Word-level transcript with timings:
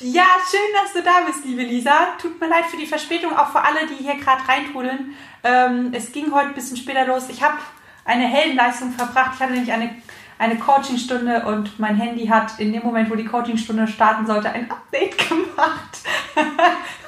Ja, 0.00 0.24
schön, 0.50 0.60
dass 0.82 0.94
du 0.94 1.02
da 1.02 1.20
bist, 1.26 1.44
liebe 1.44 1.62
Lisa. 1.62 2.14
Tut 2.20 2.40
mir 2.40 2.48
leid 2.48 2.64
für 2.64 2.78
die 2.78 2.86
Verspätung, 2.86 3.36
auch 3.36 3.50
für 3.50 3.60
alle, 3.60 3.86
die 3.86 4.02
hier 4.02 4.16
gerade 4.16 4.48
reintrudeln. 4.48 5.14
Ähm, 5.44 5.90
es 5.92 6.12
ging 6.12 6.32
heute 6.32 6.48
ein 6.48 6.54
bisschen 6.54 6.78
später 6.78 7.06
los. 7.06 7.28
Ich 7.28 7.42
habe 7.42 7.58
eine 8.04 8.24
Heldenleistung 8.24 8.92
verbracht. 8.92 9.32
Ich 9.34 9.40
hatte 9.40 9.52
nämlich 9.52 9.70
eine, 9.70 9.94
eine 10.38 10.56
Coachingstunde 10.56 11.44
und 11.44 11.78
mein 11.78 11.96
Handy 11.96 12.26
hat 12.26 12.58
in 12.58 12.72
dem 12.72 12.82
Moment, 12.82 13.10
wo 13.10 13.16
die 13.16 13.26
Coachingstunde 13.26 13.86
starten 13.86 14.26
sollte, 14.26 14.50
ein 14.50 14.70
Update 14.70 15.18
gemacht. 15.28 15.98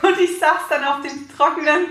und 0.03 0.21
ich 0.21 0.39
saß 0.39 0.69
dann 0.69 0.85
auf 0.85 1.01
dem 1.01 1.27
Trockenen. 1.35 1.87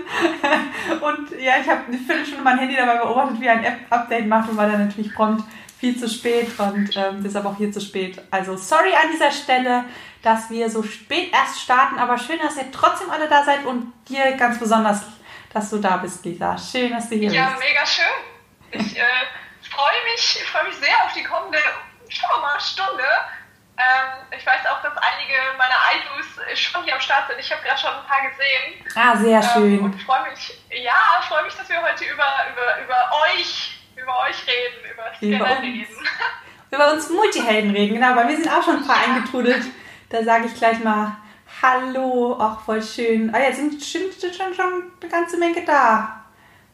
und 1.00 1.30
ja, 1.42 1.54
ich 1.60 1.68
habe 1.68 1.80
eine 1.88 1.98
Viertelstunde 1.98 2.44
mein 2.44 2.58
Handy 2.58 2.76
dabei 2.76 2.98
beobachtet, 2.98 3.40
wie 3.40 3.48
ein 3.48 3.64
App-Update 3.64 4.28
macht 4.28 4.48
und 4.48 4.56
war 4.56 4.68
dann 4.68 4.86
natürlich 4.86 5.12
prompt 5.12 5.42
viel 5.84 5.98
zu 5.98 6.08
spät 6.08 6.58
und 6.58 6.96
ähm, 6.96 7.22
deshalb 7.22 7.44
auch 7.44 7.58
hier 7.58 7.70
zu 7.70 7.78
spät. 7.78 8.18
Also 8.30 8.56
sorry 8.56 8.94
an 8.94 9.10
dieser 9.12 9.30
Stelle, 9.30 9.84
dass 10.22 10.48
wir 10.48 10.70
so 10.70 10.82
spät 10.82 11.30
erst 11.30 11.60
starten, 11.60 11.98
aber 11.98 12.16
schön, 12.16 12.38
dass 12.38 12.56
ihr 12.56 12.72
trotzdem 12.72 13.10
alle 13.10 13.28
da 13.28 13.44
seid 13.44 13.66
und 13.66 13.92
dir 14.08 14.32
ganz 14.32 14.58
besonders, 14.58 15.02
dass 15.52 15.68
du 15.68 15.76
da 15.76 15.98
bist, 15.98 16.24
Lisa. 16.24 16.56
Schön, 16.56 16.90
dass 16.90 17.10
du 17.10 17.16
hier 17.16 17.30
ja, 17.30 17.50
bist. 17.50 17.62
Ja, 17.62 17.68
mega 17.68 17.86
schön. 17.86 18.14
Ich 18.70 18.98
äh, 18.98 19.04
freue 19.70 20.04
mich, 20.10 20.42
freu 20.50 20.64
mich 20.64 20.76
sehr 20.76 21.04
auf 21.04 21.12
die 21.12 21.22
kommende, 21.22 21.58
schauen 22.08 22.40
mal, 22.40 22.58
Stunde. 22.58 23.04
Ähm, 23.76 24.38
ich 24.38 24.46
weiß 24.46 24.64
auch, 24.64 24.80
dass 24.80 24.96
einige 24.96 25.36
meiner 25.58 25.76
Idols 25.92 26.58
schon 26.58 26.82
hier 26.84 26.94
am 26.94 27.00
Start 27.00 27.28
sind. 27.28 27.38
Ich 27.38 27.52
habe 27.52 27.62
gerade 27.62 27.78
schon 27.78 27.90
ein 27.90 28.06
paar 28.06 28.22
gesehen. 28.22 28.86
Ah, 28.94 29.16
sehr 29.16 29.36
ähm, 29.36 29.50
schön. 29.52 29.78
Ähm, 29.80 29.84
und 29.84 30.00
freue 30.00 30.30
mich, 30.30 30.58
ja, 30.70 31.20
freue 31.28 31.44
mich, 31.44 31.54
dass 31.54 31.68
wir 31.68 31.82
heute 31.82 32.04
über, 32.04 32.46
über, 32.50 32.82
über 32.82 33.10
euch 33.28 33.73
über 34.04 34.12
euch 34.28 34.46
reden, 34.46 34.92
über 34.92 35.38
Scanner 35.38 35.62
reden. 35.62 35.86
Über 36.70 36.92
uns 36.92 37.08
Multihelden 37.08 37.70
reden, 37.70 37.94
genau. 37.94 38.16
Bei 38.16 38.24
mir 38.24 38.36
sind 38.36 38.48
auch 38.48 38.62
schon 38.64 38.78
ein 38.78 38.86
paar 38.86 38.96
ja. 38.96 39.14
eingetrudelt. 39.14 39.62
Da 40.08 40.24
sage 40.24 40.46
ich 40.46 40.54
gleich 40.56 40.82
mal 40.82 41.16
Hallo, 41.62 42.32
auch 42.32 42.60
voll 42.62 42.82
schön. 42.82 43.32
Ah, 43.32 43.40
jetzt 43.40 43.58
sind 43.58 43.80
schon, 43.80 44.02
schon, 44.20 44.54
schon 44.54 44.82
eine 45.00 45.10
ganze 45.10 45.38
Menge 45.38 45.64
da. 45.64 46.24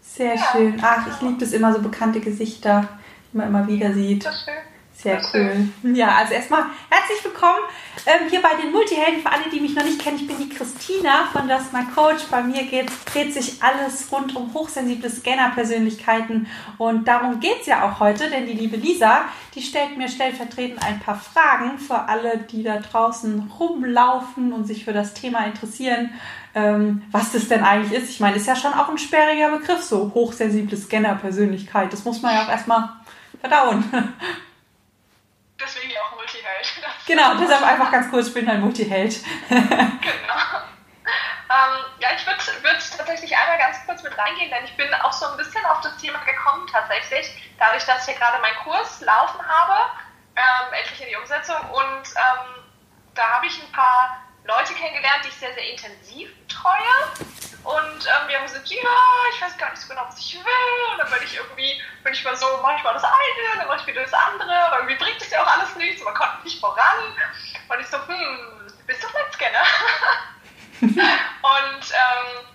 Sehr 0.01 0.37
ja. 0.37 0.43
schön. 0.53 0.81
Ach, 0.81 1.07
ich 1.07 1.21
liebe 1.21 1.39
das 1.39 1.53
immer, 1.53 1.73
so 1.75 1.83
bekannte 1.83 2.21
Gesichter, 2.21 2.89
die 3.31 3.37
man 3.37 3.49
immer 3.49 3.67
wieder 3.67 3.93
sieht. 3.93 4.25
Das 4.25 4.37
ist 4.37 4.45
schön. 4.47 4.70
Sehr 5.03 5.23
cool. 5.33 5.69
Ja, 5.95 6.17
also 6.17 6.35
erstmal 6.35 6.65
herzlich 6.91 7.25
willkommen 7.25 7.61
ähm, 8.05 8.29
hier 8.29 8.43
bei 8.43 8.51
den 8.61 8.71
Multihelden. 8.71 9.23
Für 9.23 9.33
alle, 9.33 9.49
die 9.51 9.59
mich 9.59 9.75
noch 9.75 9.83
nicht 9.83 9.99
kennen, 9.99 10.19
ich 10.19 10.27
bin 10.27 10.37
die 10.37 10.51
Christina 10.51 11.27
von 11.33 11.49
Das 11.49 11.73
My 11.73 11.85
Coach. 11.95 12.25
Bei 12.31 12.43
mir 12.43 12.65
geht, 12.65 12.91
dreht 13.07 13.33
sich 13.33 13.63
alles 13.63 14.13
rund 14.13 14.37
um 14.37 14.53
hochsensible 14.53 15.09
Scanner-Persönlichkeiten 15.09 16.49
und 16.77 17.09
darum 17.09 17.41
geht 17.41 17.63
es 17.63 17.67
ja 17.67 17.89
auch 17.89 17.99
heute, 17.99 18.29
denn 18.29 18.45
die 18.47 18.53
liebe 18.53 18.77
Lisa, 18.77 19.23
die 19.55 19.63
stellt 19.63 19.97
mir 19.97 20.09
stellvertretend 20.09 20.85
ein 20.85 21.01
paar 21.01 21.19
Fragen 21.19 21.79
für 21.79 22.01
alle, 22.01 22.37
die 22.37 22.63
da 22.63 22.77
draußen 22.77 23.51
rumlaufen 23.59 24.53
und 24.53 24.67
sich 24.67 24.85
für 24.85 24.93
das 24.93 25.15
Thema 25.15 25.47
interessieren. 25.47 26.13
Ähm, 26.55 27.05
was 27.11 27.33
das 27.33 27.49
denn 27.49 27.65
eigentlich 27.65 28.03
ist. 28.03 28.11
Ich 28.11 28.21
meine, 28.21 28.37
ist 28.37 28.47
ja 28.47 28.57
schon 28.57 28.75
auch 28.75 28.89
ein 28.91 28.99
sperriger 28.99 29.57
Begriff, 29.57 29.83
so 29.83 30.11
hochsensible 30.13 30.77
Scanner-Persönlichkeit. 30.77 31.91
Das 31.91 32.05
muss 32.05 32.21
man 32.21 32.35
ja 32.35 32.45
auch 32.45 32.51
erstmal 32.51 32.91
verdauen. 33.41 33.85
Deswegen 35.61 35.93
auch 35.99 36.17
Multiheld. 36.17 36.73
Genau, 37.07 37.35
deshalb 37.35 37.63
einfach 37.63 37.91
ganz 37.91 38.09
kurz, 38.11 38.29
ich 38.29 38.35
bin 38.35 38.49
ein 38.49 38.61
Multiheld. 38.61 39.19
genau. 39.49 40.61
Ähm, 41.51 41.85
ja, 41.99 42.09
ich 42.15 42.25
würde 42.25 42.39
würd 42.63 42.97
tatsächlich 42.97 43.37
einmal 43.37 43.59
ganz 43.59 43.85
kurz 43.85 44.03
mit 44.05 44.17
reingehen, 44.17 44.51
denn 44.51 44.65
ich 44.65 44.77
bin 44.77 44.93
auch 44.95 45.13
so 45.13 45.27
ein 45.27 45.37
bisschen 45.37 45.65
auf 45.67 45.81
das 45.81 45.97
Thema 45.97 46.19
gekommen 46.21 46.69
tatsächlich, 46.71 47.53
dadurch, 47.59 47.85
dass 47.85 48.07
ich 48.07 48.15
hier 48.15 48.21
gerade 48.21 48.41
meinen 48.41 48.57
Kurs 48.63 49.01
laufen 49.01 49.41
habe, 49.45 49.91
ähm, 50.37 50.73
endlich 50.73 51.01
in 51.03 51.09
die 51.09 51.17
Umsetzung 51.17 51.59
und 51.73 52.07
ähm, 52.15 52.65
da 53.17 53.29
habe 53.31 53.47
ich 53.47 53.61
ein 53.61 53.73
paar 53.73 54.23
Leute 54.45 54.75
kennengelernt, 54.75 55.25
die 55.25 55.29
ich 55.29 55.35
sehr, 55.35 55.53
sehr 55.55 55.69
intensiv 55.69 56.31
betreue 56.47 57.50
und 57.65 58.07
ähm, 58.07 58.29
wir 58.29 58.37
haben 58.37 58.47
gesagt, 58.47 58.69
ja, 58.69 58.79
ich 59.35 59.43
weiß 59.43 59.59
gar 59.59 59.71
nicht 59.71 59.83
so 59.83 59.89
genau, 59.89 60.07
was 60.07 60.19
ich 60.19 60.35
will. 60.35 60.93
Und 60.93 60.99
dann 60.99 61.11
bin 61.11 61.23
ich 61.23 61.37
irgendwie, 61.37 61.83
bin 62.03 62.13
ich 62.13 62.25
mal 62.25 62.37
so, 62.37 62.47
manchmal 62.63 62.95
das 62.95 63.05
eine, 63.05 63.59
dann 63.59 63.69
mache 63.69 63.81
ich 63.81 63.87
wieder 63.87 64.03
das 64.03 64.15
andere, 64.15 64.53
aber 64.67 64.77
irgendwie 64.79 64.97
bringt 64.97 65.21
es 65.21 65.31
ja 65.31 65.43
auch 65.43 65.47
alles 65.47 65.77
nichts, 65.77 66.03
man 66.03 66.15
kommt 66.15 66.45
nicht 66.45 66.59
voran. 66.59 67.15
Und 67.69 67.81
ich 67.81 67.87
so, 67.87 67.99
hm, 67.99 68.73
bist 68.87 69.03
du 69.03 69.09
Netzscanner? 69.09 69.65
und 70.81 71.93
ähm, 71.93 72.47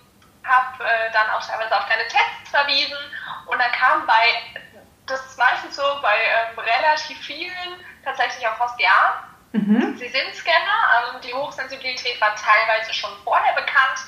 habe 0.42 0.84
äh, 0.84 1.12
dann 1.12 1.30
auch 1.30 1.46
teilweise 1.46 1.76
auf 1.76 1.86
deine 1.86 2.06
Tests 2.08 2.50
verwiesen 2.50 2.98
und 3.46 3.58
dann 3.58 3.70
kam 3.72 4.06
bei, 4.06 4.60
das 5.06 5.24
ist 5.26 5.38
meistens 5.38 5.76
so 5.76 5.82
bei 6.02 6.16
ähm, 6.16 6.58
relativ 6.58 7.18
vielen 7.24 7.84
tatsächlich 8.04 8.46
auch 8.46 8.56
fast 8.56 8.78
ja. 8.80 9.22
Mhm. 9.52 9.96
Sie 9.96 10.08
sind 10.08 10.34
Scanner, 10.34 11.14
ähm, 11.14 11.20
die 11.20 11.32
Hochsensibilität 11.32 12.20
war 12.20 12.34
teilweise 12.34 12.92
schon 12.92 13.10
vorher 13.24 13.54
bekannt, 13.54 14.00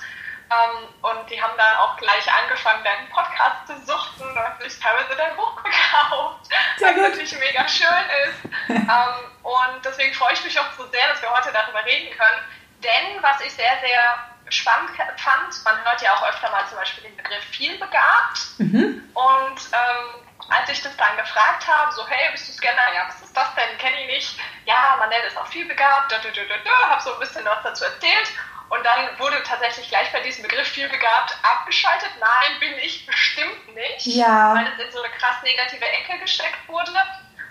ähm, 0.50 0.88
und 1.02 1.30
die 1.30 1.40
haben 1.40 1.56
dann 1.56 1.76
auch 1.76 1.96
gleich 1.98 2.26
angefangen, 2.32 2.82
deinen 2.82 3.08
Podcast 3.10 3.66
zu 3.66 3.76
suchten 3.84 4.24
und 4.24 4.62
sich 4.62 4.80
teilweise 4.80 5.14
dein 5.16 5.36
Buch 5.36 5.56
gekauft, 5.62 6.48
was 6.80 6.96
natürlich 6.96 7.38
mega 7.38 7.68
schön 7.68 8.04
ist. 8.28 8.44
ähm, 8.68 9.14
und 9.42 9.84
deswegen 9.84 10.14
freue 10.14 10.32
ich 10.32 10.44
mich 10.44 10.58
auch 10.58 10.72
so 10.76 10.86
sehr, 10.86 11.08
dass 11.08 11.20
wir 11.20 11.30
heute 11.30 11.52
darüber 11.52 11.84
reden 11.84 12.16
können. 12.16 12.42
Denn 12.82 13.22
was 13.22 13.40
ich 13.40 13.52
sehr, 13.52 13.78
sehr 13.80 14.18
spannend 14.50 14.90
fand, 15.16 15.64
man 15.64 15.84
hört 15.84 16.00
ja 16.00 16.14
auch 16.14 16.28
öfter 16.28 16.50
mal 16.50 16.66
zum 16.66 16.78
Beispiel 16.78 17.04
den 17.04 17.16
Begriff 17.16 17.44
vielbegabt. 17.50 18.38
Mhm. 18.58 19.10
Und 19.12 19.60
ähm, 19.72 20.28
als 20.48 20.70
ich 20.70 20.80
das 20.82 20.96
dann 20.96 21.16
gefragt 21.16 21.66
habe, 21.68 21.92
so, 21.92 22.06
hey, 22.08 22.30
bist 22.32 22.48
du 22.48 22.52
Scanner? 22.52 22.94
Ja, 22.94 23.06
was 23.08 23.20
ist 23.20 23.36
das 23.36 23.54
denn? 23.54 23.76
Kenne 23.78 24.00
ich 24.02 24.06
nicht. 24.06 24.40
Ja, 24.64 24.96
man 24.98 25.10
nennt 25.10 25.24
es 25.26 25.36
auch 25.36 25.46
vielbegabt. 25.46 26.12
Habe 26.12 27.02
so 27.02 27.12
ein 27.12 27.20
bisschen 27.20 27.44
was 27.44 27.62
dazu 27.62 27.84
erzählt. 27.84 28.32
Und 28.68 28.84
dann 28.84 29.18
wurde 29.18 29.42
tatsächlich 29.44 29.88
gleich 29.88 30.12
bei 30.12 30.20
diesem 30.20 30.42
Begriff 30.42 30.68
viel 30.68 30.88
begabt 30.88 31.36
abgeschaltet. 31.42 32.10
Nein, 32.20 32.60
bin 32.60 32.78
ich 32.78 33.06
bestimmt 33.06 33.74
nicht. 33.74 34.06
Ja. 34.06 34.54
Weil 34.54 34.66
es 34.66 34.84
in 34.84 34.92
so 34.92 35.02
eine 35.02 35.12
krass 35.14 35.42
negative 35.42 35.84
Ecke 35.84 36.18
gesteckt 36.18 36.68
wurde. 36.68 36.92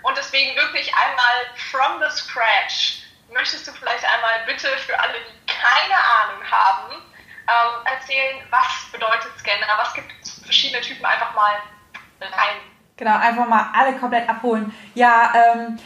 Und 0.02 0.16
deswegen 0.16 0.54
wirklich 0.56 0.92
einmal 0.94 1.34
from 1.70 2.00
the 2.00 2.10
scratch. 2.10 3.02
Möchtest 3.30 3.66
du 3.66 3.72
vielleicht 3.72 4.04
einmal 4.04 4.44
bitte 4.46 4.68
für 4.78 4.98
alle, 4.98 5.14
die 5.14 5.52
keine 5.52 5.96
Ahnung 5.96 6.50
haben, 6.50 6.94
ähm, 7.48 7.86
erzählen, 7.86 8.46
was 8.50 8.90
bedeutet 8.92 9.32
Scanner? 9.38 9.66
Was 9.76 9.92
gibt 9.94 10.12
es 10.22 10.40
verschiedene 10.44 10.80
Typen 10.82 11.04
einfach 11.04 11.34
mal 11.34 11.54
rein? 12.20 12.56
Genau, 12.96 13.16
einfach 13.16 13.46
mal 13.46 13.70
alle 13.74 13.96
komplett 13.96 14.28
abholen. 14.28 14.74
Ja, 14.94 15.32
ähm, 15.34 15.78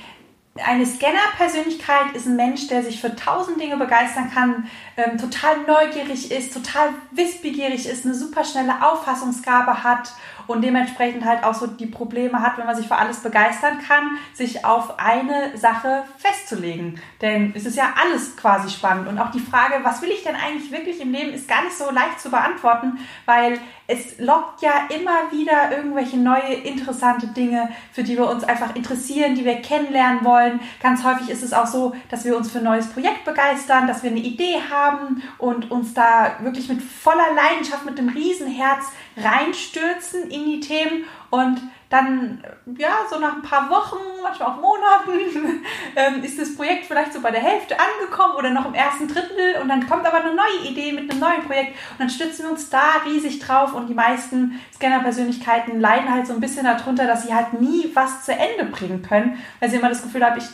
eine 0.56 0.84
Scanner-Persönlichkeit 0.84 2.12
ist 2.14 2.26
ein 2.26 2.36
Mensch, 2.36 2.66
der 2.68 2.82
sich 2.82 3.00
für 3.00 3.16
tausend 3.16 3.58
Dinge 3.58 3.78
begeistern 3.78 4.30
kann, 4.32 4.68
ähm, 4.98 5.16
total 5.16 5.62
neugierig 5.66 6.30
ist, 6.30 6.52
total 6.52 6.90
wissbegierig 7.10 7.86
ist, 7.86 8.04
eine 8.04 8.14
super 8.14 8.44
schnelle 8.44 8.86
Auffassungsgabe 8.86 9.82
hat 9.82 10.12
und 10.46 10.62
dementsprechend 10.62 11.24
halt 11.24 11.44
auch 11.44 11.54
so 11.54 11.66
die 11.66 11.86
Probleme 11.86 12.40
hat, 12.40 12.58
wenn 12.58 12.66
man 12.66 12.76
sich 12.76 12.88
für 12.88 12.96
alles 12.96 13.20
begeistern 13.20 13.78
kann, 13.86 14.18
sich 14.34 14.64
auf 14.64 14.98
eine 14.98 15.56
Sache 15.56 16.04
festzulegen. 16.18 17.00
Denn 17.20 17.52
es 17.54 17.66
ist 17.66 17.76
ja 17.76 17.94
alles 18.00 18.36
quasi 18.36 18.70
spannend 18.70 19.08
und 19.08 19.18
auch 19.18 19.30
die 19.30 19.40
Frage, 19.40 19.76
was 19.82 20.02
will 20.02 20.10
ich 20.10 20.24
denn 20.24 20.36
eigentlich 20.36 20.70
wirklich 20.70 21.00
im 21.00 21.12
Leben, 21.12 21.32
ist 21.32 21.48
gar 21.48 21.62
nicht 21.64 21.76
so 21.76 21.90
leicht 21.90 22.20
zu 22.20 22.30
beantworten, 22.30 22.98
weil 23.26 23.58
es 23.86 24.18
lockt 24.18 24.62
ja 24.62 24.88
immer 24.88 25.30
wieder 25.30 25.76
irgendwelche 25.76 26.16
neue 26.16 26.54
interessante 26.54 27.26
Dinge, 27.26 27.68
für 27.92 28.02
die 28.02 28.16
wir 28.16 28.28
uns 28.28 28.44
einfach 28.44 28.74
interessieren, 28.74 29.34
die 29.34 29.44
wir 29.44 29.56
kennenlernen 29.56 30.24
wollen. 30.24 30.60
Ganz 30.82 31.04
häufig 31.04 31.28
ist 31.28 31.42
es 31.42 31.52
auch 31.52 31.66
so, 31.66 31.94
dass 32.10 32.24
wir 32.24 32.36
uns 32.36 32.50
für 32.50 32.58
ein 32.58 32.64
neues 32.64 32.88
Projekt 32.88 33.24
begeistern, 33.24 33.86
dass 33.86 34.02
wir 34.02 34.10
eine 34.10 34.20
Idee 34.20 34.56
haben 34.70 35.22
und 35.38 35.70
uns 35.70 35.94
da 35.94 36.36
wirklich 36.40 36.68
mit 36.68 36.80
voller 36.82 37.34
Leidenschaft, 37.34 37.84
mit 37.84 37.98
einem 37.98 38.08
Riesenherz 38.10 38.86
reinstürzen 39.16 40.30
in 40.30 40.44
die 40.46 40.60
Themen 40.60 41.04
und 41.30 41.60
dann, 41.92 42.42
ja, 42.78 42.90
so 43.10 43.18
nach 43.18 43.34
ein 43.34 43.42
paar 43.42 43.68
Wochen, 43.68 43.98
manchmal 44.22 44.48
auch 44.48 44.56
Monaten, 44.56 45.62
ähm, 45.96 46.24
ist 46.24 46.40
das 46.40 46.56
Projekt 46.56 46.86
vielleicht 46.86 47.12
so 47.12 47.20
bei 47.20 47.30
der 47.30 47.42
Hälfte 47.42 47.76
angekommen 47.78 48.34
oder 48.34 48.48
noch 48.48 48.66
im 48.66 48.74
ersten 48.74 49.08
Drittel 49.08 49.60
und 49.60 49.68
dann 49.68 49.86
kommt 49.86 50.06
aber 50.06 50.24
eine 50.24 50.34
neue 50.34 50.70
Idee 50.70 50.92
mit 50.92 51.10
einem 51.10 51.20
neuen 51.20 51.42
Projekt 51.42 51.76
und 51.92 52.00
dann 52.00 52.10
stützen 52.10 52.44
wir 52.44 52.50
uns 52.50 52.70
da 52.70 52.82
riesig 53.04 53.40
drauf 53.40 53.74
und 53.74 53.88
die 53.88 53.94
meisten 53.94 54.58
Scanner-Persönlichkeiten 54.74 55.80
leiden 55.80 56.10
halt 56.10 56.26
so 56.26 56.32
ein 56.32 56.40
bisschen 56.40 56.64
darunter, 56.64 57.06
dass 57.06 57.26
sie 57.26 57.34
halt 57.34 57.60
nie 57.60 57.90
was 57.92 58.24
zu 58.24 58.32
Ende 58.32 58.64
bringen 58.64 59.02
können, 59.02 59.38
weil 59.60 59.68
sie 59.68 59.76
immer 59.76 59.90
das 59.90 60.02
Gefühl 60.02 60.24
haben, 60.24 60.38
ich 60.38 60.46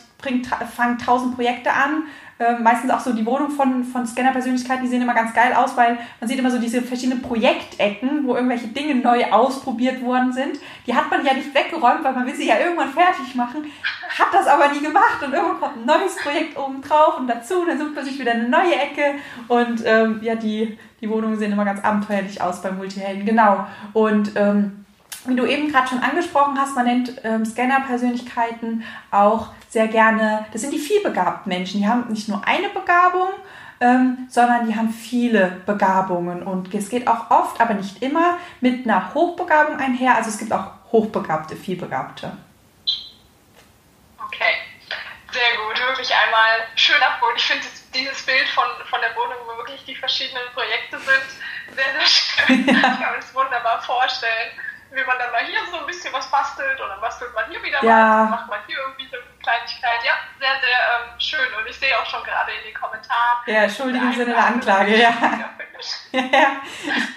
fange 0.75 0.97
tausend 0.97 1.35
Projekte 1.35 1.71
an, 1.71 2.03
ähm, 2.39 2.63
meistens 2.63 2.89
auch 2.91 3.01
so 3.01 3.11
die 3.11 3.25
Wohnung 3.25 3.51
von, 3.51 3.83
von 3.83 4.07
Scanner-Persönlichkeiten, 4.07 4.83
die 4.83 4.87
sehen 4.87 5.01
immer 5.01 5.13
ganz 5.13 5.33
geil 5.33 5.53
aus, 5.53 5.75
weil 5.75 5.97
man 6.21 6.29
sieht 6.29 6.39
immer 6.39 6.49
so 6.49 6.57
diese 6.57 6.81
verschiedenen 6.81 7.21
Projektecken, 7.21 8.25
wo 8.25 8.35
irgendwelche 8.35 8.67
Dinge 8.67 8.95
neu 8.95 9.25
ausprobiert 9.25 10.01
worden 10.01 10.31
sind. 10.31 10.57
Die 10.87 10.95
hat 10.95 11.11
man 11.11 11.25
ja 11.25 11.33
nicht 11.33 11.53
weggeräumt, 11.53 12.01
weil 12.01 12.13
man 12.13 12.25
will 12.25 12.35
sie 12.35 12.47
ja 12.47 12.57
irgendwann 12.57 12.91
fertig 12.91 13.35
machen, 13.35 13.65
hat 14.17 14.27
das 14.31 14.47
aber 14.47 14.69
nie 14.69 14.79
gemacht 14.79 15.21
und 15.21 15.33
irgendwann 15.33 15.59
kommt 15.59 15.77
ein 15.77 15.85
neues 15.85 16.15
Projekt 16.15 16.57
oben 16.57 16.81
drauf 16.81 17.19
und 17.19 17.27
dazu, 17.27 17.65
dann 17.65 17.77
sucht 17.77 17.95
man 17.95 18.05
sich 18.05 18.17
wieder 18.17 18.31
eine 18.31 18.47
neue 18.47 18.75
Ecke 18.75 19.15
und 19.49 19.83
ähm, 19.85 20.19
ja, 20.21 20.35
die, 20.35 20.77
die 21.01 21.09
Wohnungen 21.09 21.37
sehen 21.37 21.51
immer 21.51 21.65
ganz 21.65 21.83
abenteuerlich 21.83 22.41
aus 22.41 22.61
bei 22.61 22.71
Multihelden, 22.71 23.25
genau. 23.25 23.67
Und 23.91 24.31
ähm, 24.35 24.85
wie 25.25 25.35
du 25.35 25.45
eben 25.45 25.69
gerade 25.69 25.89
schon 25.89 25.99
angesprochen 25.99 26.57
hast, 26.57 26.75
man 26.75 26.85
nennt 26.85 27.21
ähm, 27.25 27.45
Scanner-Persönlichkeiten 27.45 28.83
auch 29.11 29.49
sehr 29.69 29.87
gerne, 29.87 30.45
das 30.51 30.61
sind 30.61 30.73
die 30.73 30.79
vielbegabten 30.79 31.49
Menschen. 31.49 31.81
Die 31.81 31.87
haben 31.87 32.07
nicht 32.09 32.27
nur 32.27 32.45
eine 32.45 32.69
Begabung, 32.69 33.29
ähm, 33.79 34.27
sondern 34.29 34.67
die 34.67 34.75
haben 34.75 34.89
viele 34.89 35.61
Begabungen. 35.65 36.43
Und 36.43 36.73
es 36.73 36.89
geht 36.89 37.07
auch 37.07 37.29
oft, 37.29 37.61
aber 37.61 37.75
nicht 37.75 38.01
immer, 38.01 38.37
mit 38.61 38.85
einer 38.85 39.13
Hochbegabung 39.13 39.77
einher. 39.79 40.15
Also 40.15 40.29
es 40.29 40.39
gibt 40.39 40.51
auch 40.51 40.71
Hochbegabte, 40.91 41.55
Vielbegabte. 41.55 42.35
Okay, 44.25 44.55
sehr 45.31 45.57
gut. 45.63 45.79
Wirklich 45.87 46.11
einmal 46.13 46.67
schön 46.75 47.01
abgeholt. 47.01 47.37
Ich 47.37 47.45
finde 47.45 47.65
dieses 47.93 48.25
Bild 48.25 48.47
von, 48.49 48.65
von 48.89 48.99
der 49.01 49.15
Wohnung, 49.15 49.37
wo 49.45 49.57
wirklich 49.57 49.85
die 49.85 49.95
verschiedenen 49.95 50.43
Projekte 50.53 50.97
sind, 50.97 51.75
sehr, 51.75 51.93
sehr 51.93 52.05
schön. 52.05 52.67
Ich 52.75 52.81
kann 52.81 52.99
mir 52.99 53.17
das 53.17 53.35
wunderbar 53.35 53.81
vorstellen 53.83 54.51
wie 54.91 55.05
man 55.05 55.17
dann 55.19 55.31
mal 55.31 55.45
hier 55.45 55.59
so 55.71 55.79
ein 55.79 55.85
bisschen 55.85 56.11
was 56.13 56.29
bastelt 56.31 56.79
oder 56.79 56.97
bastelt 56.97 57.33
man 57.35 57.45
hier 57.49 57.61
wieder 57.61 57.83
ja. 57.83 58.23
was, 58.23 58.29
macht 58.29 58.49
man 58.49 58.59
hier 58.67 58.77
irgendwie 58.77 59.07
so 59.07 59.17
eine 59.17 59.25
Kleinigkeit. 59.41 59.99
Ja, 60.03 60.13
sehr, 60.39 60.55
sehr 60.59 60.79
ähm, 60.93 61.19
schön. 61.19 61.49
Und 61.57 61.69
ich 61.69 61.77
sehe 61.77 61.97
auch 61.97 62.05
schon 62.05 62.23
gerade 62.23 62.51
in 62.51 62.71
den 62.71 62.73
Kommentaren. 62.73 63.37
Ja, 63.45 63.69
schuldig 63.69 64.01
im 64.01 64.13
Sinne 64.13 64.33
der 64.33 64.45
Anklage, 64.45 64.97
ja. 64.97 65.13
Ja, 66.11 66.19
ja. 66.19 66.61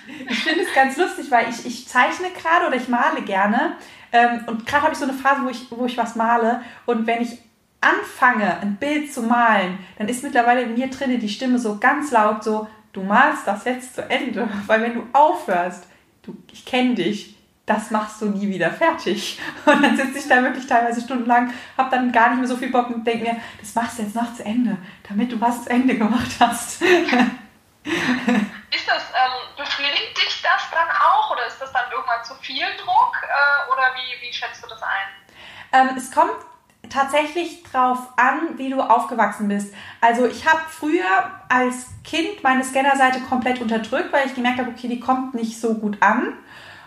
Ich, 0.07 0.31
ich 0.31 0.45
finde 0.45 0.63
es 0.63 0.73
ganz 0.73 0.97
lustig, 0.97 1.33
weil 1.33 1.49
ich, 1.49 1.67
ich 1.67 1.89
zeichne 1.89 2.31
gerade 2.31 2.69
oder 2.69 2.77
ich 2.77 2.87
male 2.87 3.23
gerne. 3.23 3.77
Ähm, 4.13 4.45
und 4.47 4.67
gerade 4.67 4.85
habe 4.85 4.93
ich 4.93 4.99
so 4.99 5.05
eine 5.05 5.15
Phase, 5.15 5.43
wo 5.43 5.49
ich, 5.49 5.67
wo 5.71 5.85
ich 5.85 5.99
was 5.99 6.15
male. 6.15 6.63
Und 6.87 7.07
wenn 7.09 7.23
ich 7.23 7.39
anfange, 7.81 8.61
ein 8.61 8.77
Bild 8.77 9.13
zu 9.13 9.23
malen, 9.23 9.79
dann 9.99 10.09
ist 10.09 10.23
mittlerweile 10.23 10.63
in 10.63 10.75
mir 10.75 10.89
drinne 10.89 11.19
die 11.19 11.29
Stimme 11.29 11.59
so 11.59 11.79
ganz 11.79 12.13
laut 12.13 12.45
so, 12.45 12.69
du 12.93 13.03
malst 13.03 13.47
das 13.47 13.65
jetzt 13.65 13.97
zu 13.97 14.09
Ende. 14.09 14.49
Weil 14.67 14.83
wenn 14.83 14.95
du 14.95 15.07
aufhörst, 15.13 15.87
du, 16.23 16.37
ich 16.53 16.65
kenne 16.65 16.95
dich, 16.95 17.37
das 17.67 17.91
machst 17.91 18.21
du 18.21 18.27
nie 18.27 18.49
wieder 18.49 18.71
fertig. 18.71 19.41
Und 19.67 19.83
dann 19.83 19.97
sitze 19.97 20.19
ich 20.19 20.29
da 20.29 20.43
wirklich 20.43 20.67
teilweise 20.67 21.01
stundenlang, 21.01 21.53
habe 21.77 21.91
dann 21.91 22.13
gar 22.13 22.31
nicht 22.31 22.41
mehr 22.41 22.49
so 22.49 22.57
viel 22.57 22.71
Bock 22.71 22.91
und 22.91 23.07
denke 23.07 23.25
mir, 23.25 23.37
das 23.61 23.75
machst 23.75 23.99
du 23.99 24.03
jetzt 24.03 24.17
noch 24.17 24.35
zu 24.35 24.45
Ende, 24.45 24.77
damit 25.09 25.31
du 25.31 25.41
was 25.41 25.65
zu 25.65 25.71
Ende 25.71 25.97
gemacht 25.97 26.31
hast. 26.41 26.83
ist 26.83 28.89
das, 28.89 29.03
ähm, 29.13 29.57
befriedigt 29.57 30.17
dich 30.17 30.43
das 30.43 30.71
dann 30.71 30.89
auch 30.89 31.31
oder 31.31 31.47
ist 31.47 31.61
das 31.61 31.73
dann 31.73 31.91
irgendwann 31.91 32.25
zu 32.25 32.35
viel 32.37 32.65
Druck 32.83 33.17
äh, 33.23 33.73
oder 33.73 33.83
wie, 33.95 34.27
wie 34.27 34.33
schätzt 34.33 34.65
du 34.65 34.69
das 34.69 34.83
ein? 34.83 35.09
Ähm, 35.73 35.91
es 35.97 36.11
kommt 36.11 36.33
tatsächlich 36.91 37.63
drauf 37.63 37.99
an, 38.17 38.59
wie 38.59 38.71
du 38.71 38.81
aufgewachsen 38.81 39.47
bist. 39.49 39.73
Also 40.01 40.27
ich 40.27 40.47
habe 40.47 40.63
früher 40.69 41.43
als 41.49 41.87
Kind 42.05 42.43
meine 42.43 42.65
Scannerseite 42.65 43.21
komplett 43.21 43.61
unterdrückt, 43.61 44.13
weil 44.13 44.27
ich 44.27 44.35
gemerkt 44.35 44.59
habe, 44.59 44.71
okay, 44.71 44.89
die 44.89 45.01
kommt 45.01 45.35
nicht 45.35 45.61
so 45.61 45.75
gut 45.75 45.97
an 46.01 46.35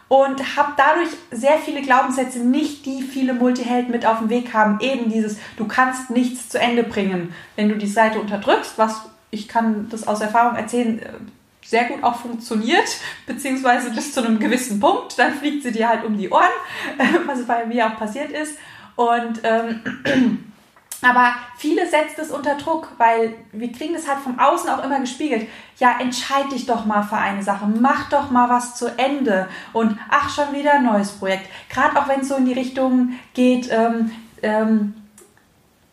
und 0.08 0.56
habe 0.56 0.74
dadurch 0.78 1.10
sehr 1.32 1.58
viele 1.58 1.82
Glaubenssätze 1.82 2.40
nicht, 2.40 2.86
die 2.86 3.02
viele 3.02 3.34
Multihelden 3.34 3.92
mit 3.92 4.06
auf 4.06 4.20
den 4.20 4.30
Weg 4.30 4.54
haben. 4.54 4.80
Eben 4.80 5.10
dieses, 5.10 5.38
du 5.58 5.68
kannst 5.68 6.12
nichts 6.12 6.50
zu 6.50 6.60
Ende 6.60 6.84
bringen, 6.84 7.34
wenn 7.56 7.70
du 7.70 7.76
die 7.76 7.88
Seite 7.88 8.20
unterdrückst, 8.20 8.78
was 8.78 9.10
ich 9.32 9.48
kann 9.48 9.90
das 9.90 10.08
aus 10.08 10.22
Erfahrung 10.22 10.56
erzählen, 10.56 11.00
äh, 11.00 11.10
sehr 11.66 11.86
gut 11.86 12.04
auch 12.04 12.16
funktioniert, 12.16 12.88
beziehungsweise 13.26 13.92
bis 13.92 14.14
zu 14.14 14.24
einem 14.24 14.40
gewissen 14.40 14.80
Punkt, 14.80 15.18
dann 15.18 15.34
fliegt 15.34 15.64
sie 15.64 15.72
dir 15.72 15.90
halt 15.90 16.06
um 16.06 16.18
die 16.18 16.30
Ohren, 16.30 16.44
was 17.26 17.46
bei 17.46 17.66
mir 17.66 17.88
auch 17.88 17.98
passiert 17.98 18.32
ist. 18.32 18.58
Und 18.96 19.42
ähm, 19.44 19.82
aber 21.06 21.36
viele 21.58 21.88
setzt 21.88 22.18
es 22.20 22.32
unter 22.32 22.56
Druck, 22.56 22.90
weil 22.98 23.36
wir 23.52 23.72
kriegen 23.72 23.94
das 23.94 24.08
halt 24.08 24.20
vom 24.20 24.40
Außen 24.40 24.70
auch 24.70 24.84
immer 24.84 25.00
gespiegelt. 25.00 25.48
Ja, 25.78 25.98
entscheid 26.00 26.52
dich 26.52 26.66
doch 26.66 26.86
mal 26.86 27.04
für 27.04 27.18
eine 27.18 27.44
Sache, 27.44 27.68
mach 27.68 28.10
doch 28.10 28.32
mal 28.32 28.50
was 28.50 28.76
zu 28.76 28.88
Ende 28.98 29.48
und 29.74 29.98
ach, 30.10 30.30
schon 30.30 30.54
wieder 30.54 30.74
ein 30.74 30.86
neues 30.86 31.12
Projekt. 31.12 31.50
Gerade 31.70 32.00
auch 32.00 32.08
wenn 32.08 32.22
es 32.22 32.30
so 32.30 32.36
in 32.36 32.46
die 32.46 32.54
Richtung 32.54 33.14
geht, 33.34 33.70
ähm, 33.72 34.12
ähm, 34.42 34.94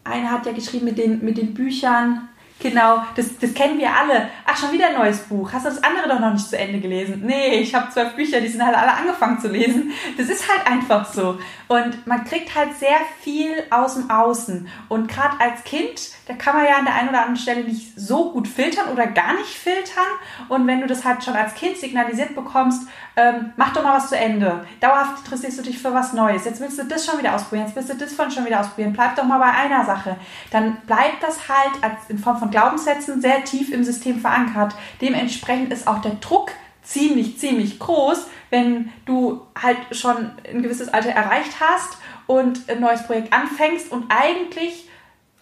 einer 0.05 0.31
hat 0.31 0.47
ja 0.47 0.53
geschrieben 0.53 0.87
mit 0.87 0.99
den, 0.99 1.25
mit 1.25 1.39
den 1.39 1.55
Büchern, 1.55 2.29
Genau, 2.63 3.03
das, 3.17 3.39
das 3.39 3.55
kennen 3.55 3.79
wir 3.79 3.91
alle. 3.91 4.29
Ach, 4.47 4.57
schon 4.57 4.71
wieder 4.71 4.87
ein 4.87 4.95
neues 4.95 5.19
Buch. 5.23 5.53
Hast 5.53 5.67
du 5.67 5.71
das 5.71 5.83
andere 5.83 6.09
doch 6.09 6.21
noch 6.21 6.33
nicht 6.33 6.49
zu 6.49 6.57
Ende 6.57 6.79
gelesen? 6.79 7.23
Nee, 7.27 7.57
ich 7.57 7.75
habe 7.75 7.91
zwölf 7.91 8.15
Bücher, 8.15 8.41
die 8.41 8.47
sind 8.47 8.65
halt 8.65 8.77
alle 8.77 8.93
angefangen 8.93 9.41
zu 9.41 9.49
lesen. 9.49 9.91
Das 10.17 10.29
ist 10.29 10.49
halt 10.49 10.65
einfach 10.67 11.13
so. 11.13 11.39
Und 11.67 12.07
man 12.07 12.25
kriegt 12.25 12.55
halt 12.55 12.75
sehr 12.79 12.99
viel 13.21 13.51
aus 13.71 13.95
dem 13.95 14.11
Außen. 14.11 14.69
Und 14.89 15.09
gerade 15.09 15.41
als 15.41 15.65
Kind, 15.65 16.11
da 16.33 16.39
kann 16.39 16.57
man 16.57 16.65
ja 16.65 16.77
an 16.77 16.85
der 16.85 16.95
einen 16.95 17.09
oder 17.11 17.21
anderen 17.21 17.37
Stelle 17.37 17.65
nicht 17.65 17.93
so 17.99 18.33
gut 18.33 18.49
filtern 18.49 18.89
oder 18.91 19.07
gar 19.07 19.35
nicht 19.35 19.51
filtern. 19.51 20.07
Und 20.49 20.67
wenn 20.67 20.81
du 20.81 20.87
das 20.87 21.05
halt 21.05 21.23
schon 21.23 21.35
als 21.35 21.55
Kind 21.55 21.77
signalisiert 21.77 22.35
bekommst, 22.35 22.89
ähm, 23.17 23.53
mach 23.57 23.73
doch 23.75 23.83
mal 23.83 23.97
was 23.97 24.09
zu 24.09 24.17
Ende. 24.17 24.65
Dauerhaft 24.81 25.19
interessierst 25.19 25.59
du 25.59 25.63
dich 25.63 25.79
für 25.79 25.93
was 25.93 26.13
Neues. 26.15 26.45
Jetzt 26.45 26.61
willst 26.61 26.79
du 26.79 26.85
das 26.85 27.05
schon 27.05 27.19
wieder 27.19 27.35
ausprobieren, 27.35 27.67
jetzt 27.67 27.77
willst 27.77 27.91
du 27.91 27.97
das 27.97 28.15
von 28.15 28.31
schon 28.31 28.47
wieder 28.47 28.61
ausprobieren. 28.61 28.93
Bleib 28.93 29.17
doch 29.17 29.25
mal 29.25 29.39
bei 29.39 29.51
einer 29.51 29.85
Sache. 29.85 30.17
Dann 30.51 30.77
bleibt 30.87 31.23
das 31.23 31.49
halt 31.49 31.83
als 31.83 32.09
in 32.09 32.19
Form 32.19 32.39
von 32.39 32.51
Glaubenssätzen 32.51 33.21
sehr 33.21 33.45
tief 33.45 33.71
im 33.71 33.85
System 33.85 34.21
verankert. 34.21 34.75
Dementsprechend 35.01 35.73
ist 35.73 35.87
auch 35.87 36.01
der 36.01 36.15
Druck 36.15 36.53
ziemlich, 36.83 37.39
ziemlich 37.39 37.79
groß, 37.79 38.27
wenn 38.51 38.91
du 39.05 39.43
halt 39.61 39.79
schon 39.91 40.31
ein 40.51 40.63
gewisses 40.63 40.89
Alter 40.89 41.11
erreicht 41.11 41.61
hast 41.61 41.99
und 42.27 42.69
ein 42.69 42.81
neues 42.81 43.05
Projekt 43.05 43.33
anfängst 43.33 43.93
und 43.93 44.07
eigentlich 44.09 44.89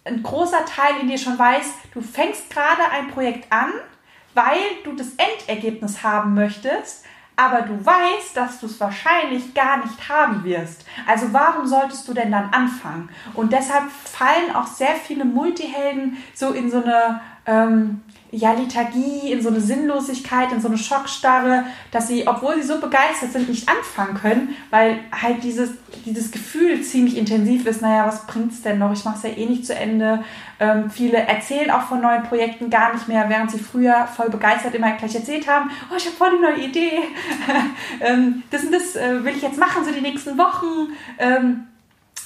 ein 0.05 0.23
großer 0.23 0.65
Teil 0.65 1.01
in 1.01 1.09
dir 1.09 1.19
schon 1.19 1.39
weiß, 1.39 1.75
du 1.93 2.01
fängst 2.01 2.51
gerade 2.51 2.83
ein 2.93 3.09
Projekt 3.09 3.53
an, 3.53 3.73
weil 4.35 4.59
du 4.85 4.95
das 4.95 5.09
Endergebnis 5.17 6.03
haben 6.03 6.35
möchtest, 6.35 7.05
aber 7.37 7.63
du 7.63 7.85
weißt, 7.85 8.37
dass 8.37 8.61
du 8.61 8.67
es 8.67 8.79
wahrscheinlich 8.81 9.55
gar 9.55 9.79
nicht 9.79 10.09
haben 10.09 10.45
wirst. 10.45 10.85
Also 11.07 11.33
warum 11.33 11.67
solltest 11.67 12.07
du 12.07 12.13
denn 12.13 12.31
dann 12.31 12.51
anfangen? 12.53 13.09
Und 13.35 13.53
deshalb 13.53 13.91
fallen 13.91 14.55
auch 14.55 14.67
sehr 14.67 14.95
viele 14.95 15.25
Multihelden 15.25 16.19
so 16.35 16.51
in 16.51 16.71
so 16.71 16.83
eine 16.83 17.21
ähm, 17.47 18.03
ja, 18.33 18.53
Lethargie, 18.53 19.33
in 19.33 19.43
so 19.43 19.49
eine 19.49 19.61
Sinnlosigkeit, 19.61 20.53
in 20.53 20.61
so 20.61 20.69
eine 20.69 20.79
Schockstarre, 20.79 21.65
dass 21.91 22.09
sie, 22.09 22.27
obwohl 22.29 22.55
sie 22.57 22.67
so 22.67 22.81
begeistert 22.81 23.33
sind, 23.33 23.49
nicht 23.49 23.69
anfangen 23.69 24.15
können, 24.15 24.57
weil 24.71 24.99
halt 25.11 25.43
dieses, 25.43 25.71
dieses 26.05 26.31
Gefühl 26.31 26.81
ziemlich 26.83 27.17
intensiv 27.17 27.67
ist, 27.67 27.83
naja, 27.83 28.07
was 28.07 28.27
bringt 28.27 28.53
es 28.53 28.63
denn 28.63 28.79
noch? 28.79 28.93
Ich 28.93 29.05
mache 29.05 29.17
es 29.17 29.23
ja 29.25 29.31
eh 29.31 29.47
nicht 29.47 29.67
zu 29.67 29.75
Ende. 29.75 30.23
Ähm, 30.61 30.91
viele 30.91 31.19
erzählen 31.19 31.71
auch 31.71 31.83
von 31.83 32.01
neuen 32.01 32.23
Projekten 32.23 32.71
gar 32.71 32.93
nicht 32.95 33.09
mehr, 33.09 33.29
während 33.29 33.51
sie 33.51 33.59
früher 33.59 34.07
voll 34.07 34.31
begeistert 34.31 34.75
immer 34.75 34.93
gleich 34.93 35.15
erzählt 35.15 35.49
haben, 35.49 35.71
oh, 35.91 35.97
ich 35.97 36.07
habe 36.07 36.17
voll 36.17 36.31
die 36.37 36.43
neue 36.43 36.65
Idee. 36.69 37.01
ähm, 38.01 38.43
das 38.51 38.65
und 38.65 38.73
das 38.73 38.95
äh, 38.95 39.25
will 39.25 39.35
ich 39.35 39.43
jetzt 39.43 39.59
machen, 39.59 39.85
so 39.85 39.91
die 39.93 40.01
nächsten 40.01 40.39
Wochen. 40.39 40.93
Ähm, 41.19 41.67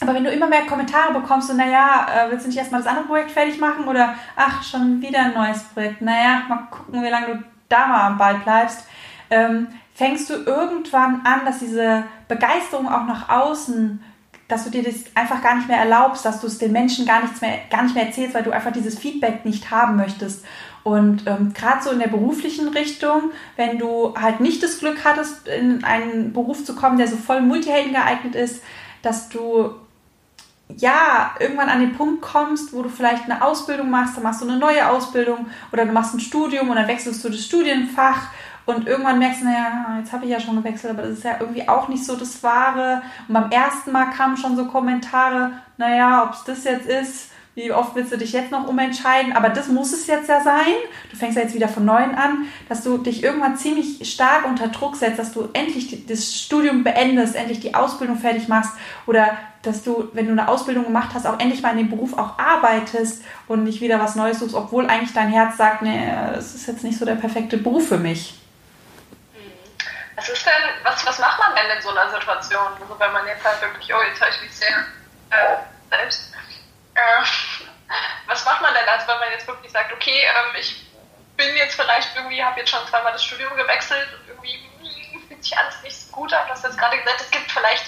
aber 0.00 0.14
wenn 0.14 0.24
du 0.24 0.30
immer 0.30 0.46
mehr 0.46 0.66
Kommentare 0.66 1.12
bekommst, 1.12 1.48
so, 1.48 1.54
naja, 1.54 2.06
äh, 2.14 2.30
willst 2.30 2.44
du 2.44 2.48
nicht 2.48 2.58
erstmal 2.58 2.82
das 2.82 2.90
andere 2.90 3.06
Projekt 3.06 3.30
fertig 3.30 3.58
machen 3.58 3.86
oder 3.86 4.14
ach, 4.36 4.62
schon 4.62 5.00
wieder 5.00 5.20
ein 5.20 5.34
neues 5.34 5.62
Projekt, 5.62 6.02
naja, 6.02 6.42
mal 6.48 6.66
gucken, 6.70 7.02
wie 7.02 7.08
lange 7.08 7.26
du 7.26 7.44
da 7.68 7.86
mal 7.86 8.06
am 8.08 8.18
Ball 8.18 8.34
bleibst, 8.36 8.86
ähm, 9.30 9.68
fängst 9.94 10.28
du 10.28 10.34
irgendwann 10.34 11.22
an, 11.24 11.44
dass 11.44 11.60
diese 11.60 12.04
Begeisterung 12.28 12.88
auch 12.88 13.06
nach 13.06 13.28
außen, 13.28 14.02
dass 14.48 14.64
du 14.64 14.70
dir 14.70 14.82
das 14.82 14.96
einfach 15.14 15.42
gar 15.42 15.56
nicht 15.56 15.68
mehr 15.68 15.78
erlaubst, 15.78 16.24
dass 16.24 16.40
du 16.40 16.46
es 16.46 16.58
den 16.58 16.72
Menschen 16.72 17.06
gar, 17.06 17.22
nichts 17.22 17.40
mehr, 17.40 17.58
gar 17.70 17.82
nicht 17.82 17.94
mehr 17.94 18.06
erzählst, 18.06 18.34
weil 18.34 18.42
du 18.42 18.50
einfach 18.50 18.72
dieses 18.72 18.98
Feedback 18.98 19.44
nicht 19.44 19.70
haben 19.70 19.96
möchtest. 19.96 20.44
Und 20.82 21.26
ähm, 21.26 21.54
gerade 21.54 21.82
so 21.82 21.90
in 21.90 21.98
der 21.98 22.08
beruflichen 22.08 22.68
Richtung, 22.68 23.30
wenn 23.56 23.78
du 23.78 24.14
halt 24.20 24.40
nicht 24.40 24.62
das 24.62 24.80
Glück 24.80 25.02
hattest, 25.04 25.48
in 25.48 25.82
einen 25.82 26.34
Beruf 26.34 26.62
zu 26.64 26.76
kommen, 26.76 26.98
der 26.98 27.08
so 27.08 27.16
voll 27.16 27.40
Multihelden 27.40 27.92
geeignet 27.92 28.34
ist, 28.34 28.62
dass 29.00 29.30
du 29.30 29.74
ja, 30.68 31.34
irgendwann 31.38 31.68
an 31.68 31.80
den 31.80 31.94
Punkt 31.94 32.22
kommst, 32.22 32.72
wo 32.72 32.82
du 32.82 32.88
vielleicht 32.88 33.24
eine 33.24 33.42
Ausbildung 33.42 33.90
machst, 33.90 34.16
dann 34.16 34.24
machst 34.24 34.40
du 34.40 34.48
eine 34.48 34.58
neue 34.58 34.88
Ausbildung 34.88 35.46
oder 35.72 35.84
du 35.84 35.92
machst 35.92 36.14
ein 36.14 36.20
Studium 36.20 36.70
und 36.70 36.76
dann 36.76 36.88
wechselst 36.88 37.24
du 37.24 37.28
das 37.28 37.44
Studienfach 37.44 38.28
und 38.66 38.86
irgendwann 38.86 39.18
merkst 39.18 39.42
du, 39.42 39.44
naja, 39.44 39.96
jetzt 39.98 40.12
habe 40.12 40.24
ich 40.24 40.30
ja 40.30 40.40
schon 40.40 40.56
gewechselt, 40.56 40.94
aber 40.94 41.02
das 41.02 41.18
ist 41.18 41.24
ja 41.24 41.36
irgendwie 41.38 41.68
auch 41.68 41.88
nicht 41.88 42.04
so 42.04 42.16
das 42.16 42.42
Wahre. 42.42 43.02
Und 43.28 43.34
beim 43.34 43.50
ersten 43.50 43.92
Mal 43.92 44.06
kamen 44.06 44.38
schon 44.38 44.56
so 44.56 44.64
Kommentare, 44.66 45.52
naja, 45.76 46.24
ob 46.24 46.32
es 46.32 46.44
das 46.44 46.64
jetzt 46.64 46.86
ist, 46.86 47.30
wie 47.54 47.70
oft 47.70 47.94
willst 47.94 48.12
du 48.12 48.18
dich 48.18 48.32
jetzt 48.32 48.50
noch 48.50 48.66
umentscheiden? 48.66 49.32
Aber 49.32 49.48
das 49.48 49.68
muss 49.68 49.92
es 49.92 50.06
jetzt 50.06 50.28
ja 50.28 50.40
sein. 50.40 50.74
Du 51.10 51.16
fängst 51.16 51.36
ja 51.36 51.42
jetzt 51.42 51.54
wieder 51.54 51.68
von 51.68 51.84
neuem 51.84 52.14
an, 52.14 52.46
dass 52.68 52.82
du 52.82 52.98
dich 52.98 53.22
irgendwann 53.22 53.56
ziemlich 53.56 54.10
stark 54.12 54.44
unter 54.46 54.68
Druck 54.68 54.96
setzt, 54.96 55.18
dass 55.20 55.32
du 55.32 55.48
endlich 55.52 56.06
das 56.06 56.34
Studium 56.34 56.82
beendest, 56.82 57.36
endlich 57.36 57.60
die 57.60 57.74
Ausbildung 57.74 58.16
fertig 58.16 58.48
machst 58.48 58.72
oder 59.06 59.36
dass 59.66 59.82
du, 59.82 60.10
wenn 60.12 60.26
du 60.26 60.32
eine 60.32 60.48
Ausbildung 60.48 60.84
gemacht 60.84 61.10
hast, 61.14 61.26
auch 61.26 61.38
endlich 61.38 61.62
mal 61.62 61.70
in 61.70 61.78
dem 61.78 61.90
Beruf 61.90 62.16
auch 62.16 62.38
arbeitest 62.38 63.24
und 63.48 63.64
nicht 63.64 63.80
wieder 63.80 64.00
was 64.00 64.14
Neues 64.14 64.40
suchst, 64.40 64.54
obwohl 64.54 64.88
eigentlich 64.88 65.12
dein 65.12 65.30
Herz 65.30 65.56
sagt, 65.56 65.82
nee, 65.82 66.12
das 66.32 66.54
ist 66.54 66.66
jetzt 66.66 66.84
nicht 66.84 66.98
so 66.98 67.04
der 67.04 67.14
perfekte 67.14 67.56
Beruf 67.56 67.88
für 67.88 67.98
mich. 67.98 68.34
Was 70.16 70.28
ist 70.28 70.46
denn, 70.46 70.52
was, 70.84 71.04
was 71.04 71.18
macht 71.18 71.38
man 71.38 71.54
denn 71.54 71.76
in 71.76 71.82
so 71.82 71.90
einer 71.90 72.10
Situation? 72.10 72.66
Also 72.80 72.98
wenn 72.98 73.12
man 73.12 73.26
jetzt 73.26 73.44
halt 73.44 73.60
wirklich, 73.60 73.92
oh, 73.94 74.02
jetzt 74.08 74.20
habe 74.20 74.30
ich 74.30 74.42
mich 74.42 74.56
sehr 74.56 74.86
äh, 75.30 75.56
selbst. 75.90 76.32
Äh, 76.94 77.24
was 78.26 78.44
macht 78.44 78.62
man 78.62 78.72
denn, 78.74 78.88
also 78.88 79.08
wenn 79.08 79.18
man 79.18 79.30
jetzt 79.32 79.46
wirklich 79.46 79.72
sagt, 79.72 79.92
okay, 79.92 80.22
ähm, 80.22 80.56
ich 80.58 80.86
bin 81.36 81.54
jetzt 81.56 81.74
vielleicht 81.74 82.14
irgendwie, 82.16 82.42
habe 82.42 82.60
jetzt 82.60 82.70
schon 82.70 82.86
zweimal 82.88 83.12
das 83.12 83.24
Studium 83.24 83.56
gewechselt 83.56 84.08
und 84.18 84.28
irgendwie 84.28 84.70
hm, 85.12 85.28
fühlt 85.28 85.42
sich 85.42 85.54
sich 85.54 85.82
nicht 85.82 86.00
so 86.00 86.12
gut 86.12 86.32
an. 86.32 86.46
Du 86.46 86.52
hast 86.52 86.64
jetzt 86.64 86.78
gerade 86.78 86.96
gesagt, 86.98 87.20
es 87.20 87.30
gibt 87.30 87.50
vielleicht 87.50 87.84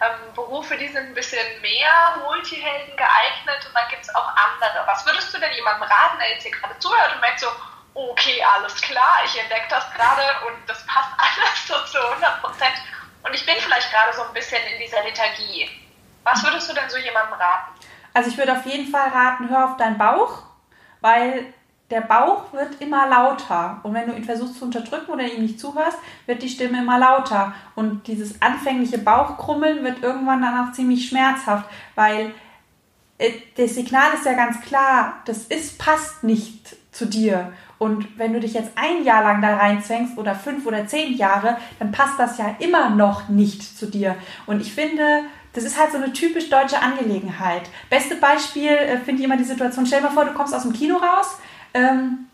ähm, 0.00 0.34
Berufe, 0.34 0.76
die 0.76 0.88
sind 0.88 1.08
ein 1.08 1.14
bisschen 1.14 1.44
mehr 1.60 2.22
Multihelden 2.24 2.96
geeignet 2.96 3.66
und 3.66 3.74
dann 3.74 3.88
gibt 3.90 4.02
es 4.02 4.14
auch 4.14 4.28
andere. 4.28 4.86
Was 4.86 5.04
würdest 5.06 5.34
du 5.34 5.38
denn 5.38 5.52
jemandem 5.52 5.88
raten, 5.88 6.18
der 6.18 6.30
jetzt 6.30 6.42
hier 6.42 6.52
gerade 6.52 6.78
zuhört 6.78 7.14
und 7.14 7.20
merkt 7.20 7.40
so, 7.40 7.48
okay, 7.94 8.42
alles 8.54 8.80
klar, 8.80 9.22
ich 9.24 9.40
entdecke 9.40 9.66
das 9.68 9.84
gerade 9.94 10.22
und 10.46 10.68
das 10.68 10.84
passt 10.86 11.10
alles 11.18 11.66
so 11.66 11.74
zu 11.86 11.98
100 12.10 12.40
Prozent 12.40 12.74
und 13.22 13.34
ich 13.34 13.44
bin 13.44 13.56
vielleicht 13.58 13.90
gerade 13.90 14.12
so 14.14 14.22
ein 14.22 14.32
bisschen 14.32 14.62
in 14.72 14.78
dieser 14.78 15.02
Lethargie. 15.02 15.68
Was 16.22 16.42
würdest 16.44 16.70
du 16.70 16.74
denn 16.74 16.88
so 16.88 16.98
jemandem 16.98 17.34
raten? 17.34 17.72
Also 18.14 18.30
ich 18.30 18.38
würde 18.38 18.52
auf 18.52 18.66
jeden 18.66 18.90
Fall 18.90 19.08
raten, 19.08 19.48
hör 19.48 19.64
auf 19.64 19.76
deinen 19.76 19.98
Bauch, 19.98 20.42
weil 21.00 21.52
der 21.90 22.02
Bauch 22.02 22.52
wird 22.52 22.80
immer 22.80 23.08
lauter. 23.08 23.80
Und 23.82 23.94
wenn 23.94 24.08
du 24.08 24.14
ihn 24.14 24.24
versuchst 24.24 24.58
zu 24.58 24.64
unterdrücken 24.64 25.10
oder 25.10 25.24
ihm 25.24 25.42
nicht 25.42 25.58
zuhörst, 25.58 25.98
wird 26.26 26.42
die 26.42 26.48
Stimme 26.48 26.82
immer 26.82 26.98
lauter. 26.98 27.54
Und 27.74 28.06
dieses 28.06 28.42
anfängliche 28.42 28.98
Bauchkrummeln 28.98 29.82
wird 29.82 30.02
irgendwann 30.02 30.42
danach 30.42 30.72
ziemlich 30.72 31.08
schmerzhaft, 31.08 31.68
weil 31.94 32.32
äh, 33.16 33.32
das 33.56 33.74
Signal 33.74 34.12
ist 34.14 34.26
ja 34.26 34.34
ganz 34.34 34.60
klar, 34.60 35.22
das 35.24 35.44
ist, 35.44 35.78
passt 35.78 36.24
nicht 36.24 36.76
zu 36.92 37.06
dir. 37.06 37.52
Und 37.78 38.18
wenn 38.18 38.32
du 38.32 38.40
dich 38.40 38.54
jetzt 38.54 38.72
ein 38.74 39.04
Jahr 39.04 39.22
lang 39.22 39.40
da 39.40 39.56
reinzwängst 39.56 40.18
oder 40.18 40.34
fünf 40.34 40.66
oder 40.66 40.86
zehn 40.86 41.16
Jahre, 41.16 41.56
dann 41.78 41.92
passt 41.92 42.18
das 42.18 42.36
ja 42.36 42.56
immer 42.58 42.90
noch 42.90 43.28
nicht 43.28 43.62
zu 43.62 43.86
dir. 43.86 44.16
Und 44.46 44.60
ich 44.60 44.74
finde, 44.74 45.22
das 45.52 45.64
ist 45.64 45.78
halt 45.78 45.92
so 45.92 45.96
eine 45.96 46.12
typisch 46.12 46.50
deutsche 46.50 46.80
Angelegenheit. 46.80 47.62
Beste 47.88 48.16
Beispiel 48.16 48.68
äh, 48.68 48.98
finde 48.98 49.20
ich 49.20 49.24
immer 49.24 49.36
die 49.36 49.44
Situation, 49.44 49.86
stell 49.86 50.00
dir 50.00 50.08
mal 50.08 50.12
vor, 50.12 50.24
du 50.24 50.34
kommst 50.34 50.54
aus 50.54 50.62
dem 50.62 50.72
Kino 50.72 50.96
raus 50.96 51.38
ähm, 51.74 52.26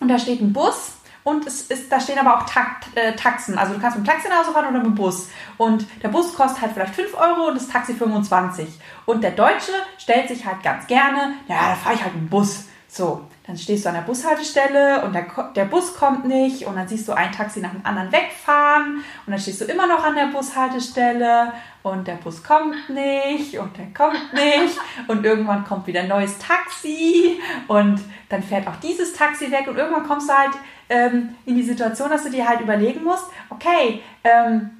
und 0.00 0.08
da 0.08 0.18
steht 0.18 0.40
ein 0.40 0.52
Bus 0.52 0.92
und 1.24 1.46
es 1.46 1.62
ist, 1.62 1.92
da 1.92 2.00
stehen 2.00 2.18
aber 2.18 2.38
auch 2.38 2.46
Takt, 2.46 2.96
äh, 2.96 3.14
Taxen. 3.14 3.58
Also 3.58 3.74
du 3.74 3.80
kannst 3.80 3.98
mit 3.98 4.06
dem 4.06 4.10
Taxi 4.10 4.28
nach 4.28 4.38
Hause 4.38 4.52
fahren 4.52 4.68
oder 4.68 4.78
mit 4.78 4.86
dem 4.86 4.94
Bus. 4.94 5.28
Und 5.58 5.84
der 6.02 6.08
Bus 6.08 6.34
kostet 6.34 6.62
halt 6.62 6.72
vielleicht 6.72 6.94
5 6.94 7.14
Euro 7.14 7.48
und 7.48 7.54
das 7.56 7.68
Taxi 7.68 7.92
25. 7.92 8.66
Und 9.04 9.22
der 9.22 9.32
Deutsche 9.32 9.72
stellt 9.98 10.28
sich 10.28 10.46
halt 10.46 10.62
ganz 10.62 10.86
gerne, 10.86 11.34
ja, 11.46 11.70
da 11.70 11.74
fahre 11.74 11.96
ich 11.96 12.02
halt 12.02 12.14
mit 12.14 12.22
dem 12.22 12.30
Bus. 12.30 12.64
So, 12.88 13.27
dann 13.48 13.56
stehst 13.56 13.86
du 13.86 13.88
an 13.88 13.94
der 13.94 14.02
Bushaltestelle 14.02 15.02
und 15.04 15.14
der, 15.14 15.24
der 15.56 15.64
Bus 15.64 15.94
kommt 15.94 16.26
nicht 16.26 16.66
und 16.66 16.76
dann 16.76 16.86
siehst 16.86 17.08
du 17.08 17.12
ein 17.12 17.32
Taxi 17.32 17.60
nach 17.60 17.70
dem 17.70 17.80
anderen 17.82 18.12
wegfahren 18.12 18.96
und 19.24 19.30
dann 19.32 19.40
stehst 19.40 19.62
du 19.62 19.64
immer 19.64 19.86
noch 19.86 20.04
an 20.04 20.14
der 20.14 20.26
Bushaltestelle 20.26 21.54
und 21.82 22.06
der 22.06 22.16
Bus 22.16 22.44
kommt 22.44 22.90
nicht 22.90 23.58
und 23.58 23.74
der 23.78 23.86
kommt 23.94 24.34
nicht 24.34 24.78
und 25.06 25.24
irgendwann 25.24 25.64
kommt 25.64 25.86
wieder 25.86 26.00
ein 26.00 26.08
neues 26.08 26.36
Taxi 26.36 27.40
und 27.68 27.98
dann 28.28 28.42
fährt 28.42 28.68
auch 28.68 28.76
dieses 28.76 29.14
Taxi 29.14 29.50
weg 29.50 29.66
und 29.66 29.78
irgendwann 29.78 30.06
kommst 30.06 30.28
du 30.28 30.34
halt 30.34 30.52
ähm, 30.90 31.30
in 31.46 31.54
die 31.54 31.62
Situation, 31.62 32.10
dass 32.10 32.24
du 32.24 32.30
dir 32.30 32.46
halt 32.46 32.60
überlegen 32.60 33.02
musst, 33.02 33.24
okay, 33.48 34.02
ähm, 34.24 34.72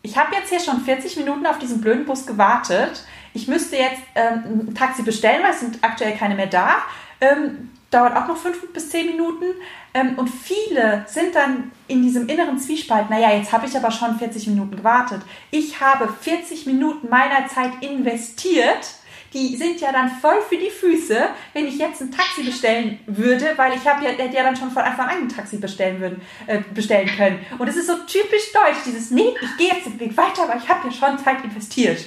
ich 0.00 0.16
habe 0.16 0.34
jetzt 0.34 0.48
hier 0.48 0.60
schon 0.60 0.80
40 0.80 1.18
Minuten 1.18 1.44
auf 1.44 1.58
diesen 1.58 1.82
blöden 1.82 2.06
Bus 2.06 2.26
gewartet. 2.26 3.04
Ich 3.34 3.48
müsste 3.48 3.76
jetzt 3.76 4.00
ähm, 4.14 4.68
ein 4.68 4.74
Taxi 4.74 5.02
bestellen, 5.02 5.42
weil 5.42 5.50
es 5.50 5.60
sind 5.60 5.78
aktuell 5.82 6.16
keine 6.16 6.36
mehr 6.36 6.46
da. 6.46 6.76
Ähm, 7.20 7.68
dauert 7.90 8.16
auch 8.16 8.28
noch 8.28 8.36
fünf 8.36 8.72
bis 8.72 8.90
zehn 8.90 9.06
Minuten. 9.06 9.46
Ähm, 9.94 10.18
und 10.18 10.28
viele 10.28 11.04
sind 11.06 11.34
dann 11.34 11.72
in 11.86 12.02
diesem 12.02 12.28
inneren 12.28 12.58
Zwiespalt, 12.58 13.08
naja, 13.10 13.32
jetzt 13.32 13.52
habe 13.52 13.66
ich 13.66 13.76
aber 13.76 13.90
schon 13.90 14.18
40 14.18 14.48
Minuten 14.48 14.76
gewartet. 14.76 15.22
Ich 15.50 15.80
habe 15.80 16.08
40 16.08 16.66
Minuten 16.66 17.08
meiner 17.08 17.46
Zeit 17.48 17.72
investiert. 17.80 18.94
Die 19.34 19.56
sind 19.56 19.78
ja 19.80 19.92
dann 19.92 20.10
voll 20.10 20.40
für 20.48 20.56
die 20.56 20.70
Füße, 20.70 21.28
wenn 21.52 21.66
ich 21.66 21.76
jetzt 21.76 22.00
ein 22.00 22.10
Taxi 22.10 22.42
bestellen 22.44 22.98
würde, 23.06 23.52
weil 23.56 23.74
ich 23.74 23.86
habe 23.86 24.02
ja, 24.02 24.10
hätte 24.12 24.34
ja 24.34 24.42
dann 24.42 24.56
schon 24.56 24.70
von 24.70 24.82
Anfang 24.82 25.06
an 25.06 25.18
ein 25.18 25.28
Taxi 25.28 25.58
bestellen, 25.58 26.00
würden, 26.00 26.22
äh, 26.46 26.62
bestellen 26.72 27.10
können. 27.14 27.38
Und 27.58 27.68
es 27.68 27.76
ist 27.76 27.88
so 27.88 27.94
typisch 28.06 28.52
deutsch, 28.54 28.84
dieses, 28.86 29.10
nee, 29.10 29.34
ich 29.38 29.56
gehe 29.58 29.68
jetzt 29.74 29.84
den 29.84 30.00
Weg 30.00 30.16
weiter, 30.16 30.44
aber 30.44 30.56
ich 30.56 30.66
habe 30.66 30.88
ja 30.88 30.92
schon 30.92 31.18
Zeit 31.18 31.44
investiert. 31.44 32.06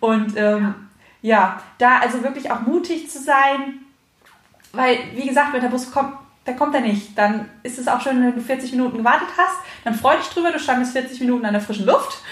Und 0.00 0.36
ähm, 0.36 0.74
ja, 1.22 1.62
da 1.78 2.00
also 2.00 2.22
wirklich 2.22 2.50
auch 2.50 2.60
mutig 2.60 3.08
zu 3.08 3.18
sein, 3.18 3.80
weil, 4.72 4.98
wie 5.14 5.26
gesagt, 5.26 5.52
wenn 5.52 5.60
der 5.60 5.68
Bus 5.68 5.90
kommt, 5.90 6.14
der 6.46 6.56
kommt 6.56 6.74
er 6.74 6.80
nicht. 6.80 7.16
Dann 7.16 7.48
ist 7.62 7.78
es 7.78 7.88
auch 7.88 8.00
schön, 8.00 8.22
wenn 8.22 8.34
du 8.34 8.40
40 8.40 8.72
Minuten 8.72 8.98
gewartet 8.98 9.28
hast. 9.36 9.56
Dann 9.84 9.94
freu 9.94 10.16
dich 10.16 10.28
drüber, 10.28 10.50
du 10.50 10.58
standest 10.58 10.92
40 10.92 11.20
Minuten 11.20 11.44
an 11.44 11.52
der 11.52 11.60
frischen 11.60 11.86
Luft. 11.86 12.22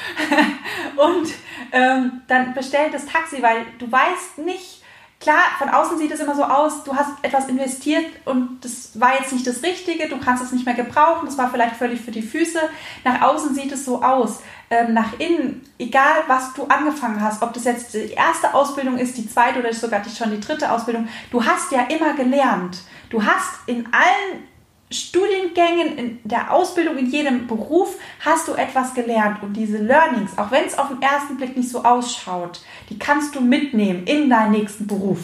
und 0.96 1.28
ähm, 1.72 2.22
dann 2.26 2.54
bestell 2.54 2.90
das 2.90 3.06
Taxi, 3.06 3.42
weil 3.42 3.66
du 3.78 3.90
weißt 3.90 4.38
nicht, 4.38 4.82
klar, 5.20 5.42
von 5.58 5.68
außen 5.68 5.98
sieht 5.98 6.12
es 6.12 6.20
immer 6.20 6.34
so 6.34 6.44
aus, 6.44 6.84
du 6.84 6.94
hast 6.94 7.12
etwas 7.22 7.48
investiert 7.48 8.06
und 8.24 8.58
das 8.62 8.98
war 8.98 9.18
jetzt 9.18 9.32
nicht 9.32 9.46
das 9.46 9.62
Richtige, 9.62 10.08
du 10.08 10.18
kannst 10.18 10.42
es 10.42 10.52
nicht 10.52 10.66
mehr 10.66 10.74
gebrauchen, 10.74 11.26
das 11.26 11.38
war 11.38 11.50
vielleicht 11.50 11.76
völlig 11.76 12.00
für 12.00 12.10
die 12.10 12.22
Füße. 12.22 12.60
Nach 13.04 13.20
außen 13.20 13.54
sieht 13.54 13.72
es 13.72 13.84
so 13.84 14.02
aus. 14.02 14.40
Ähm, 14.68 14.94
nach 14.94 15.18
innen, 15.20 15.64
egal 15.78 16.24
was 16.26 16.52
du 16.54 16.64
angefangen 16.66 17.20
hast, 17.20 17.40
ob 17.40 17.52
das 17.52 17.64
jetzt 17.64 17.94
die 17.94 18.10
erste 18.10 18.52
Ausbildung 18.52 18.98
ist, 18.98 19.16
die 19.16 19.28
zweite 19.28 19.60
oder 19.60 19.72
sogar 19.72 20.02
schon 20.04 20.32
die 20.32 20.40
dritte 20.40 20.72
Ausbildung, 20.72 21.08
du 21.30 21.44
hast 21.44 21.70
ja 21.70 21.82
immer 21.82 22.14
gelernt. 22.14 22.78
Du 23.08 23.24
hast 23.24 23.60
in 23.66 23.86
allen 23.92 24.48
Studiengängen, 24.90 25.98
in 25.98 26.20
der 26.24 26.52
Ausbildung, 26.52 26.96
in 26.96 27.10
jedem 27.10 27.46
Beruf 27.46 27.96
hast 28.24 28.46
du 28.46 28.54
etwas 28.54 28.94
gelernt. 28.94 29.42
Und 29.42 29.54
diese 29.54 29.78
Learnings, 29.78 30.36
auch 30.38 30.50
wenn 30.50 30.64
es 30.64 30.78
auf 30.78 30.88
den 30.88 31.02
ersten 31.02 31.36
Blick 31.36 31.56
nicht 31.56 31.68
so 31.68 31.84
ausschaut, 31.84 32.60
die 32.88 32.98
kannst 32.98 33.34
du 33.34 33.40
mitnehmen 33.40 34.04
in 34.04 34.30
deinen 34.30 34.52
nächsten 34.52 34.86
Beruf. 34.86 35.20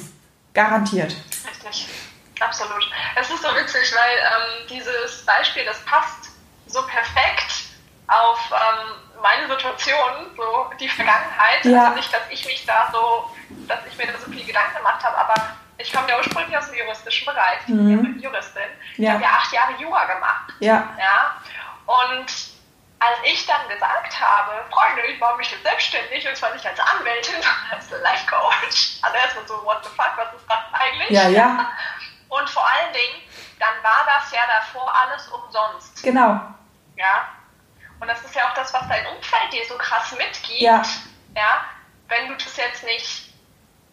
Garantiert. 0.54 1.16
Richtig, 1.48 1.88
absolut. 2.38 2.90
Es 3.18 3.30
ist 3.30 3.42
so 3.42 3.48
witzig, 3.48 3.92
weil 3.94 4.18
ähm, 4.18 4.68
dieses 4.68 5.24
Beispiel, 5.24 5.64
das 5.64 5.78
passt 5.84 6.30
so 6.66 6.82
perfekt 6.82 7.70
auf 8.08 8.38
ähm, 8.50 8.94
meine 9.22 9.48
Situation, 9.48 10.30
so 10.36 10.70
die 10.78 10.88
Vergangenheit. 10.88 11.64
Ja. 11.64 11.84
Also 11.84 11.96
nicht, 11.96 12.12
dass 12.12 12.22
ich 12.30 12.44
mich 12.44 12.66
da 12.66 12.90
so, 12.92 13.30
dass 13.66 13.80
ich 13.86 13.96
mir 13.96 14.06
da 14.06 14.18
so 14.18 14.30
viel 14.30 14.44
Gedanken 14.44 14.76
gemacht 14.76 15.02
habe, 15.04 15.16
aber 15.16 15.34
ich 15.78 15.92
komme 15.92 16.08
ja 16.08 16.18
ursprünglich 16.18 16.56
aus 16.56 16.70
dem 16.70 16.78
juristischen 16.78 17.26
Bereich. 17.26 17.66
Mhm. 17.66 17.90
Ich 17.90 18.02
bin 18.02 18.20
Juristin. 18.20 18.62
Ich 18.92 18.98
ja. 18.98 19.12
habe 19.12 19.22
ja 19.22 19.28
acht 19.30 19.52
Jahre 19.52 19.72
Jura 19.78 20.04
gemacht. 20.04 20.52
Ja. 20.60 20.88
ja. 20.98 21.36
Und 21.86 22.26
als 23.02 23.18
ich 23.24 23.46
dann 23.46 23.68
gesagt 23.68 24.20
habe, 24.20 24.52
Freunde, 24.70 25.02
ich 25.06 25.18
mache 25.18 25.36
mich 25.36 25.50
jetzt 25.50 25.64
selbstständig 25.64 26.28
und 26.28 26.36
zwar 26.36 26.52
nicht 26.52 26.64
als 26.64 26.78
Anwältin, 26.78 27.34
sondern 27.42 27.72
als 27.72 27.90
Life 27.90 28.26
Coach. 28.30 28.98
Also 29.02 29.16
erstmal 29.16 29.48
so, 29.48 29.64
what 29.64 29.78
the 29.82 29.90
fuck, 29.90 30.12
was 30.16 30.32
ist 30.34 30.48
das 30.48 30.58
eigentlich? 30.72 31.10
Ja, 31.10 31.28
ja. 31.28 31.70
Und 32.28 32.48
vor 32.48 32.64
allen 32.64 32.92
Dingen, 32.92 33.22
dann 33.58 33.82
war 33.82 34.06
das 34.06 34.30
ja 34.32 34.40
davor 34.46 34.92
alles 34.94 35.28
umsonst. 35.28 36.02
Genau. 36.02 36.40
Ja. 36.96 37.26
Und 38.02 38.08
das 38.08 38.20
ist 38.24 38.34
ja 38.34 38.48
auch 38.48 38.54
das, 38.54 38.74
was 38.74 38.88
dein 38.88 39.06
Umfeld 39.06 39.52
dir 39.52 39.64
so 39.64 39.78
krass 39.78 40.10
mitgibt. 40.18 40.60
Ja. 40.60 40.82
ja. 41.36 41.64
Wenn 42.08 42.26
du 42.26 42.34
das 42.34 42.56
jetzt 42.56 42.82
nicht 42.82 43.32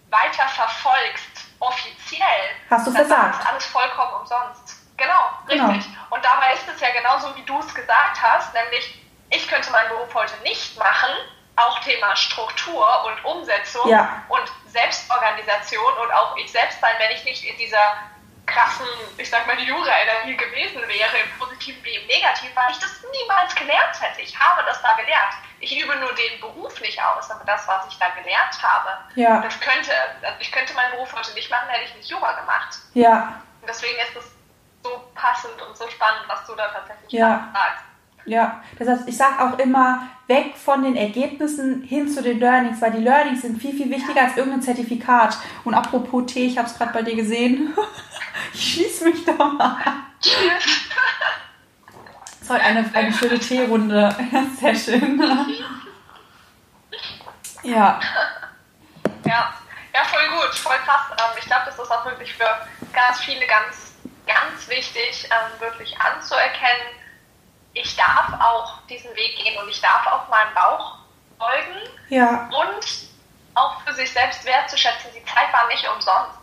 weiter 0.09 0.47
verfolgst, 0.47 1.45
offiziell, 1.59 2.25
hast 2.71 2.87
du 2.87 2.91
versagt. 2.91 3.39
ist 3.39 3.47
alles 3.47 3.65
vollkommen 3.67 4.13
umsonst. 4.21 4.77
Genau, 4.97 5.13
genau, 5.47 5.67
richtig. 5.67 5.93
Genau. 5.93 6.15
Und 6.15 6.25
dabei 6.25 6.53
ist 6.53 6.67
es 6.73 6.81
ja 6.81 6.89
genauso, 6.89 7.35
wie 7.35 7.43
du 7.43 7.59
es 7.59 7.71
gesagt 7.75 8.19
hast, 8.19 8.51
nämlich 8.55 8.99
ich 9.29 9.47
könnte 9.47 9.69
meinen 9.71 9.89
Beruf 9.89 10.11
heute 10.15 10.35
nicht 10.41 10.75
machen, 10.79 11.11
auch 11.55 11.79
Thema 11.81 12.15
Struktur 12.15 13.05
und 13.05 13.23
Umsetzung 13.25 13.87
ja. 13.87 14.23
und 14.27 14.51
Selbstorganisation 14.65 15.93
und 16.01 16.11
auch 16.13 16.35
ich 16.37 16.51
selbst 16.51 16.81
sein, 16.81 16.95
wenn 16.97 17.11
ich 17.11 17.23
nicht 17.25 17.43
in 17.43 17.55
dieser 17.57 17.93
krassen, 18.51 18.87
ich 19.17 19.29
sag 19.29 19.47
mal, 19.47 19.59
Jura-Energie 19.59 20.35
gewesen 20.35 20.81
wäre, 20.87 21.17
im 21.23 21.39
Positiven 21.39 21.83
wie 21.83 21.95
im 21.95 22.07
Negativen, 22.07 22.55
weil 22.55 22.71
ich 22.71 22.79
das 22.79 23.03
niemals 23.11 23.55
gelernt 23.55 24.01
hätte. 24.01 24.21
Ich 24.21 24.37
habe 24.37 24.63
das 24.65 24.81
da 24.81 24.93
gelernt. 24.93 25.33
Ich 25.61 25.77
übe 25.77 25.95
nur 25.97 26.13
den 26.15 26.39
Beruf 26.39 26.79
nicht 26.81 27.01
aus, 27.01 27.29
aber 27.29 27.43
das, 27.45 27.67
was 27.67 27.87
ich 27.87 27.97
da 27.99 28.09
gelernt 28.09 28.61
habe, 28.61 28.89
ja. 29.15 29.41
das 29.41 29.59
könnte, 29.59 29.91
also 30.21 30.37
ich 30.39 30.51
könnte 30.51 30.73
meinen 30.73 30.91
Beruf 30.91 31.13
heute 31.13 31.33
nicht 31.33 31.49
machen, 31.49 31.67
hätte 31.69 31.85
ich 31.85 31.95
nicht 31.95 32.09
Jura 32.09 32.31
gemacht. 32.39 32.77
Ja. 32.93 33.41
Und 33.61 33.67
deswegen 33.67 33.99
ist 33.99 34.15
es 34.15 34.31
so 34.83 35.11
passend 35.15 35.61
und 35.61 35.77
so 35.77 35.89
spannend, 35.89 36.23
was 36.27 36.45
du 36.45 36.55
da 36.55 36.67
tatsächlich 36.69 37.11
ja. 37.11 37.49
sagst. 37.53 37.83
Ja, 38.29 38.61
das 38.77 38.87
heißt, 38.87 39.07
ich 39.07 39.17
sage 39.17 39.39
auch 39.39 39.57
immer, 39.57 40.07
weg 40.27 40.55
von 40.55 40.83
den 40.83 40.95
Ergebnissen 40.95 41.81
hin 41.81 42.07
zu 42.07 42.21
den 42.21 42.39
Learnings, 42.39 42.79
weil 42.81 42.91
die 42.91 42.99
Learnings 42.99 43.41
sind 43.41 43.59
viel, 43.59 43.75
viel 43.75 43.89
wichtiger 43.89 44.21
als 44.21 44.37
irgendein 44.37 44.61
Zertifikat. 44.61 45.37
Und 45.63 45.73
apropos 45.73 46.31
Tee, 46.31 46.45
ich 46.45 46.57
habe 46.57 46.67
es 46.67 46.77
gerade 46.77 46.93
bei 46.93 47.01
dir 47.01 47.15
gesehen. 47.15 47.73
ich 48.53 48.73
schließe 48.73 49.05
mich 49.05 49.25
doch 49.25 49.37
mal 49.37 49.77
an. 49.83 50.05
Ist 52.41 52.49
heute 52.49 52.63
eine, 52.63 52.89
eine 52.93 53.13
schöne 53.13 53.39
Teerunde. 53.39 54.15
Sehr 54.59 54.75
schön. 54.75 55.21
Ja. 57.63 57.99
Ja, 59.25 59.53
ja, 59.93 60.03
voll 60.05 60.27
gut, 60.29 60.55
voll 60.55 60.77
krass. 60.85 61.11
Ähm, 61.11 61.37
ich 61.39 61.45
glaube, 61.45 61.63
das 61.65 61.77
ist 61.77 61.91
auch 61.91 62.05
wirklich 62.05 62.33
für 62.33 62.47
ganz 62.93 63.19
viele 63.19 63.45
ganz, 63.47 63.93
ganz 64.25 64.67
wichtig, 64.69 65.25
ähm, 65.25 65.59
wirklich 65.59 65.95
anzuerkennen, 65.99 66.98
ich 67.81 67.95
darf 67.95 68.33
auch 68.39 68.81
diesen 68.89 69.15
Weg 69.15 69.37
gehen 69.37 69.57
und 69.61 69.69
ich 69.69 69.81
darf 69.81 70.05
auch 70.07 70.27
meinem 70.29 70.53
Bauch 70.53 70.97
folgen. 71.37 71.89
Ja. 72.09 72.49
Und 72.51 73.09
auch 73.55 73.81
für 73.81 73.93
sich 73.93 74.11
selbst 74.11 74.45
wertzuschätzen, 74.45 75.11
die 75.15 75.23
Zeit 75.25 75.51
war 75.53 75.67
nicht 75.67 75.87
umsonst. 75.87 76.37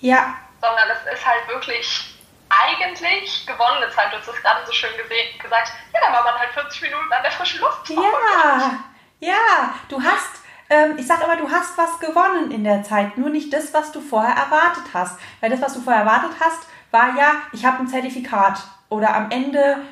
Ja. 0.00 0.34
Sondern 0.60 0.88
es 0.90 1.18
ist 1.18 1.26
halt 1.26 1.46
wirklich 1.48 2.14
eigentlich 2.48 3.46
gewonnene 3.46 3.90
Zeit. 3.90 4.12
Du 4.12 4.18
hast 4.18 4.28
es 4.28 4.42
gerade 4.42 4.66
so 4.66 4.72
schön 4.72 4.96
gesehen, 4.96 5.38
gesagt, 5.38 5.72
ja, 5.94 6.00
dann 6.00 6.12
war 6.12 6.24
man 6.24 6.34
halt 6.34 6.50
40 6.52 6.82
Minuten 6.82 7.12
an 7.12 7.22
der 7.22 7.32
frischen 7.32 7.60
Luft. 7.60 7.88
Ja, 7.88 8.80
ja, 9.20 9.74
du 9.88 10.02
hast, 10.02 10.40
ähm, 10.70 10.96
ich 10.98 11.06
sag 11.06 11.22
immer, 11.22 11.36
du 11.36 11.50
hast 11.50 11.76
was 11.78 11.98
gewonnen 12.00 12.50
in 12.50 12.64
der 12.64 12.82
Zeit, 12.82 13.18
nur 13.18 13.28
nicht 13.28 13.52
das, 13.52 13.72
was 13.72 13.92
du 13.92 14.00
vorher 14.00 14.34
erwartet 14.34 14.84
hast. 14.92 15.18
Weil 15.40 15.50
das, 15.50 15.60
was 15.60 15.74
du 15.74 15.80
vorher 15.80 16.02
erwartet 16.02 16.32
hast, 16.40 16.66
war 16.90 17.14
ja, 17.16 17.32
ich 17.52 17.64
habe 17.64 17.78
ein 17.78 17.88
Zertifikat 17.88 18.60
oder 18.88 19.14
am 19.14 19.30
Ende 19.30 19.82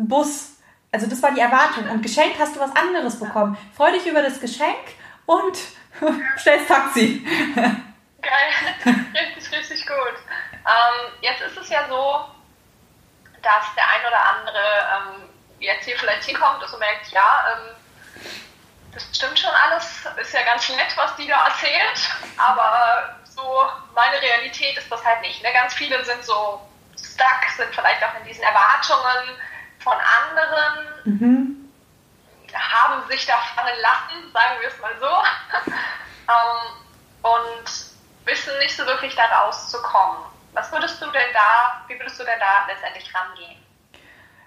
ein 0.00 0.08
Bus. 0.08 0.56
Also 0.92 1.06
das 1.06 1.22
war 1.22 1.32
die 1.32 1.40
Erwartung. 1.40 1.88
Und 1.88 2.02
geschenkt 2.02 2.38
hast 2.38 2.56
du 2.56 2.60
was 2.60 2.74
anderes 2.74 3.18
bekommen. 3.18 3.56
Freu 3.76 3.92
dich 3.92 4.06
über 4.06 4.22
das 4.22 4.40
Geschenk 4.40 4.94
und 5.26 5.58
stellst 6.38 6.68
Taxi. 6.68 7.24
Geil, 8.22 8.94
richtig, 9.14 9.58
richtig 9.58 9.86
gut. 9.86 10.16
Ähm, 10.66 11.12
jetzt 11.22 11.40
ist 11.40 11.56
es 11.56 11.68
ja 11.70 11.88
so, 11.88 12.24
dass 13.40 13.74
der 13.74 13.84
ein 13.84 14.06
oder 14.06 14.36
andere 14.36 14.58
ähm, 14.94 15.28
jetzt 15.58 15.84
hier 15.84 15.96
vielleicht 15.98 16.24
hinkommt 16.24 16.62
und 16.62 16.78
merkt, 16.78 17.08
ja, 17.12 17.46
ähm, 17.54 17.76
das 18.92 19.08
stimmt 19.14 19.38
schon 19.38 19.50
alles, 19.50 20.04
ist 20.20 20.34
ja 20.34 20.42
ganz 20.42 20.68
nett, 20.68 20.94
was 20.96 21.16
die 21.16 21.28
da 21.28 21.46
erzählt, 21.46 22.10
aber 22.36 23.16
so 23.24 23.62
meine 23.94 24.20
Realität 24.20 24.76
ist 24.76 24.90
das 24.90 25.04
halt 25.04 25.22
nicht. 25.22 25.42
Ne? 25.42 25.52
Ganz 25.52 25.74
viele 25.74 26.04
sind 26.04 26.24
so 26.24 26.60
stuck, 26.98 27.50
sind 27.56 27.74
vielleicht 27.74 28.02
auch 28.02 28.18
in 28.20 28.26
diesen 28.26 28.42
Erwartungen 28.42 29.38
von 29.80 29.94
anderen, 29.94 30.86
mhm. 31.04 31.70
haben 32.54 33.08
sich 33.08 33.26
da 33.26 33.36
fangen 33.54 33.74
lassen, 33.80 34.32
sagen 34.32 34.60
wir 34.60 34.68
es 34.68 34.80
mal 34.80 34.94
so, 35.00 35.06
ähm, 36.28 36.62
und 37.22 37.66
wissen 38.26 38.58
nicht 38.58 38.76
so 38.76 38.86
wirklich 38.86 39.14
da 39.14 39.24
rauszukommen. 39.24 40.24
Was 40.52 40.70
würdest 40.72 41.00
du 41.00 41.06
denn 41.06 41.32
da, 41.32 41.82
wie 41.88 41.98
würdest 41.98 42.18
du 42.20 42.24
denn 42.24 42.38
da 42.38 42.66
letztendlich 42.66 43.12
rangehen? 43.14 43.56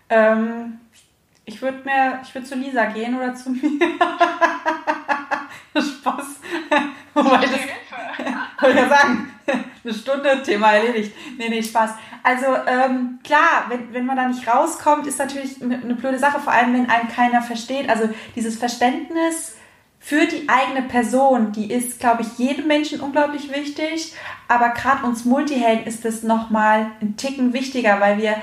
Ähm, 0.10 0.82
ich 1.46 1.62
würde 1.62 1.78
mir, 1.80 2.20
ich 2.24 2.34
würde 2.34 2.48
zu 2.48 2.56
Lisa 2.56 2.86
gehen 2.86 3.18
oder 3.18 3.36
zu 3.36 3.50
mir. 3.50 3.80
Spaß. 5.76 6.40
Wobei 7.14 7.38
das, 7.38 7.60
wollte 8.62 8.80
ja 8.80 8.90
sagen, 8.90 9.33
eine 9.84 9.94
Stunde, 9.94 10.42
Thema 10.44 10.74
erledigt. 10.74 11.16
Nee, 11.38 11.50
nee, 11.50 11.64
Spaß. 11.64 11.92
Also 12.24 12.46
ähm, 12.68 13.20
klar, 13.24 13.66
wenn, 13.70 13.94
wenn 13.94 14.06
man 14.06 14.16
da 14.16 14.28
nicht 14.28 14.48
rauskommt, 14.48 15.08
ist 15.08 15.20
natürlich 15.20 15.62
eine, 15.62 15.96
blöde 15.96 16.20
Sache, 16.20 16.40
vor 16.40 16.54
allem 16.54 16.74
wenn 16.74 16.90
einen 16.90 17.10
keiner 17.10 17.42
versteht. 17.42 17.90
Also 17.90 18.10
dieses 18.36 18.58
Verständnis 18.58 19.56
für 20.00 20.26
die 20.26 20.48
eigene 20.50 20.84
Person, 20.88 21.52
die 21.52 21.72
ist, 21.72 22.00
glaube 22.00 22.24
ich, 22.24 22.38
jedem 22.38 22.68
Menschen 22.68 23.00
unglaublich 23.02 23.54
wichtig. 23.54 24.14
Aber 24.48 24.70
gerade 24.70 25.06
uns 25.06 25.26
Multihelden 25.26 25.86
ist 25.86 26.06
es 26.06 26.24
nochmal 26.24 26.92
ein 27.02 27.18
Ticken 27.18 27.54
wichtiger, 27.54 28.00
weil 28.00 28.18
wir 28.18 28.36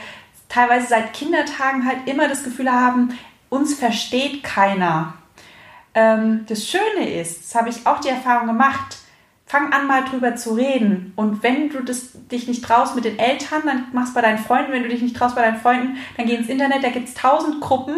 teilweise 0.49 0.89
seit 0.89 1.13
Kindertagen 1.13 1.87
halt 1.87 2.07
immer 2.07 2.29
das 2.29 2.45
Gefühl 2.45 2.71
haben, 2.71 3.17
uns 3.49 3.75
versteht 3.75 4.43
keiner. 4.43 5.15
Ähm, 5.95 6.45
das 6.49 6.69
Schöne 6.69 7.11
ist, 7.21 7.45
das 7.45 7.55
habe 7.55 7.69
ich 7.69 7.87
auch 7.87 8.01
die 8.01 8.09
Erfahrung 8.09 8.47
gemacht, 8.47 9.00
fang 9.51 9.73
an 9.73 9.87
mal 9.87 10.05
drüber 10.05 10.37
zu 10.37 10.55
reden. 10.55 11.13
Und 11.17 11.43
wenn 11.43 11.71
du 11.71 11.83
das, 11.83 12.13
dich 12.29 12.47
nicht 12.47 12.65
traust 12.65 12.95
mit 12.95 13.05
den 13.05 13.19
Eltern, 13.19 13.63
dann 13.65 13.87
machst 13.93 14.15
bei 14.15 14.21
deinen 14.21 14.39
Freunden. 14.39 14.73
Wenn 14.73 14.85
du 14.85 14.89
dich 14.89 15.03
nicht 15.03 15.17
traust 15.17 15.35
bei 15.35 15.43
deinen 15.43 15.61
Freunden, 15.61 15.97
dann 16.17 16.27
geh 16.27 16.35
ins 16.35 16.49
Internet, 16.49 16.85
da 16.85 16.91
gibt 16.91 17.09
es 17.09 17.15
tausend 17.15 17.61
Gruppen 17.61 17.97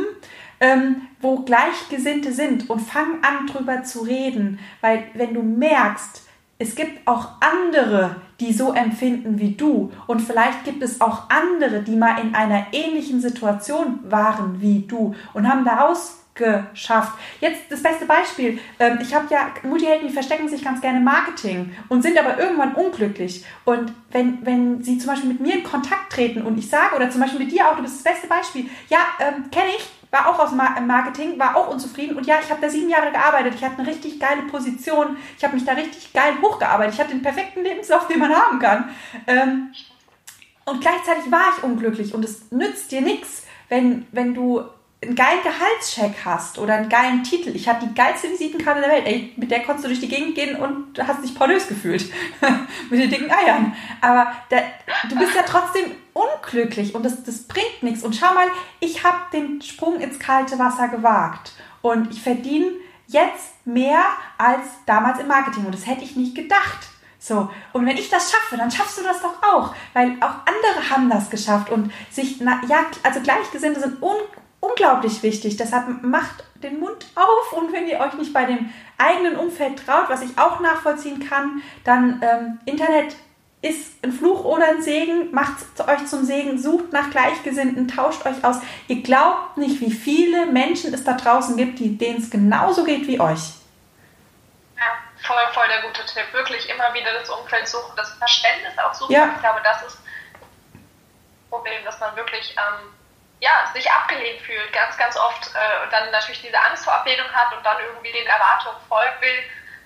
ähm, 0.63 1.09
wo 1.21 1.41
Gleichgesinnte 1.41 2.33
sind. 2.33 2.71
Und 2.71 2.81
fang 2.81 3.23
an 3.23 3.47
drüber 3.47 3.83
zu 3.83 4.03
reden, 4.03 4.61
weil 4.81 5.05
wenn 5.15 5.35
du 5.35 5.43
merkst, 5.43 6.23
es 6.59 6.77
gibt 6.77 7.07
auch 7.09 7.31
andere, 7.41 8.17
die 8.39 8.53
so 8.53 8.73
empfinden 8.73 9.41
wie 9.41 9.57
du. 9.57 9.91
Und 10.07 10.21
vielleicht 10.21 10.65
gibt 10.65 10.83
es 10.83 11.01
auch 11.01 11.29
andere, 11.29 11.83
die 11.83 11.97
mal 11.97 12.21
in 12.21 12.37
einer 12.37 12.67
ähnlichen 12.71 13.21
Situation 13.21 13.99
waren 14.05 14.61
wie 14.61 14.87
du. 14.87 15.15
Und 15.35 15.49
haben 15.49 15.65
daraus 15.65 16.22
geschafft. 16.35 17.19
Jetzt 17.41 17.63
das 17.69 17.83
beste 17.83 18.07
Beispiel. 18.07 18.59
Ähm, 18.79 18.99
ich 19.03 19.15
habe 19.15 19.27
ja 19.31 19.53
Multihelden, 19.63 20.09
die 20.09 20.13
verstecken 20.15 20.49
sich 20.49 20.65
ganz 20.65 20.81
gerne 20.81 20.99
im 20.99 21.05
Marketing 21.05 21.77
und 21.89 22.03
sind 22.03 22.19
aber 22.19 22.39
irgendwann 22.39 22.75
unglücklich. 22.75 23.45
Und 23.65 23.93
wenn, 24.11 24.45
wenn 24.45 24.83
sie 24.83 24.99
zum 24.99 25.11
Beispiel 25.11 25.29
mit 25.29 25.41
mir 25.41 25.57
in 25.57 25.63
Kontakt 25.63 26.13
treten 26.13 26.43
und 26.43 26.59
ich 26.59 26.69
sage, 26.69 26.97
oder 26.97 27.11
zum 27.11 27.21
Beispiel 27.21 27.41
mit 27.41 27.53
dir 27.53 27.69
auch, 27.69 27.77
du 27.77 27.83
bist 27.83 27.97
das 27.97 28.15
beste 28.15 28.29
Beispiel, 28.29 28.71
ja, 28.89 28.99
ähm, 29.21 29.51
kenne 29.51 29.69
ich, 29.77 29.89
war 30.11 30.29
auch 30.29 30.39
aus 30.39 30.51
dem 30.51 30.87
Marketing, 30.87 31.39
war 31.39 31.57
auch 31.57 31.69
unzufrieden 31.69 32.17
und 32.17 32.27
ja, 32.27 32.37
ich 32.43 32.51
habe 32.51 32.61
da 32.61 32.69
sieben 32.69 32.91
Jahre 32.91 33.11
gearbeitet. 33.11 33.55
Ich 33.55 33.65
hatte 33.65 33.79
eine 33.79 33.89
richtig 33.89 34.21
geile 34.21 34.43
Position. 34.43 35.17
Ich 35.39 35.45
habe 35.45 35.55
mich 35.55 35.65
da 35.65 35.73
richtig 35.73 36.13
geil 36.13 36.35
hochgearbeitet. 36.43 36.95
Ich 36.95 37.01
hatte 37.01 37.13
den 37.13 37.23
perfekten 37.23 37.63
Lebenslauf, 37.63 38.09
den 38.09 38.19
man 38.19 38.35
haben 38.35 38.59
kann. 38.59 38.91
Ähm, 39.27 39.73
und 40.65 40.81
gleichzeitig 40.81 41.31
war 41.31 41.55
ich 41.57 41.65
unglücklich 41.65 42.15
und 42.15 42.25
es 42.25 42.51
nützt 42.53 42.93
dir 42.93 43.01
nichts, 43.01 43.47
wenn, 43.69 44.07
wenn 44.13 44.35
du 44.35 44.65
einen 45.03 45.17
geilen 45.17 45.43
Gehaltscheck 45.43 46.25
hast 46.25 46.59
oder 46.59 46.75
einen 46.75 46.89
geilen 46.89 47.25
Titel. 47.25 47.51
Ich 47.55 47.69
hatte 47.69 47.87
die 47.87 47.95
geilste 47.95 48.31
Visitenkarte 48.31 48.81
der 48.81 48.91
Welt. 48.91 49.07
Ey, 49.07 49.33
mit 49.37 49.51
der 49.51 49.63
konntest 49.63 49.85
du 49.85 49.89
durch 49.89 50.01
die 50.01 50.09
Gegend 50.09 50.37
gehen 50.37 50.57
und 50.57 50.97
hast 51.05 51.23
dich 51.25 51.35
pornös 51.35 51.67
gefühlt. 51.67 52.05
mit 52.91 53.01
den 53.01 53.11
dicken 53.11 53.31
Eiern. 53.31 53.75
Aber 54.01 54.33
der, 54.51 54.65
du 55.09 55.19
bist 55.19 55.35
ja 55.35 55.43
trotzdem 55.43 55.93
unglücklich 56.13 56.95
und 56.95 57.05
das, 57.05 57.25
das 57.25 57.43
bringt 57.43 57.83
nichts. 57.83 58.05
Und 58.05 58.15
schau 58.15 58.33
mal, 58.33 58.47
ich 58.79 59.03
habe 59.03 59.19
den 59.33 59.61
Sprung 59.61 60.01
ins 60.01 60.21
kalte 60.21 60.59
Wasser 60.59 60.89
gewagt. 60.89 61.53
Und 61.81 62.13
ich 62.13 62.23
verdiene 62.23 62.71
jetzt 63.09 63.67
mehr 63.67 64.05
als 64.39 64.67
damals 64.87 65.19
im 65.19 65.27
Marketing. 65.27 65.65
Und 65.67 65.75
das 65.75 65.87
hätte 65.87 66.05
ich 66.05 66.15
nicht 66.15 66.37
gedacht. 66.37 66.89
So, 67.19 67.49
und 67.73 67.87
wenn 67.87 67.97
ich 67.97 68.09
das 68.09 68.33
schaffe, 68.33 68.57
dann 68.57 68.71
schaffst 68.71 68.99
du 68.99 69.03
das 69.05 69.23
doch 69.23 69.41
auch, 69.43 69.73
weil 69.93 70.17
auch 70.21 70.35
andere 70.45 70.91
haben 70.91 71.09
das 71.09 71.31
geschafft 71.31 71.71
und 71.71 71.93
sich, 72.11 72.41
na, 72.41 72.61
ja, 72.69 72.85
also 73.05 73.21
Gleichgesinnte 73.21 73.79
sind 73.79 74.03
un 74.03 74.17
unglaublich 74.63 75.23
wichtig. 75.23 75.57
Deshalb 75.57 76.03
macht 76.03 76.45
den 76.55 76.81
Mund 76.81 77.07
auf 77.17 77.53
und 77.53 77.73
wenn 77.73 77.89
ihr 77.89 78.01
euch 78.01 78.15
nicht 78.15 78.33
bei 78.33 78.45
dem 78.45 78.73
eigenen 78.97 79.37
Umfeld 79.37 79.85
traut, 79.85 80.09
was 80.09 80.23
ich 80.23 80.39
auch 80.39 80.61
nachvollziehen 80.61 81.29
kann, 81.29 81.63
dann 81.85 82.23
ähm, 82.23 82.61
Internet 82.65 83.17
ist 83.61 84.05
ein 84.05 84.13
Fluch 84.13 84.45
oder 84.45 84.69
ein 84.69 84.83
Segen, 84.83 85.33
macht 85.33 85.55
es 85.75 85.87
euch 85.87 86.07
zum 86.07 86.25
Segen, 86.25 86.59
sucht 86.59 86.93
nach 86.93 87.11
Gleichgesinnten, 87.11 87.89
tauscht 87.89 88.25
euch 88.25 88.45
aus. 88.45 88.57
Ihr 88.89 89.03
glaubt 89.03 89.57
nicht, 89.57 89.81
wie 89.81 89.91
viele 89.91 90.47
Menschen 90.47 90.95
es 90.95 91.05
da 91.05 91.15
draußen 91.15 91.57
gibt, 91.57 91.79
denen 91.79 92.21
es 92.21 92.31
genauso 92.31 92.85
geht 92.85 93.07
wie 93.07 93.21
euch. 93.21 93.55
Ja, 94.77 94.99
voll, 95.25 95.43
voll 95.55 95.69
der 95.69 95.83
gute 95.83 96.05
Tipp. 96.07 96.25
Wirklich 96.33 96.69
immer 96.69 96.93
wieder 96.95 97.13
das 97.21 97.31
Umfeld 97.31 97.69
suchen, 97.69 97.93
das 97.97 98.13
Verständnis 98.15 98.73
auch 98.79 98.95
suchen. 98.95 99.13
Ja. 99.13 99.31
Ich 99.35 99.41
glaube, 99.41 99.61
das 99.63 99.83
ist 99.83 99.99
das 99.99 101.51
Problem, 101.51 101.85
dass 101.85 102.01
man 102.01 102.17
wirklich 102.17 102.57
ähm, 102.57 102.89
ja, 103.43 103.67
sich 103.75 103.91
abgelehnt 103.91 104.41
fühlt, 104.43 104.73
ganz, 104.73 104.97
ganz 104.97 105.17
oft 105.17 105.51
äh, 105.53 105.83
und 105.83 105.93
dann 105.93 106.11
natürlich 106.13 106.41
diese 106.41 106.59
Angst 106.61 106.85
vor 106.85 106.95
Ablehnung 106.95 107.27
hat 107.33 107.53
und 107.53 107.67
dann 107.67 107.77
irgendwie 107.81 108.13
den 108.13 108.27
Erwartungen 108.27 108.79
folgen 108.89 109.21
will. 109.21 109.39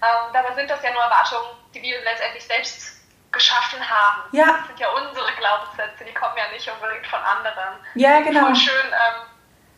Ähm, 0.03 0.33
dabei 0.35 0.55
sind 0.55 0.71
das 0.71 0.83
ja 0.83 0.93
nur 0.93 1.03
Erwartungen, 1.03 1.57
die 1.73 1.81
wir 1.81 2.05
letztendlich 2.05 2.45
selbst 2.45 3.01
geschaffen 3.33 3.81
haben. 3.81 4.29
Ja. 4.33 4.59
Das 4.59 4.67
sind 4.67 4.79
ja 4.79 4.91
unsere 4.91 5.33
Glaubenssätze, 5.33 6.05
die 6.05 6.13
kommen 6.13 6.37
ja 6.37 6.49
nicht 6.53 6.69
unbedingt 6.69 7.07
von 7.07 7.19
anderen. 7.21 7.81
Ja, 7.95 8.21
genau. 8.21 8.41
Voll 8.41 8.57
schön. 8.57 8.87
Ähm, 8.93 9.25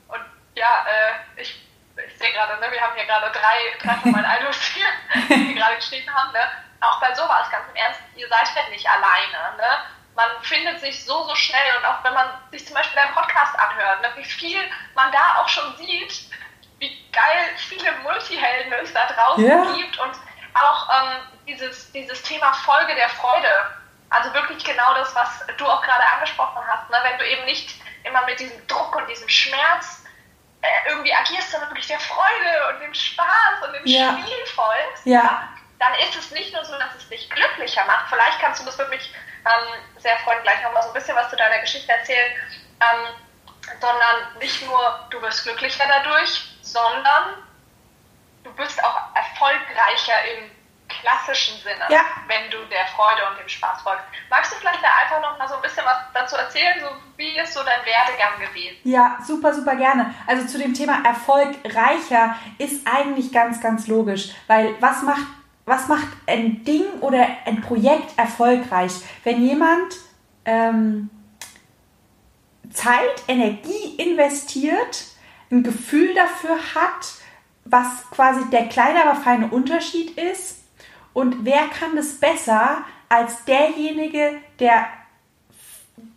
und 0.09 0.25
ja, 0.57 0.85
äh, 0.85 1.41
ich, 1.41 1.65
ich 2.05 2.19
sehe 2.19 2.33
gerade, 2.33 2.59
ne, 2.59 2.73
wir 2.73 2.81
haben 2.81 2.97
hier 2.97 3.07
gerade 3.07 3.31
drei, 3.31 3.79
drei 3.81 3.95
von 4.01 4.11
meinen 4.11 4.27
Idols 4.41 4.61
hier, 4.75 4.87
die 5.29 5.55
gerade 5.55 5.77
geschrieben 5.77 6.13
haben. 6.13 6.33
Ne? 6.33 6.51
Auch 6.81 6.99
bei 6.99 7.15
sowas, 7.15 7.49
ganz 7.53 7.69
im 7.71 7.77
Ernst, 7.77 8.01
ihr 8.17 8.29
seid 8.29 8.57
halt 8.57 8.71
nicht 8.71 8.89
alleine. 8.91 9.57
Ne? 9.57 9.98
Man 10.19 10.43
findet 10.43 10.81
sich 10.81 11.05
so, 11.05 11.23
so 11.29 11.35
schnell 11.37 11.77
und 11.79 11.85
auch 11.87 12.03
wenn 12.03 12.13
man 12.13 12.27
sich 12.51 12.67
zum 12.67 12.75
Beispiel 12.75 12.99
einen 12.99 13.15
Podcast 13.15 13.57
anhört, 13.57 14.03
ne, 14.03 14.09
wie 14.17 14.25
viel 14.25 14.59
man 14.97 15.13
da 15.13 15.37
auch 15.41 15.49
schon 15.49 15.77
sieht, 15.77 16.29
wie 16.81 16.91
geil 17.13 17.49
viele 17.57 17.93
Multihelden 18.03 18.73
es 18.83 18.93
da 18.93 19.07
draußen 19.07 19.45
yeah. 19.45 19.73
gibt 19.77 19.97
und 19.99 20.11
auch 20.55 20.89
ähm, 20.91 21.21
dieses, 21.47 21.93
dieses 21.93 22.21
Thema 22.23 22.53
Folge 22.53 22.97
der 22.97 23.09
Freude. 23.11 23.49
Also 24.11 24.35
wirklich 24.35 24.65
genau 24.65 24.93
das, 24.95 25.15
was 25.15 25.29
du 25.57 25.67
auch 25.67 25.83
gerade 25.83 26.05
angesprochen 26.15 26.63
hast. 26.67 26.91
Ne? 26.91 26.97
Wenn 27.05 27.19
du 27.19 27.25
eben 27.29 27.45
nicht 27.45 27.81
immer 28.03 28.25
mit 28.27 28.41
diesem 28.41 28.67
Druck 28.67 28.97
und 28.97 29.07
diesem 29.09 29.29
Schmerz 29.29 30.05
äh, 30.63 30.89
irgendwie 30.89 31.15
agierst, 31.15 31.53
sondern 31.53 31.71
wirklich 31.71 31.87
der 31.87 32.01
Freude 32.01 32.75
und 32.75 32.81
dem 32.81 32.95
Spaß 32.95 33.63
und 33.65 33.73
dem 33.73 33.87
yeah. 33.87 34.19
Spiel 34.19 34.47
folgst, 34.47 35.07
ja. 35.07 35.49
dann 35.79 35.95
ist 36.01 36.17
es 36.17 36.33
nicht 36.33 36.53
nur 36.53 36.65
so, 36.65 36.77
dass 36.77 36.93
es 36.97 37.09
dich 37.09 37.31
glücklicher 37.31 37.85
macht. 37.85 38.09
Vielleicht 38.09 38.41
kannst 38.41 38.61
du 38.61 38.67
das 38.67 38.77
wirklich 38.79 39.15
ähm, 39.45 40.01
sehr 40.01 40.17
freuen, 40.19 40.43
gleich 40.43 40.63
nochmal 40.63 40.83
so 40.83 40.89
ein 40.89 40.95
bisschen 40.95 41.17
was 41.17 41.31
zu 41.31 41.37
deiner 41.37 41.59
Geschichte 41.61 41.91
erzählen, 41.93 42.33
ähm, 42.81 43.15
sondern 43.81 44.39
nicht 44.39 44.65
nur 44.67 45.07
du 45.11 45.21
wirst 45.23 45.45
glücklicher 45.45 45.85
dadurch, 45.89 46.57
sondern 46.63 47.43
du 48.45 48.53
bist 48.55 48.83
auch 48.83 49.15
erfolgreicher 49.15 50.15
im 50.37 50.51
klassischen 50.89 51.59
Sinne, 51.59 51.85
ja. 51.91 52.01
wenn 52.27 52.51
du 52.51 52.59
der 52.67 52.87
Freude 52.87 53.29
und 53.31 53.39
dem 53.39 53.49
Spaß 53.49 53.83
folgst. 53.83 54.05
Magst 54.31 54.53
du 54.53 54.57
vielleicht 54.57 54.83
da 54.83 54.89
einfach 55.03 55.21
noch 55.21 55.39
mal 55.39 55.49
so 55.49 55.57
ein 55.57 55.63
bisschen 55.63 55.85
was 55.85 55.97
dazu 56.15 56.37
erzählen? 56.37 56.81
So, 56.81 56.89
wie 57.17 57.39
ist 57.39 57.53
so 57.53 57.61
dein 57.63 57.85
Werdegang 57.85 58.39
gewesen? 58.41 58.77
Ja, 58.85 59.19
super, 59.25 59.53
super 59.53 59.77
gerne. 59.77 60.15
Also 60.27 60.47
zu 60.47 60.59
dem 60.59 60.75
Thema 60.75 61.05
erfolgreicher 61.05 62.37
ist 62.59 62.87
eigentlich 62.87 63.33
ganz, 63.33 63.61
ganz 63.61 63.87
logisch, 63.87 64.31
weil 64.47 64.81
was 64.81 65.03
macht 65.03 65.27
was 65.69 65.89
macht 65.89 66.09
ein 66.27 66.65
Ding 66.65 66.85
oder 67.01 67.27
ein 67.45 67.61
Projekt 67.61 68.19
erfolgreich? 68.19 68.93
Wenn 69.25 69.43
jemand 69.43 69.97
ähm, 70.45 71.11
Zeit, 72.71 73.23
Energie 73.29 73.97
investiert, 73.97 75.07
ein 75.51 75.63
Gefühl 75.63 76.15
dafür 76.15 76.57
hat, 76.75 77.15
was 77.65 77.87
quasi 78.11 78.49
der 78.51 78.69
kleine, 78.69 79.05
aber 79.05 79.21
feine 79.21 79.49
Unterschied 79.49 80.17
ist. 80.19 80.65
Und 81.13 81.45
wer 81.45 81.67
kann 81.69 81.97
das 81.97 82.15
besser 82.15 82.85
als 83.09 83.45
derjenige, 83.45 84.39
der, 84.59 84.87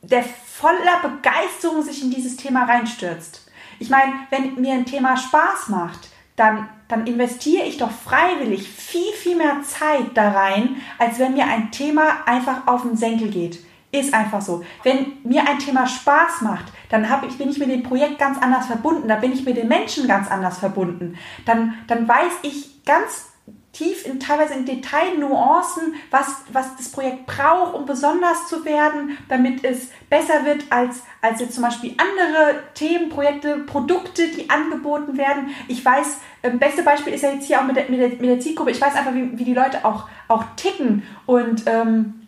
der 0.01 0.23
voller 0.23 1.01
Begeisterung 1.01 1.81
sich 1.81 2.03
in 2.03 2.11
dieses 2.11 2.37
Thema 2.37 2.65
reinstürzt? 2.65 3.49
Ich 3.79 3.89
meine, 3.89 4.13
wenn 4.29 4.55
mir 4.61 4.73
ein 4.73 4.85
Thema 4.85 5.17
Spaß 5.17 5.69
macht, 5.69 6.09
dann, 6.35 6.69
dann 6.91 7.07
investiere 7.07 7.65
ich 7.65 7.77
doch 7.77 7.89
freiwillig 7.89 8.67
viel, 8.67 9.13
viel 9.13 9.37
mehr 9.37 9.61
Zeit 9.63 10.11
da 10.13 10.31
rein, 10.31 10.75
als 10.97 11.19
wenn 11.19 11.33
mir 11.33 11.45
ein 11.45 11.71
Thema 11.71 12.25
einfach 12.25 12.67
auf 12.67 12.81
den 12.81 12.97
Senkel 12.97 13.29
geht. 13.29 13.59
Ist 13.93 14.13
einfach 14.13 14.41
so. 14.41 14.63
Wenn 14.83 15.13
mir 15.23 15.47
ein 15.47 15.59
Thema 15.59 15.87
Spaß 15.87 16.41
macht, 16.41 16.65
dann 16.89 17.07
ich, 17.27 17.37
bin 17.37 17.49
ich 17.49 17.57
mit 17.57 17.69
dem 17.69 17.83
Projekt 17.83 18.19
ganz 18.19 18.37
anders 18.41 18.67
verbunden, 18.67 19.07
da 19.07 19.15
bin 19.15 19.31
ich 19.31 19.45
mit 19.45 19.57
den 19.57 19.69
Menschen 19.69 20.07
ganz 20.07 20.29
anders 20.29 20.59
verbunden. 20.59 21.17
Dann, 21.45 21.75
dann 21.87 22.07
weiß 22.07 22.33
ich 22.43 22.83
ganz 22.85 23.30
tief 23.73 24.05
in 24.05 24.19
teilweise 24.19 24.53
in 24.53 24.65
Detail 24.65 25.17
Nuancen, 25.17 25.95
was, 26.09 26.27
was 26.51 26.75
das 26.75 26.89
Projekt 26.89 27.25
braucht, 27.25 27.73
um 27.73 27.85
besonders 27.85 28.47
zu 28.47 28.65
werden, 28.65 29.17
damit 29.29 29.63
es 29.63 29.89
besser 30.09 30.45
wird 30.45 30.65
als, 30.69 31.03
als 31.21 31.39
jetzt 31.39 31.53
zum 31.53 31.63
Beispiel 31.63 31.95
andere 31.97 32.63
Themen, 32.73 33.09
Projekte, 33.09 33.57
Produkte, 33.59 34.27
die 34.27 34.49
angeboten 34.49 35.17
werden. 35.17 35.51
Ich 35.67 35.83
weiß, 35.83 36.17
ähm, 36.43 36.59
beste 36.59 36.83
Beispiel 36.83 37.13
ist 37.13 37.21
ja 37.21 37.31
jetzt 37.31 37.47
hier 37.47 37.61
auch 37.61 37.65
mit 37.65 37.77
der, 37.77 37.89
mit 37.89 37.99
der, 37.99 38.09
mit 38.09 38.23
der 38.23 38.39
Zielgruppe, 38.39 38.71
ich 38.71 38.81
weiß 38.81 38.95
einfach, 38.95 39.13
wie, 39.13 39.37
wie 39.37 39.45
die 39.45 39.53
Leute 39.53 39.85
auch, 39.85 40.09
auch 40.27 40.43
ticken 40.57 41.03
und 41.25 41.63
ähm, 41.65 42.20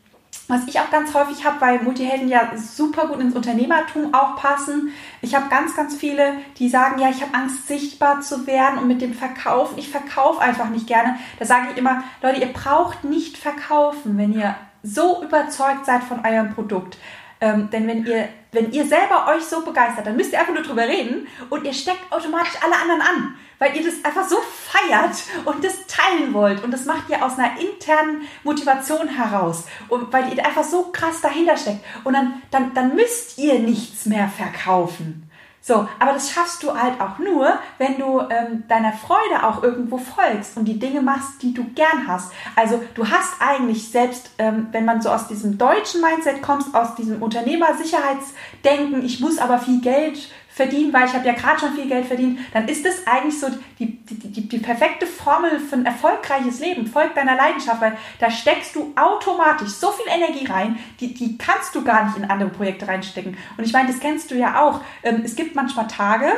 was 0.53 0.67
ich 0.67 0.79
auch 0.79 0.91
ganz 0.91 1.13
häufig 1.13 1.43
habe, 1.45 1.59
weil 1.61 1.81
Multihelden 1.81 2.29
ja 2.29 2.51
super 2.55 3.07
gut 3.07 3.19
ins 3.19 3.35
Unternehmertum 3.35 4.13
auch 4.13 4.35
passen. 4.35 4.93
Ich 5.21 5.33
habe 5.33 5.49
ganz, 5.49 5.75
ganz 5.75 5.95
viele, 5.95 6.33
die 6.59 6.69
sagen, 6.69 7.01
ja, 7.01 7.09
ich 7.09 7.21
habe 7.21 7.33
Angst, 7.33 7.67
sichtbar 7.67 8.21
zu 8.21 8.45
werden 8.45 8.77
und 8.77 8.87
mit 8.87 9.01
dem 9.01 9.13
Verkaufen. 9.13 9.77
Ich 9.79 9.89
verkaufe 9.89 10.41
einfach 10.41 10.69
nicht 10.69 10.85
gerne. 10.85 11.17
Da 11.39 11.45
sage 11.45 11.69
ich 11.71 11.77
immer, 11.77 12.03
Leute, 12.21 12.41
ihr 12.41 12.53
braucht 12.53 13.03
nicht 13.03 13.37
verkaufen, 13.37 14.17
wenn 14.17 14.33
ihr 14.33 14.55
so 14.83 15.23
überzeugt 15.23 15.85
seid 15.85 16.03
von 16.03 16.23
eurem 16.23 16.53
Produkt. 16.53 16.97
Ähm, 17.41 17.69
denn 17.71 17.87
wenn 17.87 18.05
ihr, 18.05 18.29
wenn 18.51 18.71
ihr 18.71 18.85
selber 18.85 19.27
euch 19.27 19.43
so 19.43 19.65
begeistert, 19.65 20.05
dann 20.05 20.15
müsst 20.15 20.33
ihr 20.33 20.39
einfach 20.39 20.53
nur 20.53 20.63
drüber 20.63 20.87
reden 20.87 21.27
und 21.49 21.65
ihr 21.65 21.73
steckt 21.73 22.11
automatisch 22.11 22.53
alle 22.63 22.75
anderen 22.79 23.01
an, 23.01 23.35
weil 23.63 23.75
ihr 23.77 23.83
das 23.83 24.03
einfach 24.03 24.27
so 24.27 24.37
feiert 24.41 25.15
und 25.45 25.63
das 25.63 25.87
teilen 25.87 26.33
wollt. 26.33 26.63
Und 26.63 26.71
das 26.71 26.85
macht 26.85 27.09
ihr 27.09 27.23
aus 27.23 27.39
einer 27.39 27.59
internen 27.59 28.23
Motivation 28.43 29.07
heraus. 29.07 29.63
Und 29.87 30.11
weil 30.11 30.33
ihr 30.33 30.45
einfach 30.45 30.65
so 30.65 30.89
krass 30.91 31.21
dahinter 31.21 31.55
steckt. 31.55 31.83
Und 32.03 32.13
dann, 32.13 32.41
dann, 32.51 32.73
dann 32.73 32.95
müsst 32.95 33.37
ihr 33.37 33.59
nichts 33.59 34.05
mehr 34.05 34.27
verkaufen. 34.27 35.29
So, 35.65 35.87
aber 35.97 36.11
das 36.11 36.29
schaffst 36.29 36.61
du 36.61 36.77
halt 36.77 36.99
auch 36.99 37.19
nur, 37.19 37.53
wenn 37.77 37.97
du 37.97 38.19
ähm, 38.19 38.65
deiner 38.67 38.91
Freude 38.91 39.45
auch 39.45 39.63
irgendwo 39.63 39.97
folgst 39.97 40.57
und 40.57 40.65
die 40.65 40.77
Dinge 40.77 41.01
machst, 41.01 41.41
die 41.41 41.53
du 41.53 41.63
gern 41.73 42.05
hast. 42.05 42.33
Also 42.57 42.83
du 42.95 43.09
hast 43.09 43.35
eigentlich 43.39 43.89
selbst, 43.89 44.31
ähm, 44.39 44.67
wenn 44.73 44.83
man 44.83 45.01
so 45.01 45.09
aus 45.09 45.29
diesem 45.29 45.57
deutschen 45.57 46.01
Mindset 46.01 46.41
kommst, 46.41 46.75
aus 46.75 46.95
diesem 46.95 47.21
Unternehmersicherheitsdenken, 47.21 49.05
ich 49.05 49.21
muss 49.21 49.37
aber 49.37 49.57
viel 49.57 49.79
Geld 49.79 50.27
verdienen, 50.53 50.93
weil 50.93 51.07
ich 51.07 51.13
habe 51.13 51.25
ja 51.25 51.33
gerade 51.33 51.59
schon 51.59 51.73
viel 51.73 51.87
Geld 51.87 52.05
verdient, 52.05 52.39
dann 52.53 52.67
ist 52.67 52.85
das 52.85 53.07
eigentlich 53.07 53.39
so 53.39 53.47
die, 53.79 53.97
die, 54.05 54.15
die, 54.15 54.47
die 54.47 54.57
perfekte 54.59 55.07
Formel 55.07 55.59
für 55.59 55.75
ein 55.75 55.85
erfolgreiches 55.85 56.59
Leben. 56.59 56.85
Folgt 56.85 57.17
deiner 57.17 57.35
Leidenschaft, 57.35 57.81
weil 57.81 57.97
da 58.19 58.29
steckst 58.29 58.75
du 58.75 58.93
automatisch 58.95 59.69
so 59.69 59.91
viel 59.91 60.05
Energie 60.13 60.45
rein, 60.45 60.77
die, 60.99 61.13
die 61.13 61.37
kannst 61.37 61.73
du 61.73 61.83
gar 61.83 62.05
nicht 62.05 62.17
in 62.17 62.25
andere 62.29 62.49
Projekte 62.49 62.87
reinstecken. 62.87 63.35
Und 63.57 63.63
ich 63.63 63.73
meine, 63.73 63.87
das 63.87 63.99
kennst 63.99 64.29
du 64.29 64.35
ja 64.35 64.61
auch. 64.61 64.81
Ähm, 65.01 65.21
es 65.25 65.35
gibt 65.35 65.55
manchmal 65.55 65.87
Tage, 65.87 66.31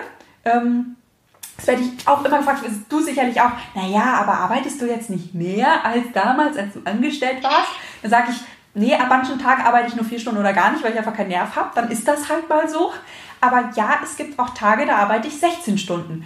ähm, 0.46 0.96
das 1.58 1.68
werde 1.68 1.82
ich 1.84 2.08
auch 2.08 2.24
immer 2.24 2.38
gefragt, 2.38 2.64
du 2.90 3.00
sicherlich 3.02 3.40
auch, 3.40 3.52
naja, 3.76 4.14
aber 4.16 4.34
arbeitest 4.34 4.82
du 4.82 4.86
jetzt 4.86 5.10
nicht 5.10 5.34
mehr 5.34 5.86
als 5.86 6.06
damals, 6.14 6.58
als 6.58 6.74
du 6.74 6.82
angestellt 6.86 7.44
warst? 7.44 7.70
Dann 8.02 8.12
sage 8.12 8.32
ich, 8.32 8.38
nee, 8.76 8.94
ab 8.94 9.08
manchen 9.10 9.40
Tagen 9.40 9.64
arbeite 9.64 9.88
ich 9.88 9.96
nur 9.96 10.06
vier 10.06 10.20
Stunden 10.20 10.40
oder 10.40 10.54
gar 10.54 10.72
nicht, 10.72 10.84
weil 10.84 10.92
ich 10.92 10.98
einfach 10.98 11.16
keinen 11.16 11.30
Nerv 11.30 11.56
habe. 11.56 11.72
Dann 11.76 11.90
ist 11.90 12.08
das 12.08 12.30
halt 12.30 12.48
mal 12.48 12.70
so. 12.70 12.92
Aber 13.42 13.72
ja, 13.76 14.00
es 14.04 14.16
gibt 14.16 14.40
auch 14.40 14.54
Tage, 14.54 14.86
da 14.86 14.98
arbeite 14.98 15.28
ich 15.28 15.38
16 15.40 15.78
Stunden. 15.78 16.26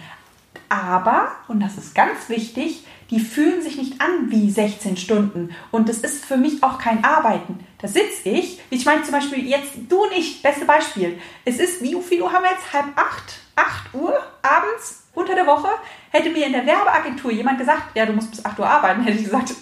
Aber, 0.68 1.32
und 1.48 1.60
das 1.60 1.76
ist 1.76 1.94
ganz 1.94 2.28
wichtig, 2.28 2.84
die 3.10 3.18
fühlen 3.18 3.60
sich 3.60 3.76
nicht 3.76 4.00
an 4.00 4.30
wie 4.30 4.50
16 4.50 4.96
Stunden. 4.96 5.54
Und 5.72 5.88
das 5.88 5.98
ist 5.98 6.24
für 6.24 6.36
mich 6.36 6.62
auch 6.62 6.78
kein 6.78 7.04
Arbeiten. 7.04 7.64
Da 7.78 7.88
sitze 7.88 8.28
ich, 8.28 8.60
ich 8.70 8.84
meine 8.84 9.02
zum 9.02 9.12
Beispiel 9.12 9.48
jetzt, 9.48 9.72
du 9.88 10.06
nicht, 10.06 10.42
beste 10.42 10.64
Beispiel. 10.64 11.18
Es 11.44 11.58
ist, 11.58 11.82
wie 11.82 12.00
viel 12.02 12.22
Uhr 12.22 12.32
haben 12.32 12.44
wir 12.44 12.52
jetzt? 12.52 12.72
Halb 12.72 12.96
acht? 12.96 13.40
8 13.56 13.94
Uhr 13.94 14.14
abends 14.42 15.02
unter 15.14 15.34
der 15.34 15.46
Woche? 15.46 15.68
Hätte 16.10 16.30
mir 16.30 16.46
in 16.46 16.52
der 16.52 16.66
Werbeagentur 16.66 17.32
jemand 17.32 17.58
gesagt, 17.58 17.96
ja, 17.96 18.06
du 18.06 18.12
musst 18.12 18.30
bis 18.30 18.44
8 18.44 18.58
Uhr 18.58 18.68
arbeiten, 18.68 19.02
hätte 19.04 19.18
ich 19.18 19.24
gesagt, 19.24 19.52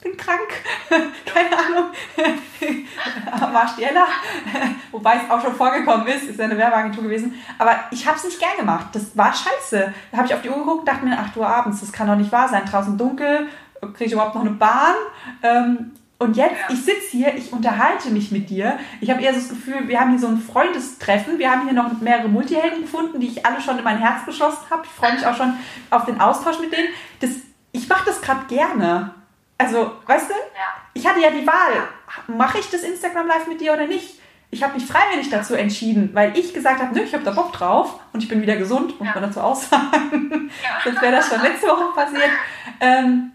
bin 0.00 0.16
krank, 0.16 0.48
keine 1.26 1.58
Ahnung, 1.58 1.90
war 3.52 3.68
Stieler, 3.68 4.06
wobei 4.92 5.16
es 5.16 5.30
auch 5.30 5.42
schon 5.42 5.54
vorgekommen 5.54 6.06
ist, 6.06 6.24
ist 6.24 6.38
ja 6.38 6.44
eine 6.44 6.56
Werbeagentur 6.56 7.04
gewesen, 7.04 7.34
aber 7.58 7.76
ich 7.90 8.06
habe 8.06 8.16
es 8.16 8.24
nicht 8.24 8.38
gern 8.38 8.56
gemacht, 8.56 8.88
das 8.92 9.16
war 9.16 9.32
scheiße. 9.32 9.92
Da 10.10 10.16
habe 10.16 10.26
ich 10.26 10.34
auf 10.34 10.42
die 10.42 10.50
Uhr 10.50 10.58
geguckt, 10.58 10.86
dachte 10.86 11.04
mir, 11.04 11.18
8 11.18 11.36
Uhr 11.36 11.48
abends, 11.48 11.80
das 11.80 11.92
kann 11.92 12.06
doch 12.06 12.16
nicht 12.16 12.32
wahr 12.32 12.48
sein, 12.48 12.64
draußen 12.64 12.96
dunkel, 12.96 13.48
kriege 13.80 14.04
ich 14.04 14.12
überhaupt 14.12 14.34
noch 14.34 14.42
eine 14.42 14.52
Bahn 14.52 14.94
ähm, 15.42 15.92
und 16.20 16.36
jetzt, 16.36 16.56
ich 16.68 16.80
sitze 16.80 17.10
hier, 17.12 17.36
ich 17.36 17.52
unterhalte 17.52 18.10
mich 18.10 18.32
mit 18.32 18.50
dir. 18.50 18.76
Ich 19.00 19.08
habe 19.08 19.22
eher 19.22 19.32
so 19.32 19.38
das 19.38 19.50
Gefühl, 19.50 19.86
wir 19.86 20.00
haben 20.00 20.10
hier 20.10 20.18
so 20.18 20.26
ein 20.26 20.38
Freundestreffen. 20.38 21.38
Wir 21.38 21.48
haben 21.48 21.62
hier 21.62 21.72
noch 21.72 21.92
mehrere 22.00 22.28
Multihelden 22.28 22.82
gefunden, 22.82 23.20
die 23.20 23.28
ich 23.28 23.46
alle 23.46 23.60
schon 23.60 23.78
in 23.78 23.84
mein 23.84 23.98
Herz 23.98 24.26
geschlossen 24.26 24.68
habe. 24.68 24.82
Ich 24.84 24.90
freue 24.90 25.12
mich 25.12 25.24
auch 25.24 25.36
schon 25.36 25.54
auf 25.90 26.06
den 26.06 26.20
Austausch 26.20 26.58
mit 26.58 26.72
denen. 26.72 26.88
Das, 27.20 27.30
ich 27.70 27.88
mache 27.88 28.06
das 28.06 28.20
gerade 28.20 28.46
gerne. 28.48 29.14
Also, 29.58 29.92
weißt 30.06 30.30
du? 30.30 30.34
Ja. 30.34 30.74
Ich 30.94 31.06
hatte 31.06 31.20
ja 31.20 31.30
die 31.30 31.46
Wahl, 31.46 31.88
mache 32.28 32.58
ich 32.58 32.70
das 32.70 32.82
Instagram 32.82 33.26
Live 33.26 33.48
mit 33.48 33.60
dir 33.60 33.72
oder 33.72 33.86
nicht? 33.86 34.20
Ich 34.50 34.62
habe 34.62 34.74
mich 34.74 34.86
freiwillig 34.86 35.28
dazu 35.28 35.54
entschieden, 35.54 36.10
weil 36.14 36.38
ich 36.38 36.54
gesagt 36.54 36.80
habe, 36.80 36.94
nö, 36.94 37.02
ich 37.02 37.12
habe 37.12 37.24
da 37.24 37.32
Bock 37.32 37.52
drauf 37.52 38.00
und 38.12 38.22
ich 38.22 38.28
bin 38.28 38.40
wieder 38.40 38.56
gesund, 38.56 38.98
muss 38.98 39.08
ja. 39.08 39.14
man 39.14 39.24
dazu 39.24 39.40
auch 39.40 39.56
sagen. 39.56 40.50
Ja. 40.62 40.78
Sonst 40.84 41.02
wäre 41.02 41.12
das 41.16 41.28
schon 41.28 41.42
letzte 41.42 41.66
Woche 41.66 41.92
passiert. 41.94 42.30
Ähm, 42.80 43.32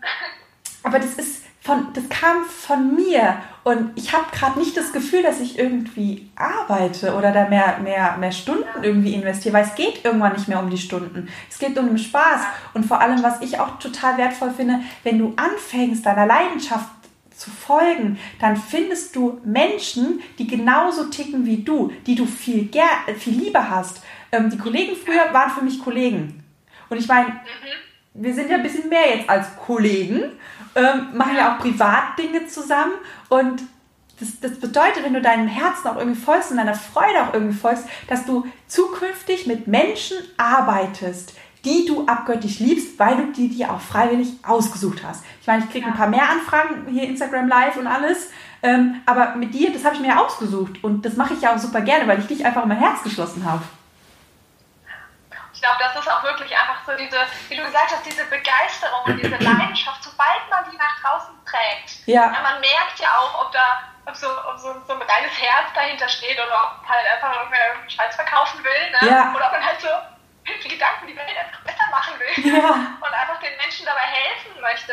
aber 0.81 0.97
das 0.99 1.13
ist 1.13 1.42
von, 1.63 1.87
das 1.93 2.09
kam 2.09 2.43
von 2.43 2.93
mir 2.93 3.37
und 3.63 3.91
ich 3.95 4.11
habe 4.11 4.25
gerade 4.33 4.59
nicht 4.59 4.75
das 4.75 4.91
Gefühl, 4.91 5.23
dass 5.23 5.39
ich 5.39 5.57
irgendwie 5.57 6.29
arbeite 6.35 7.15
oder 7.15 7.31
da 7.31 7.47
mehr, 7.47 7.79
mehr, 7.81 8.17
mehr 8.17 8.33
Stunden 8.33 8.65
irgendwie 8.81 9.13
investiere, 9.13 9.53
weil 9.53 9.63
es 9.63 9.75
geht 9.75 10.03
irgendwann 10.03 10.33
nicht 10.33 10.49
mehr 10.49 10.59
um 10.59 10.69
die 10.69 10.77
Stunden. 10.77 11.29
Es 11.49 11.59
geht 11.59 11.77
um 11.79 11.87
den 11.87 11.97
Spaß 11.97 12.41
und 12.73 12.85
vor 12.85 12.99
allem, 12.99 13.23
was 13.23 13.39
ich 13.39 13.59
auch 13.59 13.79
total 13.79 14.17
wertvoll 14.17 14.51
finde, 14.51 14.81
wenn 15.03 15.17
du 15.17 15.33
anfängst, 15.37 16.05
deiner 16.05 16.25
Leidenschaft 16.25 16.89
zu 17.33 17.49
folgen, 17.49 18.19
dann 18.41 18.57
findest 18.57 19.15
du 19.15 19.39
Menschen, 19.45 20.21
die 20.39 20.47
genauso 20.47 21.05
ticken 21.05 21.45
wie 21.45 21.63
du, 21.63 21.93
die 22.05 22.15
du 22.15 22.25
viel, 22.25 22.69
viel 23.17 23.33
Liebe 23.33 23.69
hast. 23.69 24.03
Ähm, 24.33 24.49
die 24.49 24.57
Kollegen 24.57 24.97
früher 24.97 25.33
waren 25.33 25.49
für 25.49 25.63
mich 25.63 25.79
Kollegen. 25.79 26.43
Und 26.89 26.97
ich 26.97 27.07
meine, 27.07 27.29
mhm. 27.29 27.33
wir 28.15 28.33
sind 28.33 28.49
ja 28.49 28.57
ein 28.57 28.63
bisschen 28.63 28.89
mehr 28.89 29.15
jetzt 29.15 29.29
als 29.29 29.55
Kollegen 29.55 30.23
ähm, 30.75 31.15
machen 31.17 31.35
ja 31.35 31.53
auch 31.53 31.59
Privatdinge 31.59 32.47
zusammen 32.47 32.93
und 33.29 33.61
das, 34.19 34.39
das, 34.39 34.59
bedeutet, 34.59 35.03
wenn 35.03 35.13
du 35.13 35.21
deinem 35.21 35.47
Herzen 35.47 35.87
auch 35.87 35.97
irgendwie 35.97 36.19
folgst 36.19 36.51
und 36.51 36.57
deiner 36.57 36.75
Freude 36.75 37.23
auch 37.23 37.33
irgendwie 37.33 37.57
folgst, 37.57 37.85
dass 38.07 38.25
du 38.25 38.45
zukünftig 38.67 39.47
mit 39.47 39.67
Menschen 39.67 40.17
arbeitest, 40.37 41.33
die 41.65 41.85
du 41.85 42.05
abgöttisch 42.05 42.59
liebst, 42.59 42.99
weil 42.99 43.17
du 43.17 43.31
die 43.31 43.49
dir 43.49 43.73
auch 43.73 43.81
freiwillig 43.81 44.33
ausgesucht 44.45 45.01
hast. 45.05 45.23
Ich 45.41 45.47
meine, 45.47 45.63
ich 45.63 45.71
kriege 45.71 45.87
ein 45.87 45.95
paar 45.95 46.09
mehr 46.09 46.29
Anfragen 46.29 46.87
hier 46.89 47.03
Instagram 47.03 47.47
Live 47.47 47.77
und 47.77 47.87
alles, 47.87 48.29
ähm, 48.61 48.95
aber 49.05 49.35
mit 49.35 49.53
dir, 49.53 49.71
das 49.73 49.83
habe 49.83 49.95
ich 49.95 50.01
mir 50.01 50.09
ja 50.09 50.23
ausgesucht 50.23 50.83
und 50.83 51.05
das 51.05 51.15
mache 51.15 51.33
ich 51.33 51.41
ja 51.41 51.53
auch 51.53 51.59
super 51.59 51.81
gerne, 51.81 52.07
weil 52.07 52.19
ich 52.19 52.27
dich 52.27 52.45
einfach 52.45 52.63
in 52.63 52.69
mein 52.69 52.79
Herz 52.79 53.03
geschlossen 53.03 53.43
habe 53.43 53.63
glaube, 55.63 55.79
das 55.79 55.95
ist 55.95 56.11
auch 56.11 56.23
wirklich 56.23 56.51
einfach 56.51 56.83
so 56.85 56.91
diese, 56.97 57.17
wie 57.47 57.55
du 57.55 57.63
gesagt 57.63 57.91
hast, 57.91 58.05
diese 58.05 58.25
Begeisterung 58.25 58.99
und 59.05 59.17
diese 59.17 59.37
Leidenschaft, 59.39 60.03
sobald 60.03 60.43
man 60.49 60.69
die 60.69 60.77
nach 60.77 60.99
draußen 60.99 61.33
trägt. 61.45 62.05
Ja. 62.05 62.27
ja 62.27 62.41
man 62.43 62.59
merkt 62.59 62.99
ja 62.99 63.17
auch, 63.17 63.45
ob 63.45 63.51
da 63.53 63.87
ob 64.05 64.15
so, 64.15 64.27
ob 64.27 64.59
so, 64.59 64.75
so 64.85 64.93
ein 64.93 65.01
reines 65.01 65.31
Herz 65.39 65.71
dahinter 65.73 66.09
steht 66.09 66.35
oder 66.35 66.51
ob 66.51 66.89
halt 66.89 67.07
einfach 67.07 67.33
irgendwer 67.37 67.67
irgendeinen 67.67 67.89
Scheiß 67.89 68.15
verkaufen 68.15 68.61
will. 68.61 68.91
Ne? 68.91 69.09
Ja. 69.09 69.31
Oder 69.33 69.47
ob 69.47 69.51
man 69.53 69.65
halt 69.65 69.79
so 69.79 69.87
die 70.43 70.67
Gedanken 70.67 71.07
die 71.07 71.15
Welt 71.15 71.37
einfach 71.39 71.63
besser 71.63 71.87
machen 71.89 72.19
will 72.19 72.51
ja. 72.51 72.99
und 72.99 73.13
einfach 73.13 73.39
den 73.39 73.55
Menschen 73.55 73.85
dabei 73.85 74.03
helfen 74.03 74.59
möchte, 74.59 74.91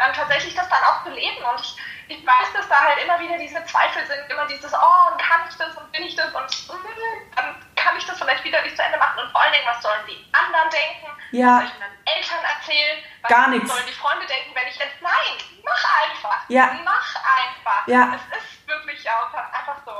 ähm, 0.00 0.12
tatsächlich 0.16 0.54
das 0.54 0.66
dann 0.70 0.82
auch 0.88 1.04
zu 1.04 1.10
leben. 1.10 1.44
Und 1.44 1.60
ich, 1.60 1.76
ich 2.08 2.26
weiß, 2.26 2.56
dass 2.56 2.66
da 2.70 2.80
halt 2.80 3.04
immer 3.04 3.20
wieder 3.20 3.36
diese 3.36 3.62
Zweifel 3.66 4.00
sind, 4.06 4.24
immer 4.32 4.46
dieses, 4.46 4.72
oh, 4.72 5.12
und 5.12 5.20
kann 5.20 5.44
ich 5.46 5.56
das 5.56 5.76
und 5.76 5.92
bin 5.92 6.04
ich 6.04 6.16
das 6.16 6.32
und 6.32 6.48
mm, 6.72 7.36
dann 7.36 7.65
kann 7.86 7.96
ich 7.96 8.04
das 8.04 8.18
vielleicht 8.18 8.42
wieder 8.42 8.62
nicht 8.62 8.76
zu 8.76 8.82
Ende 8.82 8.98
machen 8.98 9.22
und 9.22 9.30
vor 9.30 9.40
allen 9.40 9.52
Dingen, 9.52 9.66
was 9.66 9.80
sollen 9.80 10.02
die 10.08 10.18
anderen 10.34 10.70
denken? 10.70 11.06
Ja. 11.30 11.46
Was 11.46 11.62
soll 11.62 11.70
ich 11.70 11.78
meinen 11.78 11.98
Eltern 12.02 12.42
erzählen? 12.42 12.98
Was 13.22 13.30
Gar 13.30 13.48
nichts. 13.50 13.70
sollen 13.70 13.86
die 13.86 13.94
Freunde 13.94 14.26
denken, 14.26 14.50
wenn 14.54 14.66
ich 14.66 14.76
jetzt, 14.76 14.98
nein, 15.00 15.34
mach 15.62 15.84
einfach. 16.02 16.40
Ja. 16.48 16.78
Mach 16.84 17.14
einfach. 17.14 17.86
Ja. 17.86 18.18
Es 18.32 18.42
ist 18.42 18.66
wirklich 18.66 19.06
auch 19.08 19.32
einfach 19.32 19.78
so. 19.86 19.94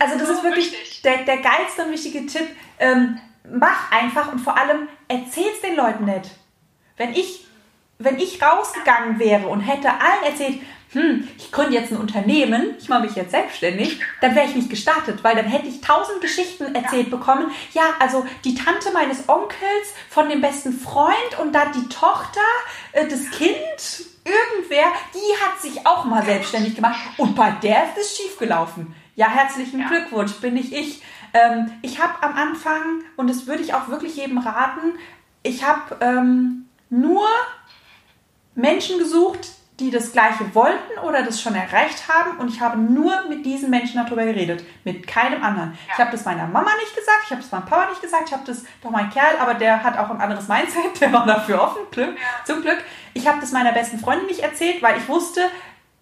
Also 0.00 0.18
das 0.18 0.28
so 0.28 0.34
ist 0.34 0.42
wirklich 0.42 1.02
der, 1.02 1.18
der 1.18 1.38
geilste 1.38 1.84
und 1.84 1.92
wichtige 1.92 2.26
Tipp. 2.26 2.56
Ähm, 2.80 3.20
mach 3.44 3.92
einfach 3.92 4.28
und 4.32 4.40
vor 4.40 4.58
allem 4.58 4.88
erzähl's 5.06 5.60
den 5.60 5.76
Leuten 5.76 6.04
nicht. 6.04 6.30
Wenn 6.96 7.14
ich, 7.14 7.46
wenn 7.98 8.18
ich 8.18 8.42
rausgegangen 8.42 9.20
wäre 9.20 9.46
und 9.46 9.60
hätte 9.60 9.90
allen 9.90 10.24
erzählt, 10.24 10.60
hm, 10.92 11.26
ich 11.38 11.50
gründe 11.50 11.74
jetzt 11.74 11.90
ein 11.90 11.98
Unternehmen, 11.98 12.74
ich 12.78 12.88
mache 12.88 13.02
mich 13.02 13.14
jetzt 13.14 13.30
selbstständig, 13.30 14.00
dann 14.20 14.34
wäre 14.34 14.46
ich 14.46 14.54
nicht 14.54 14.68
gestartet, 14.68 15.24
weil 15.24 15.34
dann 15.34 15.46
hätte 15.46 15.66
ich 15.66 15.80
tausend 15.80 16.20
Geschichten 16.20 16.74
erzählt 16.74 17.10
bekommen. 17.10 17.50
Ja, 17.72 17.82
also 17.98 18.26
die 18.44 18.54
Tante 18.54 18.90
meines 18.92 19.28
Onkels 19.28 19.94
von 20.10 20.28
dem 20.28 20.40
besten 20.40 20.72
Freund 20.72 21.38
und 21.40 21.54
dann 21.54 21.72
die 21.72 21.88
Tochter, 21.88 22.40
äh, 22.92 23.06
das 23.08 23.30
Kind, 23.30 24.06
irgendwer, 24.24 24.84
die 25.14 25.44
hat 25.44 25.60
sich 25.60 25.86
auch 25.86 26.04
mal 26.04 26.24
selbstständig 26.24 26.76
gemacht 26.76 27.00
und 27.16 27.34
bei 27.34 27.50
der 27.50 27.84
ist 27.84 27.98
es 27.98 28.16
schiefgelaufen. 28.16 28.94
Ja, 29.14 29.28
herzlichen 29.28 29.80
ja. 29.80 29.88
Glückwunsch, 29.88 30.32
bin 30.40 30.56
ich 30.56 30.72
ich. 30.72 31.02
Ähm, 31.34 31.70
ich 31.80 32.00
habe 32.02 32.22
am 32.22 32.34
Anfang, 32.34 33.02
und 33.16 33.28
das 33.28 33.46
würde 33.46 33.62
ich 33.62 33.74
auch 33.74 33.88
wirklich 33.88 34.16
jedem 34.16 34.38
raten, 34.38 34.98
ich 35.42 35.64
habe 35.64 35.96
ähm, 36.00 36.66
nur 36.90 37.26
Menschen 38.54 38.98
gesucht, 38.98 39.48
die 39.82 39.90
das 39.90 40.12
Gleiche 40.12 40.54
wollten 40.54 40.98
oder 41.04 41.24
das 41.24 41.40
schon 41.40 41.56
erreicht 41.56 42.08
haben 42.08 42.38
und 42.38 42.48
ich 42.48 42.60
habe 42.60 42.78
nur 42.78 43.28
mit 43.28 43.44
diesen 43.44 43.68
Menschen 43.68 43.96
darüber 43.96 44.24
geredet, 44.24 44.64
mit 44.84 45.06
keinem 45.06 45.42
anderen. 45.42 45.72
Ja. 45.72 45.92
Ich 45.92 45.98
habe 45.98 46.12
das 46.12 46.24
meiner 46.24 46.46
Mama 46.46 46.70
nicht 46.80 46.94
gesagt, 46.94 47.22
ich 47.24 47.30
habe 47.32 47.42
das 47.42 47.50
meinem 47.50 47.66
Papa 47.66 47.90
nicht 47.90 48.00
gesagt, 48.00 48.22
ich 48.28 48.32
habe 48.32 48.44
das 48.46 48.64
doch 48.80 48.90
mein 48.90 49.10
Kerl, 49.10 49.36
aber 49.40 49.54
der 49.54 49.82
hat 49.82 49.98
auch 49.98 50.08
ein 50.10 50.20
anderes 50.20 50.46
Mindset, 50.46 50.84
der 51.00 51.12
war 51.12 51.26
dafür 51.26 51.60
offen, 51.60 51.82
Glück, 51.90 52.16
ja. 52.16 52.44
zum 52.44 52.62
Glück. 52.62 52.78
Ich 53.12 53.26
habe 53.26 53.40
das 53.40 53.50
meiner 53.50 53.72
besten 53.72 53.98
Freundin 53.98 54.26
nicht 54.26 54.40
erzählt, 54.40 54.80
weil 54.82 54.96
ich 54.98 55.08
wusste, 55.08 55.40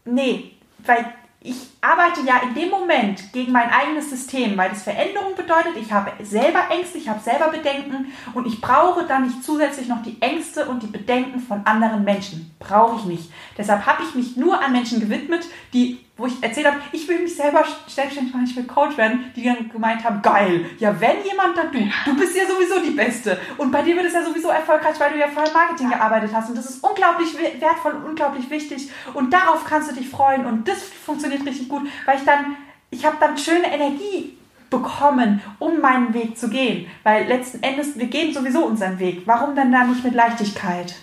nee, 0.05 0.53
weil 0.85 1.07
ich 1.43 1.57
arbeite 1.81 2.21
ja 2.27 2.43
in 2.43 2.55
dem 2.55 2.69
Moment 2.69 3.33
gegen 3.33 3.53
mein 3.53 3.71
eigenes 3.71 4.11
System, 4.11 4.59
weil 4.59 4.69
das 4.69 4.83
Veränderung 4.83 5.35
bedeutet, 5.35 5.75
ich 5.81 5.91
habe 5.91 6.13
selber 6.23 6.65
Ängste, 6.71 6.99
ich 6.99 7.09
habe 7.09 7.21
selber 7.21 7.49
Bedenken 7.49 8.13
und 8.35 8.47
ich 8.47 8.61
brauche 8.61 9.07
dann 9.07 9.23
nicht 9.23 9.43
zusätzlich 9.43 9.89
noch 9.89 10.03
die 10.03 10.21
Ängste 10.21 10.67
und 10.67 10.83
die 10.83 10.89
Bedenken 10.89 11.41
von 11.41 11.65
anderen 11.65 12.05
Menschen. 12.05 12.55
Brauche 12.59 12.97
ich 12.97 13.05
nicht. 13.05 13.33
Deshalb 13.57 13.87
habe 13.87 14.03
ich 14.03 14.15
mich 14.15 14.37
nur 14.37 14.63
an 14.63 14.73
Menschen 14.73 15.01
gewidmet, 15.01 15.47
die 15.73 16.05
wo 16.21 16.27
ich 16.27 16.43
erzählt 16.43 16.67
habe, 16.67 16.77
ich 16.93 17.09
will 17.09 17.21
mich 17.21 17.35
selber 17.35 17.65
selbstständig 17.87 18.35
machen, 18.35 18.45
ich 18.45 18.55
will 18.55 18.65
Coach 18.65 18.97
werden, 18.99 19.33
die 19.35 19.43
dann 19.43 19.71
gemeint 19.71 20.05
haben, 20.05 20.21
geil, 20.21 20.67
ja 20.79 21.01
wenn 21.01 21.25
jemand, 21.25 21.57
dann 21.57 21.73
du. 21.73 21.79
Du 22.05 22.17
bist 22.17 22.37
ja 22.37 22.47
sowieso 22.47 22.79
die 22.81 22.91
Beste. 22.91 23.41
Und 23.57 23.71
bei 23.71 23.83
dir 23.83 23.97
wird 23.97 24.07
es 24.07 24.13
ja 24.13 24.23
sowieso 24.23 24.51
erfolgreich, 24.51 25.01
weil 25.01 25.13
du 25.13 25.19
ja 25.19 25.29
vorher 25.29 25.53
Marketing 25.53 25.89
gearbeitet 25.89 26.31
hast. 26.35 26.51
Und 26.51 26.59
das 26.59 26.67
ist 26.67 26.85
unglaublich 26.85 27.35
wertvoll 27.59 27.95
und 27.95 28.05
unglaublich 28.05 28.51
wichtig. 28.51 28.91
Und 29.15 29.33
darauf 29.33 29.65
kannst 29.65 29.91
du 29.91 29.95
dich 29.95 30.09
freuen. 30.09 30.45
Und 30.45 30.69
das 30.69 30.83
funktioniert 30.83 31.45
richtig 31.47 31.69
gut, 31.69 31.89
weil 32.05 32.19
ich 32.19 32.25
dann, 32.25 32.57
ich 32.91 33.05
habe 33.07 33.17
dann 33.19 33.39
schöne 33.39 33.73
Energie 33.73 34.37
bekommen, 34.69 35.43
um 35.59 35.81
meinen 35.81 36.13
Weg 36.13 36.37
zu 36.39 36.51
gehen. 36.51 36.91
Weil 37.03 37.27
letzten 37.27 37.63
Endes, 37.63 37.99
wir 37.99 38.07
gehen 38.07 38.35
sowieso 38.35 38.67
unseren 38.67 38.99
Weg. 38.99 39.23
Warum 39.25 39.57
dann 39.57 39.73
da 39.73 39.85
nicht 39.85 40.05
mit 40.05 40.15
Leichtigkeit? 40.15 40.95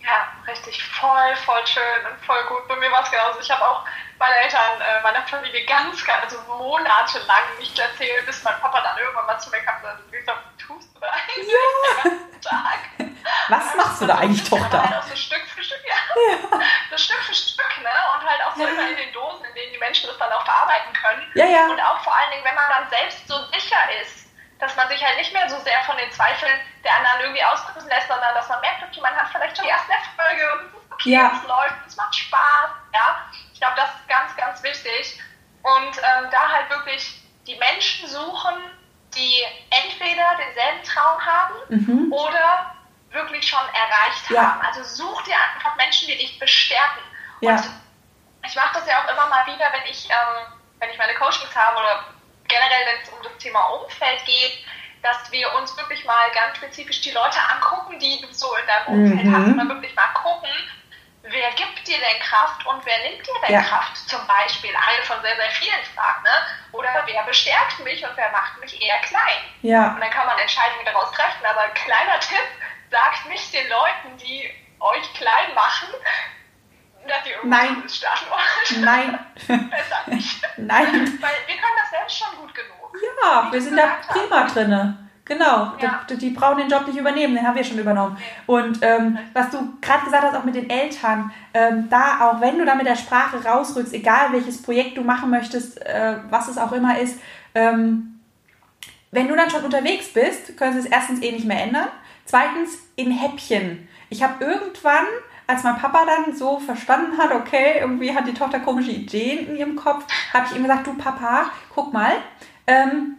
Ja, 0.00 0.50
richtig, 0.50 0.82
voll, 0.84 1.36
voll 1.44 1.66
schön 1.66 1.82
und 2.10 2.24
voll 2.24 2.42
gut. 2.48 2.66
Bei 2.68 2.76
mir 2.76 2.90
war 2.90 3.02
es 3.02 3.10
genauso. 3.10 3.40
Ich 3.40 3.50
habe 3.50 3.62
auch 3.62 3.84
meine 4.20 4.36
Eltern, 4.36 4.80
äh, 4.80 5.02
meiner 5.02 5.26
Familie 5.26 5.64
ganz, 5.64 6.04
ganz, 6.04 6.24
also 6.24 6.40
monatelang 6.46 7.56
nicht 7.58 7.76
erzählt, 7.78 8.26
bis 8.26 8.42
mein 8.44 8.60
Papa 8.60 8.82
dann 8.82 8.98
irgendwann 8.98 9.26
mal 9.26 9.38
zu 9.38 9.48
mir 9.50 9.60
kam 9.64 9.76
und 9.76 9.82
sagte, 9.82 10.02
wie 10.10 10.62
tust 10.62 10.94
du 10.94 11.00
da 11.00 11.08
eigentlich 11.08 11.48
ja. 11.48 12.02
den 12.10 12.20
ganzen 12.20 12.40
Tag? 12.42 12.78
Was 13.48 13.74
machst 13.74 14.02
du 14.02 14.06
da 14.06 14.18
eigentlich, 14.18 14.48
Tochter? 14.48 14.82
Halt 14.82 14.94
auch 14.94 15.08
so 15.08 15.16
Stück 15.16 15.40
für 15.48 15.64
Stück, 15.64 15.80
ja. 15.88 15.94
ja. 15.96 16.60
So 16.90 16.98
Stück 16.98 17.22
für 17.24 17.34
Stück, 17.34 17.82
ne? 17.82 17.90
Und 18.14 18.28
halt 18.28 18.40
auch 18.44 18.54
so 18.54 18.62
ja. 18.62 18.68
immer 18.68 18.88
in 18.90 18.96
den 18.96 19.12
Dosen, 19.12 19.42
in 19.42 19.54
denen 19.54 19.72
die 19.72 19.78
Menschen 19.78 20.06
das 20.06 20.18
dann 20.18 20.30
auch 20.32 20.44
verarbeiten 20.44 20.92
können. 20.92 21.26
Ja, 21.34 21.46
ja. 21.46 21.66
Und 21.66 21.80
auch 21.80 22.04
vor 22.04 22.14
allen 22.14 22.30
Dingen, 22.30 22.44
wenn 22.44 22.54
man 22.54 22.68
dann 22.68 22.90
selbst 22.90 23.26
so 23.26 23.34
sicher 23.52 23.80
ist, 24.02 24.28
dass 24.58 24.76
man 24.76 24.86
sich 24.88 25.02
halt 25.02 25.16
nicht 25.16 25.32
mehr 25.32 25.48
so 25.48 25.58
sehr 25.60 25.80
von 25.84 25.96
den 25.96 26.12
Zweifeln 26.12 26.60
der 26.84 26.94
anderen 26.94 27.20
irgendwie 27.20 27.44
ausdrücken 27.44 27.88
lässt, 27.88 28.08
sondern 28.08 28.34
dass 28.34 28.48
man 28.50 28.60
merkt, 28.60 28.82
okay, 28.84 29.00
man 29.00 29.16
hat 29.16 29.28
vielleicht 29.32 29.56
schon 29.56 29.64
die 29.64 29.70
erste 29.70 29.92
Erfolge 29.92 30.44
und 30.60 30.92
okay, 30.92 31.10
ja. 31.10 31.32
es 31.34 31.48
läuft, 31.48 31.86
es 31.86 31.96
macht 31.96 32.14
Spaß, 32.14 32.70
ja. 32.92 33.24
Ich 33.60 33.66
glaube, 33.66 33.76
das 33.76 33.90
ist 33.90 34.08
ganz, 34.08 34.34
ganz 34.38 34.62
wichtig. 34.62 35.20
Und 35.60 35.98
ähm, 35.98 36.30
da 36.30 36.48
halt 36.48 36.70
wirklich 36.70 37.20
die 37.46 37.56
Menschen 37.56 38.08
suchen, 38.08 38.54
die 39.14 39.44
entweder 39.68 40.24
denselben 40.38 40.82
Traum 40.82 41.20
haben 41.20 41.54
mhm. 41.68 42.10
oder 42.10 42.74
wirklich 43.10 43.46
schon 43.46 43.60
erreicht 43.60 44.30
ja. 44.30 44.42
haben. 44.42 44.62
Also 44.62 44.82
such 44.82 45.24
dir 45.24 45.34
einfach 45.34 45.76
Menschen, 45.76 46.08
die 46.08 46.16
dich 46.16 46.38
bestärken. 46.38 47.02
Ja. 47.42 47.56
Und 47.56 47.68
ich 48.46 48.54
mache 48.56 48.78
das 48.78 48.86
ja 48.86 49.04
auch 49.04 49.12
immer 49.12 49.28
mal 49.28 49.44
wieder, 49.44 49.66
wenn 49.72 49.90
ich, 49.90 50.08
ähm, 50.08 50.54
wenn 50.78 50.88
ich 50.88 50.96
meine 50.96 51.14
Coachings 51.16 51.54
habe 51.54 51.80
oder 51.80 52.04
generell, 52.48 52.86
wenn 52.86 53.02
es 53.02 53.10
um 53.10 53.22
das 53.22 53.36
Thema 53.36 53.60
Umfeld 53.74 54.24
geht, 54.24 54.64
dass 55.02 55.30
wir 55.30 55.52
uns 55.56 55.76
wirklich 55.76 56.02
mal 56.06 56.30
ganz 56.32 56.56
spezifisch 56.56 57.02
die 57.02 57.10
Leute 57.10 57.38
angucken, 57.54 57.98
die 57.98 58.22
du 58.22 58.32
so 58.32 58.56
in 58.56 58.66
deinem 58.66 58.86
Umfeld 58.86 59.26
mhm. 59.26 59.36
hast, 59.36 59.44
und 59.44 59.56
mal 59.56 59.68
wirklich 59.68 59.94
mal 59.94 60.08
gucken, 60.14 60.48
wer 61.30 61.50
gibt 61.52 61.86
dir 61.86 61.98
denn 61.98 62.20
Kraft 62.20 62.66
und 62.66 62.84
wer 62.84 62.98
nimmt 63.08 63.26
dir 63.26 63.34
denn 63.46 63.54
ja. 63.54 63.62
Kraft? 63.62 63.96
Zum 64.08 64.20
Beispiel 64.26 64.70
eine 64.74 65.04
von 65.04 65.20
sehr, 65.22 65.36
sehr 65.36 65.50
vielen 65.50 65.84
Fragen, 65.94 66.22
ne? 66.22 66.36
Oder 66.72 66.88
wer 67.06 67.22
bestärkt 67.24 67.80
mich 67.80 68.04
und 68.04 68.16
wer 68.16 68.30
macht 68.32 68.60
mich 68.60 68.80
eher 68.82 68.98
klein? 69.00 69.40
Ja. 69.62 69.94
Und 69.94 70.00
dann 70.00 70.10
kann 70.10 70.26
man 70.26 70.38
Entscheidungen 70.38 70.84
daraus 70.84 71.10
treffen. 71.12 71.44
Aber 71.44 71.60
ein 71.60 71.74
kleiner 71.74 72.18
Tipp, 72.20 72.48
sagt 72.90 73.26
nicht 73.28 73.52
den 73.54 73.68
Leuten, 73.68 74.16
die 74.18 74.50
euch 74.80 75.14
klein 75.14 75.54
machen, 75.54 75.88
dass 77.06 77.26
ihr 77.26 77.38
Nein. 77.44 77.88
starten 77.88 78.26
wollt. 78.30 78.80
Nein. 78.82 79.18
Besser 79.70 80.02
nicht. 80.06 80.42
Nein. 80.56 81.18
Weil 81.20 81.34
wir 81.46 81.56
können 81.56 81.78
das 81.80 81.90
selbst 81.90 82.18
schon 82.18 82.36
gut 82.38 82.54
genug. 82.54 82.96
Ja, 83.22 83.50
wir 83.50 83.62
sind 83.62 83.76
da 83.76 83.98
prima 84.08 84.44
drin. 84.44 85.09
Genau, 85.30 85.74
ja. 85.80 86.00
die, 86.10 86.16
die, 86.18 86.30
brauchen 86.30 86.58
den 86.58 86.68
Job 86.68 86.88
nicht 86.88 86.98
übernehmen, 86.98 87.36
den 87.36 87.46
haben 87.46 87.54
wir 87.54 87.62
schon 87.62 87.78
übernommen. 87.78 88.16
Und 88.46 88.80
ähm, 88.82 89.16
was 89.32 89.48
du 89.50 89.58
gerade 89.80 90.04
gesagt 90.04 90.24
hast, 90.24 90.34
auch 90.34 90.42
mit 90.42 90.56
den 90.56 90.68
Eltern, 90.68 91.30
ähm, 91.54 91.86
da 91.88 92.18
auch 92.22 92.40
wenn 92.40 92.58
du 92.58 92.64
da 92.64 92.74
mit 92.74 92.84
der 92.84 92.96
Sprache 92.96 93.44
rausrückst, 93.44 93.94
egal 93.94 94.32
welches 94.32 94.60
Projekt 94.60 94.98
du 94.98 95.02
machen 95.02 95.30
möchtest, 95.30 95.80
äh, 95.86 96.16
was 96.30 96.48
es 96.48 96.58
auch 96.58 96.72
immer 96.72 96.98
ist, 96.98 97.20
ähm, 97.54 98.18
wenn 99.12 99.28
du 99.28 99.36
dann 99.36 99.48
schon 99.48 99.62
unterwegs 99.62 100.12
bist, 100.12 100.56
können 100.56 100.72
sie 100.72 100.80
es 100.80 100.86
erstens 100.86 101.22
eh 101.22 101.30
nicht 101.30 101.46
mehr 101.46 101.62
ändern. 101.62 101.88
Zweitens 102.24 102.78
in 102.96 103.12
Häppchen. 103.12 103.88
Ich 104.08 104.24
habe 104.24 104.44
irgendwann 104.44 105.06
als 105.46 105.62
mein 105.62 105.76
Papa 105.76 106.06
dann 106.06 106.34
so 106.34 106.58
verstanden 106.58 107.18
hat, 107.18 107.30
okay, 107.30 107.78
irgendwie 107.78 108.12
hat 108.12 108.26
die 108.26 108.34
Tochter 108.34 108.58
komische 108.58 108.90
Ideen 108.90 109.46
in 109.46 109.56
ihrem 109.56 109.76
Kopf, 109.76 110.04
habe 110.34 110.46
ich 110.50 110.56
ihm 110.56 110.62
gesagt, 110.62 110.88
du 110.88 110.94
Papa, 110.94 111.52
guck 111.72 111.92
mal, 111.92 112.14
ähm, 112.66 113.16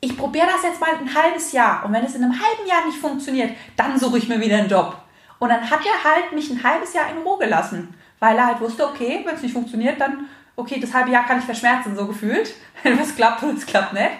ich 0.00 0.16
probiere 0.16 0.46
das 0.46 0.62
jetzt 0.62 0.80
mal 0.80 0.90
ein 0.90 1.14
halbes 1.14 1.52
Jahr 1.52 1.84
und 1.84 1.92
wenn 1.92 2.04
es 2.04 2.14
in 2.14 2.22
einem 2.22 2.32
halben 2.32 2.68
Jahr 2.68 2.84
nicht 2.86 2.98
funktioniert, 2.98 3.52
dann 3.76 3.98
suche 3.98 4.18
ich 4.18 4.28
mir 4.28 4.40
wieder 4.40 4.58
einen 4.58 4.68
Job. 4.68 4.96
Und 5.38 5.48
dann 5.48 5.68
hat 5.68 5.80
er 5.84 6.10
halt 6.10 6.32
mich 6.32 6.50
ein 6.50 6.62
halbes 6.62 6.94
Jahr 6.94 7.10
in 7.10 7.18
Ruhe 7.18 7.38
gelassen, 7.38 7.94
weil 8.20 8.36
er 8.36 8.46
halt 8.46 8.60
wusste, 8.60 8.86
okay, 8.86 9.22
wenn 9.24 9.34
es 9.34 9.42
nicht 9.42 9.52
funktioniert, 9.52 10.00
dann, 10.00 10.28
okay, 10.54 10.80
das 10.80 10.94
halbe 10.94 11.10
Jahr 11.10 11.26
kann 11.26 11.38
ich 11.38 11.44
verschmerzen, 11.44 11.96
so 11.96 12.06
gefühlt. 12.06 12.54
Wenn 12.82 12.98
was 12.98 13.14
klappt 13.14 13.42
und 13.42 13.58
es 13.58 13.66
klappt 13.66 13.92
nicht. 13.92 14.12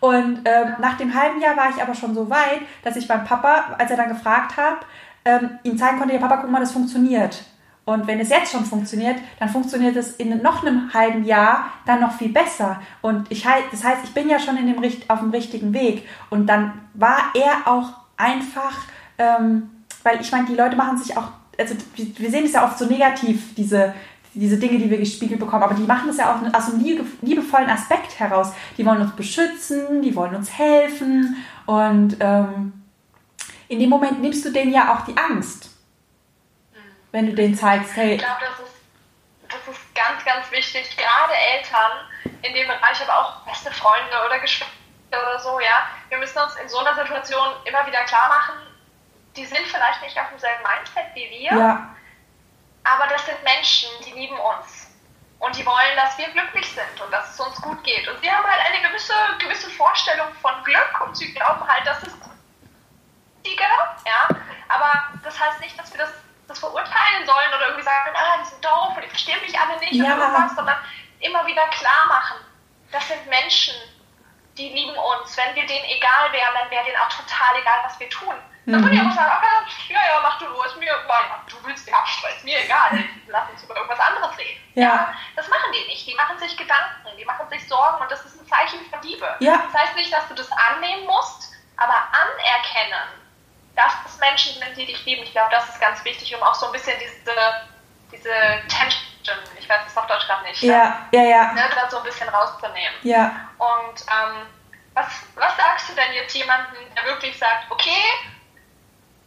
Und 0.00 0.40
ähm, 0.44 0.74
nach 0.80 0.96
dem 0.96 1.14
halben 1.14 1.40
Jahr 1.40 1.56
war 1.56 1.70
ich 1.70 1.82
aber 1.82 1.94
schon 1.94 2.14
so 2.14 2.28
weit, 2.28 2.62
dass 2.82 2.96
ich 2.96 3.06
beim 3.06 3.24
Papa, 3.24 3.76
als 3.78 3.90
er 3.90 3.96
dann 3.96 4.08
gefragt 4.08 4.56
hat, 4.56 4.78
ähm, 5.24 5.58
ihm 5.62 5.78
zeigen 5.78 5.98
konnte, 5.98 6.14
ja 6.14 6.20
Papa, 6.20 6.38
guck 6.38 6.50
mal, 6.50 6.60
das 6.60 6.72
funktioniert. 6.72 7.44
Und 7.84 8.06
wenn 8.06 8.20
es 8.20 8.28
jetzt 8.28 8.52
schon 8.52 8.64
funktioniert, 8.64 9.16
dann 9.40 9.48
funktioniert 9.48 9.96
es 9.96 10.12
in 10.16 10.40
noch 10.40 10.64
einem 10.64 10.94
halben 10.94 11.24
Jahr 11.24 11.66
dann 11.84 12.00
noch 12.00 12.12
viel 12.12 12.28
besser. 12.28 12.80
Und 13.00 13.30
ich 13.30 13.44
halt, 13.46 13.64
das 13.72 13.82
heißt, 13.82 14.04
ich 14.04 14.14
bin 14.14 14.28
ja 14.28 14.38
schon 14.38 14.56
in 14.56 14.66
dem, 14.66 14.92
auf 15.08 15.18
dem 15.18 15.30
richtigen 15.30 15.72
Weg. 15.72 16.06
Und 16.30 16.46
dann 16.46 16.72
war 16.94 17.32
er 17.34 17.70
auch 17.72 17.88
einfach, 18.16 18.84
ähm, 19.18 19.70
weil 20.04 20.20
ich 20.20 20.30
meine, 20.30 20.46
die 20.46 20.54
Leute 20.54 20.76
machen 20.76 20.96
sich 20.96 21.16
auch, 21.16 21.28
also 21.58 21.74
wir 21.96 22.30
sehen 22.30 22.44
es 22.44 22.52
ja 22.52 22.64
oft 22.64 22.78
so 22.78 22.86
negativ, 22.86 23.54
diese, 23.56 23.92
diese 24.32 24.58
Dinge, 24.58 24.78
die 24.78 24.88
wir 24.88 24.98
gespiegelt 24.98 25.40
bekommen, 25.40 25.64
aber 25.64 25.74
die 25.74 25.82
machen 25.82 26.08
es 26.08 26.18
ja 26.18 26.32
auch 26.32 26.54
aus 26.54 26.72
einem 26.72 26.84
liebevollen 27.20 27.68
Aspekt 27.68 28.18
heraus. 28.18 28.52
Die 28.78 28.86
wollen 28.86 29.02
uns 29.02 29.12
beschützen, 29.12 30.02
die 30.02 30.14
wollen 30.14 30.34
uns 30.34 30.56
helfen 30.56 31.36
und 31.66 32.16
ähm, 32.20 32.72
in 33.68 33.80
dem 33.80 33.90
Moment 33.90 34.20
nimmst 34.20 34.44
du 34.44 34.50
denen 34.50 34.72
ja 34.72 34.94
auch 34.94 35.04
die 35.04 35.16
Angst. 35.16 35.71
Wenn 37.12 37.26
du 37.26 37.34
denen 37.34 37.54
zeigst, 37.54 37.94
hey. 37.94 38.14
Ich 38.14 38.22
glaube, 38.22 38.40
das 38.40 38.58
ist, 38.58 38.74
das 39.48 39.76
ist 39.76 39.94
ganz, 39.94 40.24
ganz 40.24 40.50
wichtig. 40.50 40.96
Gerade 40.96 41.34
Eltern 41.34 42.08
in 42.42 42.54
dem 42.54 42.66
Bereich, 42.66 43.00
aber 43.02 43.18
auch 43.18 43.40
beste 43.46 43.70
Freunde 43.70 44.16
oder 44.26 44.38
Geschwister 44.38 44.72
oder 45.10 45.38
so, 45.38 45.60
ja. 45.60 45.86
Wir 46.08 46.18
müssen 46.18 46.38
uns 46.38 46.56
in 46.56 46.68
so 46.68 46.78
einer 46.78 46.94
Situation 46.94 47.48
immer 47.64 47.86
wieder 47.86 48.02
klar 48.04 48.28
machen, 48.28 48.66
die 49.36 49.44
sind 49.44 49.66
vielleicht 49.66 50.02
nicht 50.02 50.18
auf 50.18 50.28
demselben 50.30 50.62
Mindset 50.62 51.14
wie 51.14 51.30
wir. 51.30 51.52
Ja. 51.58 51.94
Aber 52.84 53.06
das 53.06 53.24
sind 53.26 53.42
Menschen, 53.44 53.88
die 54.04 54.12
lieben 54.12 54.38
uns. 54.38 54.88
Und 55.38 55.56
die 55.56 55.66
wollen, 55.66 55.96
dass 55.96 56.16
wir 56.18 56.28
glücklich 56.28 56.70
sind 56.70 57.00
und 57.04 57.10
dass 57.12 57.34
es 57.34 57.40
uns 57.40 57.56
gut 57.60 57.82
geht. 57.84 58.06
Und 58.08 58.20
sie 58.20 58.30
haben 58.30 58.46
halt 58.46 58.60
eine 58.66 58.88
gewisse, 58.88 59.14
gewisse 59.38 59.70
Vorstellung 59.70 60.28
von 60.40 60.52
Glück 60.64 61.00
und 61.04 61.16
sie 61.16 61.32
glauben 61.34 61.66
halt, 61.66 61.86
dass 61.86 62.02
es 62.02 62.12
Sieger, 63.44 63.64
ja, 64.06 64.28
aber 64.68 65.08
das 65.24 65.38
heißt 65.38 65.58
nicht, 65.60 65.76
dass 65.76 65.90
wir 65.92 65.98
das, 65.98 66.12
das 66.52 66.60
verurteilen 66.60 67.26
sollen 67.26 67.48
oder 67.56 67.66
irgendwie 67.66 67.84
sagen, 67.84 68.14
ah, 68.14 68.38
die 68.40 68.48
sind 68.48 68.64
doof 68.64 68.92
und 68.94 69.02
die 69.02 69.08
verstehen 69.08 69.40
mich 69.40 69.58
alle 69.58 69.78
nicht 69.80 69.92
ja. 69.92 70.14
oder 70.14 70.28
irgendwas, 70.28 70.54
sondern 70.54 70.78
immer 71.20 71.46
wieder 71.46 71.66
klar 71.68 72.06
machen, 72.08 72.36
das 72.92 73.08
sind 73.08 73.26
Menschen, 73.26 73.74
die 74.58 74.68
lieben 74.68 74.96
uns. 74.96 75.36
Wenn 75.36 75.54
wir 75.54 75.66
denen 75.66 75.84
egal 75.86 76.30
wären, 76.32 76.54
dann 76.60 76.70
wäre 76.70 76.84
denen 76.84 77.00
auch 77.00 77.08
total 77.08 77.56
egal, 77.60 77.80
was 77.84 77.98
wir 77.98 78.08
tun. 78.10 78.34
Dann 78.66 78.78
mhm. 78.78 78.84
würde 78.84 78.94
ich 78.94 79.00
aber 79.00 79.12
sagen, 79.12 79.32
okay, 79.64 79.94
ja, 79.94 80.00
ja, 80.06 80.20
mach 80.22 80.38
du 80.38 80.46
ist 80.62 80.76
mir, 80.76 80.86
ja, 80.86 81.44
du 81.48 81.56
willst 81.66 81.86
die 81.86 81.92
abstreiten, 81.92 82.36
ist 82.36 82.44
mir 82.44 82.62
egal, 82.62 83.04
lass 83.26 83.50
uns 83.50 83.62
über 83.64 83.74
irgendwas 83.74 83.98
anderes 83.98 84.38
reden. 84.38 84.60
Ja. 84.74 84.82
ja. 84.82 85.14
Das 85.34 85.48
machen 85.48 85.72
die 85.74 85.88
nicht. 85.88 86.06
Die 86.06 86.14
machen 86.14 86.38
sich 86.38 86.56
Gedanken, 86.56 87.16
die 87.18 87.24
machen 87.24 87.48
sich 87.48 87.66
Sorgen 87.66 88.02
und 88.02 88.10
das 88.10 88.24
ist 88.24 88.40
ein 88.40 88.46
Zeichen 88.46 88.78
von 88.88 89.02
Liebe. 89.02 89.36
Ja. 89.40 89.64
Das 89.66 89.82
heißt 89.82 89.96
nicht, 89.96 90.12
dass 90.12 90.28
du 90.28 90.34
das 90.34 90.48
annehmen 90.52 91.06
musst, 91.06 91.50
aber 91.76 91.94
anerkennen, 92.12 93.21
dass 93.82 94.12
es 94.12 94.18
Menschen 94.18 94.54
sind, 94.60 94.76
die 94.76 94.86
dich 94.86 95.04
lieben. 95.04 95.22
Ich 95.22 95.32
glaube, 95.32 95.50
das 95.50 95.68
ist 95.68 95.80
ganz 95.80 96.04
wichtig, 96.04 96.34
um 96.34 96.42
auch 96.42 96.54
so 96.54 96.66
ein 96.66 96.72
bisschen 96.72 96.94
diese, 97.00 97.34
diese 98.12 98.34
Tension, 98.68 99.36
ich 99.58 99.68
weiß 99.68 99.80
es 99.86 99.96
auf 99.96 100.06
Deutsch 100.06 100.26
gerade 100.26 100.44
nicht, 100.44 100.62
ja, 100.62 101.06
ja, 101.12 101.22
ja. 101.22 101.52
Ne, 101.52 101.62
da 101.74 101.88
so 101.90 101.98
ein 101.98 102.04
bisschen 102.04 102.28
rauszunehmen. 102.28 102.94
Ja. 103.02 103.48
Und 103.58 104.00
ähm, 104.02 104.46
was, 104.94 105.06
was 105.34 105.56
sagst 105.56 105.90
du 105.90 105.94
denn 105.94 106.12
jetzt 106.14 106.34
jemandem, 106.34 106.76
der 106.94 107.04
wirklich 107.04 107.38
sagt, 107.38 107.70
okay, 107.70 108.02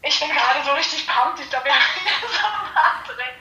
ich 0.02 0.20
bin 0.20 0.30
gerade 0.30 0.64
so 0.64 0.72
richtig 0.74 1.08
pumped, 1.08 1.40
ich 1.40 1.50
glaube, 1.50 1.66
wir 1.66 1.74
haben 1.76 1.82
hier 2.04 2.30
so 2.30 2.46
einen 2.46 3.06
drin. 3.06 3.36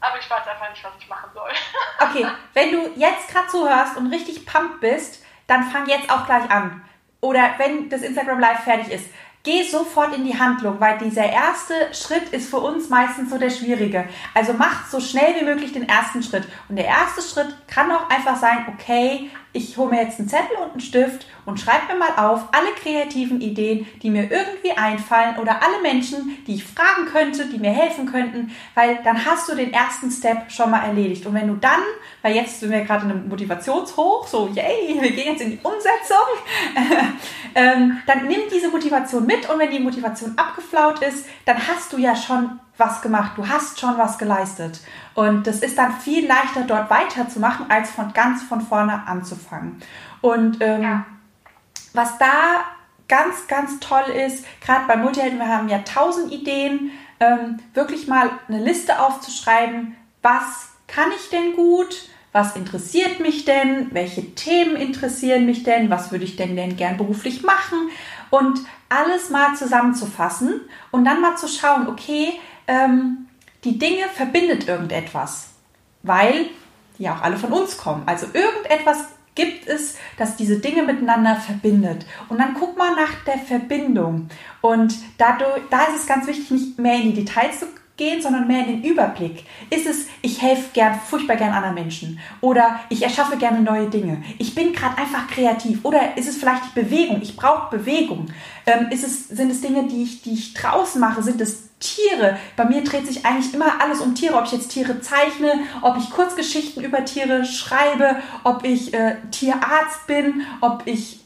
Aber 0.00 0.18
ich 0.18 0.28
weiß 0.28 0.48
einfach 0.48 0.70
nicht, 0.70 0.82
was 0.82 0.92
ich 0.98 1.08
machen 1.08 1.30
soll. 1.34 1.50
Okay, 2.02 2.26
wenn 2.54 2.72
du 2.72 2.92
jetzt 2.96 3.28
gerade 3.28 3.46
zuhörst 3.48 3.98
und 3.98 4.10
richtig 4.10 4.46
pumped 4.46 4.80
bist, 4.80 5.22
dann 5.46 5.70
fang 5.70 5.86
jetzt 5.86 6.10
auch 6.10 6.24
gleich 6.24 6.50
an. 6.50 6.82
Oder 7.20 7.58
wenn 7.58 7.90
das 7.90 8.00
Instagram 8.00 8.40
Live 8.40 8.64
fertig 8.64 8.90
ist, 8.90 9.04
Geh 9.42 9.62
sofort 9.62 10.14
in 10.14 10.24
die 10.24 10.38
Handlung, 10.38 10.80
weil 10.80 10.98
dieser 10.98 11.24
erste 11.24 11.74
Schritt 11.94 12.28
ist 12.30 12.50
für 12.50 12.58
uns 12.58 12.90
meistens 12.90 13.30
so 13.30 13.38
der 13.38 13.48
schwierige. 13.48 14.06
Also 14.34 14.52
mach 14.52 14.86
so 14.86 15.00
schnell 15.00 15.34
wie 15.40 15.44
möglich 15.46 15.72
den 15.72 15.88
ersten 15.88 16.22
Schritt. 16.22 16.44
Und 16.68 16.76
der 16.76 16.84
erste 16.84 17.22
Schritt 17.22 17.54
kann 17.66 17.90
auch 17.90 18.10
einfach 18.10 18.36
sein, 18.36 18.66
okay, 18.68 19.30
ich 19.52 19.76
hole 19.76 19.90
mir 19.90 20.02
jetzt 20.02 20.18
einen 20.18 20.28
Zettel 20.28 20.56
und 20.62 20.72
einen 20.72 20.80
Stift 20.80 21.26
und 21.44 21.58
schreibe 21.58 21.92
mir 21.92 21.98
mal 21.98 22.12
auf 22.16 22.44
alle 22.52 22.72
kreativen 22.80 23.40
Ideen, 23.40 23.86
die 24.02 24.10
mir 24.10 24.30
irgendwie 24.30 24.72
einfallen 24.72 25.36
oder 25.38 25.62
alle 25.62 25.82
Menschen, 25.82 26.38
die 26.46 26.54
ich 26.54 26.64
fragen 26.64 27.06
könnte, 27.06 27.46
die 27.46 27.58
mir 27.58 27.70
helfen 27.70 28.06
könnten, 28.06 28.52
weil 28.74 29.00
dann 29.02 29.24
hast 29.24 29.48
du 29.48 29.56
den 29.56 29.72
ersten 29.72 30.10
Step 30.10 30.50
schon 30.52 30.70
mal 30.70 30.84
erledigt. 30.84 31.26
Und 31.26 31.34
wenn 31.34 31.48
du 31.48 31.54
dann, 31.54 31.80
weil 32.22 32.36
jetzt 32.36 32.60
sind 32.60 32.70
wir 32.70 32.82
gerade 32.82 33.06
in 33.06 33.10
einem 33.10 33.28
Motivationshoch, 33.28 34.26
so 34.26 34.48
yay, 34.54 34.98
wir 35.00 35.10
gehen 35.10 35.32
jetzt 35.32 35.42
in 35.42 35.50
die 35.50 35.60
Umsetzung, 35.62 36.26
ähm, 37.54 37.98
dann 38.06 38.26
nimm 38.28 38.40
diese 38.52 38.68
Motivation 38.68 39.26
mit 39.26 39.48
und 39.48 39.58
wenn 39.58 39.70
die 39.70 39.80
Motivation 39.80 40.34
abgeflaut 40.36 41.02
ist, 41.02 41.26
dann 41.44 41.56
hast 41.66 41.92
du 41.92 41.98
ja 41.98 42.14
schon 42.14 42.60
was 42.80 43.02
gemacht, 43.02 43.32
du 43.36 43.48
hast 43.48 43.78
schon 43.78 43.96
was 43.98 44.18
geleistet. 44.18 44.80
Und 45.14 45.46
das 45.46 45.60
ist 45.60 45.78
dann 45.78 45.92
viel 45.92 46.26
leichter, 46.26 46.62
dort 46.66 46.90
weiterzumachen, 46.90 47.70
als 47.70 47.90
von 47.90 48.12
ganz 48.12 48.42
von 48.42 48.60
vorne 48.60 49.06
anzufangen. 49.06 49.80
Und 50.20 50.58
ähm, 50.60 50.82
ja. 50.82 51.06
was 51.92 52.18
da 52.18 52.64
ganz, 53.08 53.46
ganz 53.46 53.78
toll 53.80 54.10
ist, 54.26 54.44
gerade 54.60 54.86
bei 54.86 54.96
Multihelden, 54.96 55.38
wir 55.38 55.48
haben 55.48 55.68
ja 55.68 55.78
tausend 55.80 56.32
Ideen, 56.32 56.90
ähm, 57.20 57.58
wirklich 57.74 58.08
mal 58.08 58.30
eine 58.48 58.62
Liste 58.62 59.00
aufzuschreiben, 59.00 59.94
was 60.22 60.70
kann 60.86 61.10
ich 61.16 61.30
denn 61.30 61.54
gut, 61.54 62.08
was 62.32 62.56
interessiert 62.56 63.20
mich 63.20 63.44
denn, 63.44 63.88
welche 63.92 64.34
Themen 64.34 64.76
interessieren 64.76 65.46
mich 65.46 65.64
denn, 65.64 65.90
was 65.90 66.12
würde 66.12 66.24
ich 66.24 66.36
denn 66.36 66.56
denn 66.56 66.76
gern 66.76 66.96
beruflich 66.96 67.42
machen 67.42 67.90
und 68.30 68.60
alles 68.88 69.30
mal 69.30 69.54
zusammenzufassen 69.56 70.60
und 70.90 71.04
dann 71.04 71.20
mal 71.20 71.36
zu 71.36 71.48
schauen, 71.48 71.88
okay, 71.88 72.38
ähm, 72.70 73.26
die 73.64 73.78
Dinge 73.78 74.04
verbindet 74.14 74.68
irgendetwas, 74.68 75.48
weil 76.02 76.46
die 76.96 77.02
ja 77.02 77.16
auch 77.16 77.22
alle 77.22 77.36
von 77.36 77.52
uns 77.52 77.76
kommen. 77.76 78.04
Also 78.06 78.26
irgendetwas 78.32 79.04
gibt 79.34 79.66
es, 79.66 79.96
das 80.16 80.36
diese 80.36 80.60
Dinge 80.60 80.82
miteinander 80.82 81.36
verbindet. 81.36 82.06
Und 82.28 82.38
dann 82.38 82.54
guck 82.54 82.78
mal 82.78 82.94
nach 82.94 83.24
der 83.26 83.38
Verbindung. 83.38 84.28
Und 84.60 84.94
dadurch, 85.18 85.62
da 85.70 85.84
ist 85.84 86.00
es 86.00 86.06
ganz 86.06 86.26
wichtig, 86.26 86.50
nicht 86.50 86.78
mehr 86.78 86.94
in 86.94 87.12
die 87.14 87.24
Details 87.24 87.60
zu 87.60 87.66
gehen, 87.96 88.22
sondern 88.22 88.46
mehr 88.46 88.66
in 88.66 88.80
den 88.80 88.90
Überblick. 88.90 89.44
Ist 89.68 89.86
es, 89.86 90.06
ich 90.22 90.40
helfe 90.40 90.70
gern, 90.72 90.98
furchtbar 90.98 91.36
gern 91.36 91.52
anderen 91.52 91.74
Menschen 91.74 92.18
oder 92.40 92.80
ich 92.88 93.02
erschaffe 93.02 93.36
gerne 93.36 93.60
neue 93.60 93.90
Dinge. 93.90 94.22
Ich 94.38 94.54
bin 94.54 94.72
gerade 94.72 94.96
einfach 94.96 95.28
kreativ 95.28 95.84
oder 95.84 96.16
ist 96.16 96.28
es 96.28 96.36
vielleicht 96.36 96.62
die 96.64 96.80
Bewegung? 96.80 97.20
Ich 97.20 97.36
brauche 97.36 97.76
Bewegung. 97.76 98.28
Ähm, 98.64 98.88
ist 98.90 99.04
es, 99.04 99.28
sind 99.28 99.50
es 99.50 99.60
Dinge, 99.60 99.86
die 99.86 100.02
ich, 100.02 100.22
die 100.22 100.32
ich 100.32 100.54
draußen 100.54 100.98
mache? 100.98 101.22
Sind 101.22 101.40
es 101.42 101.69
Tiere? 101.80 102.38
Bei 102.56 102.64
mir 102.64 102.84
dreht 102.84 103.06
sich 103.06 103.24
eigentlich 103.26 103.52
immer 103.52 103.80
alles 103.80 104.00
um 104.00 104.14
Tiere. 104.14 104.36
Ob 104.36 104.44
ich 104.44 104.52
jetzt 104.52 104.70
Tiere 104.70 105.00
zeichne, 105.00 105.60
ob 105.82 105.96
ich 105.96 106.10
Kurzgeschichten 106.10 106.84
über 106.84 107.04
Tiere 107.04 107.44
schreibe, 107.44 108.16
ob 108.44 108.64
ich 108.64 108.94
äh, 108.94 109.16
Tierarzt 109.30 110.06
bin, 110.06 110.42
ob 110.60 110.82
ich 110.84 111.20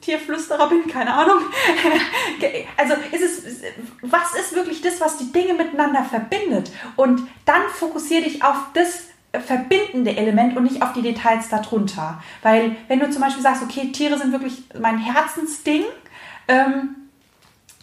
Tierflüsterer 0.00 0.68
bin, 0.68 0.86
keine 0.86 1.12
Ahnung. 1.12 1.38
also 2.76 2.94
ist 3.12 3.22
es, 3.22 3.62
was 4.02 4.34
ist 4.34 4.54
wirklich 4.54 4.80
das, 4.80 5.00
was 5.00 5.18
die 5.18 5.30
Dinge 5.32 5.54
miteinander 5.54 6.04
verbindet? 6.04 6.70
Und 6.96 7.28
dann 7.44 7.62
fokussiere 7.74 8.22
dich 8.22 8.42
auf 8.42 8.56
das 8.74 9.04
verbindende 9.32 10.16
Element 10.16 10.56
und 10.56 10.64
nicht 10.64 10.82
auf 10.82 10.92
die 10.94 11.02
Details 11.02 11.48
darunter. 11.48 12.22
Weil 12.42 12.76
wenn 12.88 13.00
du 13.00 13.10
zum 13.10 13.20
Beispiel 13.20 13.42
sagst, 13.42 13.62
okay, 13.62 13.92
Tiere 13.92 14.18
sind 14.18 14.32
wirklich 14.32 14.64
mein 14.80 14.98
Herzensding, 14.98 15.84
ähm, 16.48 17.07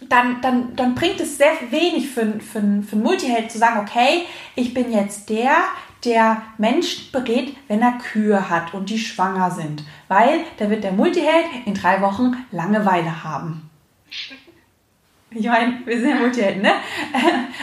dann, 0.02 0.42
dann, 0.42 0.76
dann 0.76 0.96
bringt 0.96 1.20
es 1.20 1.38
sehr 1.38 1.54
wenig 1.70 2.10
für, 2.10 2.40
für, 2.40 2.60
für 2.60 2.96
einen 2.96 3.04
Multiheld 3.04 3.52
zu 3.52 3.58
sagen, 3.58 3.80
okay, 3.80 4.26
ich 4.56 4.74
bin 4.74 4.92
jetzt 4.92 5.30
der, 5.30 5.56
der 6.04 6.42
Mensch 6.58 7.12
berät, 7.12 7.56
wenn 7.68 7.82
er 7.82 7.98
Kühe 7.98 8.50
hat 8.50 8.74
und 8.74 8.90
die 8.90 9.00
schwanger 9.00 9.52
sind. 9.52 9.84
Weil 10.08 10.42
da 10.58 10.70
wird 10.70 10.84
der 10.84 10.92
Multiheld 10.92 11.46
in 11.66 11.74
drei 11.74 12.02
Wochen 12.02 12.46
Langeweile 12.52 13.24
haben. 13.24 13.70
Ich 15.32 15.48
meine, 15.48 15.82
wir 15.86 16.00
sind 16.00 16.10
ja 16.10 16.16
Multihelden, 16.16 16.62
ne? 16.62 16.72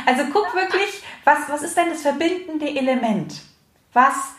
Also 0.05 0.25
guck 0.33 0.55
wirklich, 0.55 1.03
was, 1.25 1.49
was 1.49 1.63
ist 1.63 1.77
denn 1.77 1.89
das 1.91 2.03
verbindende 2.03 2.69
Element? 2.69 3.41
Was 3.93 4.35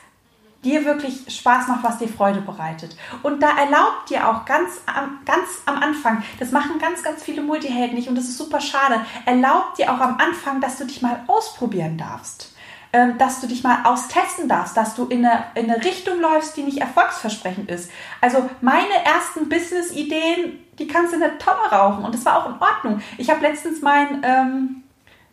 dir 0.63 0.86
wirklich 0.86 1.26
Spaß 1.28 1.67
macht, 1.67 1.84
was 1.84 1.97
dir 1.97 2.08
Freude 2.08 2.41
bereitet. 2.41 2.95
Und 3.21 3.41
da 3.41 3.58
erlaubt 3.58 4.10
dir 4.10 4.28
auch 4.28 4.45
ganz, 4.45 4.82
ganz 5.26 5.49
am 5.65 5.78
Anfang, 5.78 6.23
das 6.39 6.52
machen 6.52 6.80
ganz, 6.80 7.04
ganz 7.04 7.23
viele 7.23 7.41
Multihelden 7.41 7.95
nicht 7.95 8.08
und 8.08 8.15
das 8.15 8.26
ist 8.26 8.38
super 8.38 8.62
schade, 8.62 9.02
erlaubt 9.26 9.78
dir 9.78 9.91
auch 9.91 9.99
am 9.99 10.17
Anfang, 10.17 10.62
dass 10.62 10.78
du 10.78 10.86
dich 10.86 11.02
mal 11.02 11.23
ausprobieren 11.28 11.97
darfst. 11.97 12.54
Ähm, 12.95 13.17
dass 13.17 13.41
du 13.41 13.47
dich 13.47 13.63
mal 13.63 13.86
austesten 13.86 14.47
darfst, 14.47 14.78
dass 14.78 14.93
du 14.93 15.06
in 15.06 15.26
eine, 15.26 15.45
in 15.56 15.67
eine 15.67 15.84
Richtung 15.84 16.19
läufst, 16.21 16.56
die 16.56 16.62
nicht 16.62 16.78
erfolgsversprechend 16.78 17.71
ist. 17.71 17.89
Also 18.21 18.47
meine 18.62 19.04
ersten 19.04 19.49
Business-Ideen, 19.49 20.60
die 20.78 20.86
kannst 20.86 21.12
du 21.12 21.15
in 21.15 21.21
der 21.21 21.39
Tonne 21.39 21.71
rauchen 21.71 22.06
und 22.06 22.13
das 22.13 22.23
war 22.23 22.38
auch 22.38 22.49
in 22.49 22.62
Ordnung. 22.62 23.02
Ich 23.17 23.32
habe 23.32 23.41
letztens 23.41 23.82
mein, 23.82 24.21
ähm, 24.23 24.84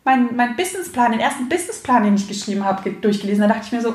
mein, 0.03 0.35
mein 0.35 0.55
Businessplan, 0.55 1.11
den 1.11 1.19
ersten 1.19 1.49
Businessplan, 1.49 2.01
den 2.01 2.15
ich 2.15 2.27
geschrieben 2.27 2.65
habe, 2.65 2.89
durchgelesen. 2.93 3.41
Da 3.41 3.53
dachte 3.53 3.67
ich 3.67 3.71
mir 3.73 3.81
so, 3.81 3.93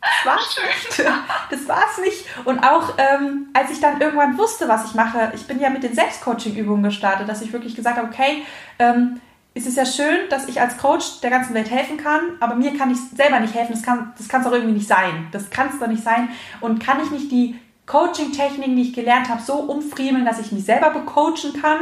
das 0.00 0.24
war's 0.24 0.56
nicht. 0.56 1.10
Das 1.50 1.68
war's 1.68 1.98
nicht. 1.98 2.24
Und 2.44 2.58
auch 2.60 2.94
ähm, 2.98 3.48
als 3.52 3.70
ich 3.70 3.80
dann 3.80 4.00
irgendwann 4.00 4.38
wusste, 4.38 4.68
was 4.68 4.86
ich 4.86 4.94
mache, 4.94 5.32
ich 5.34 5.46
bin 5.46 5.60
ja 5.60 5.70
mit 5.70 5.82
den 5.82 5.94
Selbstcoaching-Übungen 5.94 6.82
gestartet, 6.82 7.28
dass 7.28 7.42
ich 7.42 7.52
wirklich 7.52 7.74
gesagt 7.74 7.98
habe, 7.98 8.08
okay, 8.08 8.44
ähm, 8.78 9.20
es 9.54 9.66
ist 9.66 9.76
ja 9.76 9.84
schön, 9.84 10.28
dass 10.30 10.48
ich 10.48 10.60
als 10.60 10.78
Coach 10.78 11.20
der 11.20 11.30
ganzen 11.30 11.54
Welt 11.54 11.70
helfen 11.70 11.98
kann, 11.98 12.20
aber 12.40 12.54
mir 12.54 12.76
kann 12.76 12.90
ich 12.90 12.98
selber 13.14 13.38
nicht 13.38 13.54
helfen. 13.54 13.72
Das 13.72 13.82
kann 13.82 14.12
das 14.16 14.26
es 14.26 14.44
doch 14.44 14.52
irgendwie 14.52 14.74
nicht 14.74 14.88
sein. 14.88 15.28
Das 15.30 15.50
kann 15.50 15.68
es 15.68 15.78
doch 15.78 15.88
nicht 15.88 16.02
sein. 16.02 16.30
Und 16.60 16.82
kann 16.82 17.02
ich 17.02 17.10
nicht 17.10 17.30
die 17.30 17.58
Coaching-Techniken, 17.86 18.76
die 18.76 18.82
ich 18.82 18.94
gelernt 18.94 19.28
habe, 19.28 19.42
so 19.42 19.54
umfriemeln, 19.54 20.24
dass 20.24 20.40
ich 20.40 20.52
mich 20.52 20.64
selber 20.64 20.90
becoachen 20.90 21.60
kann. 21.60 21.80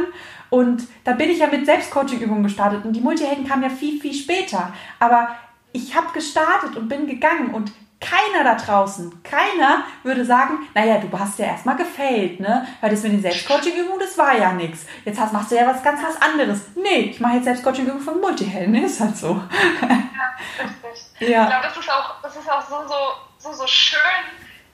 Und 0.51 0.83
da 1.05 1.13
bin 1.13 1.31
ich 1.31 1.39
ja 1.39 1.47
mit 1.47 1.65
Selbstcoaching-Übungen 1.65 2.43
gestartet. 2.43 2.85
Und 2.85 2.93
die 2.93 3.01
Multihelden 3.01 3.47
kamen 3.47 3.63
ja 3.63 3.69
viel, 3.69 3.99
viel 3.99 4.13
später. 4.13 4.71
Aber 4.99 5.35
ich 5.71 5.95
habe 5.95 6.11
gestartet 6.13 6.75
und 6.75 6.89
bin 6.89 7.07
gegangen 7.07 7.53
und 7.53 7.71
keiner 8.01 8.43
da 8.43 8.55
draußen, 8.55 9.21
keiner 9.23 9.85
würde 10.03 10.25
sagen, 10.25 10.67
naja, 10.73 10.97
du 10.97 11.17
hast 11.17 11.37
ja 11.39 11.45
erstmal 11.45 11.77
gefailt, 11.77 12.39
ne? 12.39 12.67
Weil 12.81 12.89
das 12.89 13.03
mit 13.03 13.13
den 13.13 13.21
Selbstcoaching-Übungen, 13.21 13.99
das 13.99 14.17
war 14.17 14.35
ja 14.35 14.51
nichts. 14.51 14.85
Jetzt 15.05 15.19
hast, 15.19 15.31
machst 15.31 15.51
du 15.51 15.55
ja 15.55 15.67
was 15.67 15.83
ganz 15.83 16.01
was 16.03 16.19
anderes. 16.21 16.61
Nee, 16.75 17.11
ich 17.11 17.19
mache 17.19 17.35
jetzt 17.35 17.45
Selbstcoaching-Übungen 17.45 18.03
von 18.03 18.19
Multihelden, 18.19 18.75
ist 18.75 18.99
halt 18.99 19.15
so. 19.15 19.41
Ja, 19.81 20.67
richtig. 20.89 21.29
Ja. 21.29 21.43
Ich 21.43 21.49
glaube, 21.49 21.67
das 21.67 21.77
ist 21.77 21.91
auch, 21.91 22.21
das 22.23 22.35
ist 22.35 22.51
auch 22.51 22.67
so, 22.67 22.87
so, 22.87 23.49
so, 23.51 23.53
so 23.53 23.67
schön, 23.67 23.99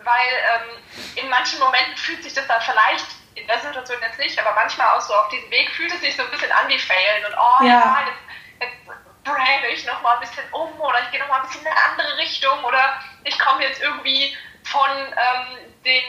weil 0.04 0.06
ähm, 0.06 1.24
in 1.24 1.30
manchen 1.30 1.60
Momenten 1.60 1.98
fühlt 1.98 2.24
sich 2.24 2.34
das 2.34 2.48
dann 2.48 2.62
vielleicht 2.62 3.06
in 3.38 3.48
der 3.48 3.60
Situation 3.60 3.98
jetzt 4.02 4.20
nicht, 4.20 4.40
aber 4.40 4.54
manchmal 4.54 4.96
auch 4.96 5.02
so 5.02 5.14
auf 5.14 5.30
diesem 5.30 5.50
Weg 5.52 5.70
fühlt 5.72 5.94
es 5.94 6.02
sich 6.02 6.16
so 6.16 6.24
ein 6.24 6.32
bisschen 6.32 6.52
an 6.52 6.68
wie 6.68 6.80
Failen 6.80 7.26
und 7.26 7.34
oh 7.38 7.66
ja, 7.66 8.00
jetzt, 8.06 8.20
jetzt 8.62 8.98
brande 9.24 9.68
ich 9.68 9.86
noch 9.86 10.02
mal 10.02 10.16
ein 10.16 10.22
bisschen 10.22 10.44
um 10.52 10.80
oder 10.80 11.00
ich 11.02 11.12
gehe 11.12 11.20
noch 11.20 11.28
mal 11.28 11.42
ein 11.42 11.48
bisschen 11.48 11.62
in 11.62 11.68
eine 11.68 11.84
andere 11.92 12.18
Richtung 12.18 12.64
oder 12.64 13.00
ich 13.24 13.38
komme 13.40 13.64
jetzt 13.64 13.82
irgendwie 13.82 14.36
von 14.64 14.90
ähm, 14.90 15.58
den, 15.86 16.04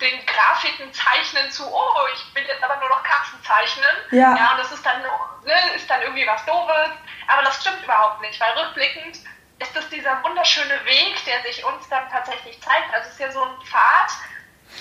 den 0.00 0.26
Grafiken 0.26 0.92
zeichnen 0.92 1.50
zu, 1.50 1.64
oh, 1.66 2.06
ich 2.14 2.34
will 2.34 2.44
jetzt 2.46 2.62
aber 2.62 2.76
nur 2.76 2.88
noch 2.88 3.02
Katzen 3.02 3.42
zeichnen. 3.42 3.96
Ja. 4.10 4.36
ja 4.36 4.52
und 4.52 4.58
das 4.58 4.72
ist 4.72 4.84
dann, 4.84 5.02
ne, 5.02 5.74
ist 5.74 5.88
dann 5.90 6.02
irgendwie 6.02 6.26
was 6.26 6.44
Doofes. 6.46 6.90
Aber 7.26 7.42
das 7.42 7.60
stimmt 7.60 7.82
überhaupt 7.84 8.20
nicht, 8.22 8.40
weil 8.40 8.52
rückblickend 8.52 9.18
ist 9.58 9.76
das 9.76 9.88
dieser 9.90 10.22
wunderschöne 10.22 10.84
Weg, 10.84 11.24
der 11.26 11.42
sich 11.42 11.64
uns 11.64 11.88
dann 11.88 12.08
tatsächlich 12.10 12.60
zeigt. 12.62 12.94
Also 12.94 13.08
es 13.08 13.14
ist 13.14 13.20
ja 13.20 13.30
so 13.30 13.42
ein 13.42 13.60
Pfad. 13.64 14.12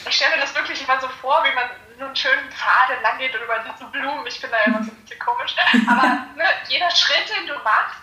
Ich 0.08 0.16
stelle 0.16 0.36
mir 0.36 0.41
das 0.41 0.54
wirklich 0.56 0.82
immer 0.82 1.00
so 1.02 1.08
vor, 1.22 1.43
wie 1.43 1.54
man 1.54 1.70
einen 2.06 2.16
schönen 2.16 2.52
Pfad 2.52 2.89
entlang 2.91 3.18
geht 3.18 3.36
und 3.36 3.41
über 3.41 3.60
diese 3.60 3.86
Blumen. 3.86 4.28
Ich 4.28 4.39
bin 4.41 4.52
da 4.52 4.58
immer 4.64 4.84
so 4.84 4.91
ein 4.91 4.95
bisschen 5.02 5.20
komisch. 5.20 5.56
Aber 5.89 6.08
ne, 6.36 6.45
jeder 6.68 6.89
Schritt, 6.91 7.30
den 7.36 7.48
du 7.48 7.56
machst, 7.64 8.00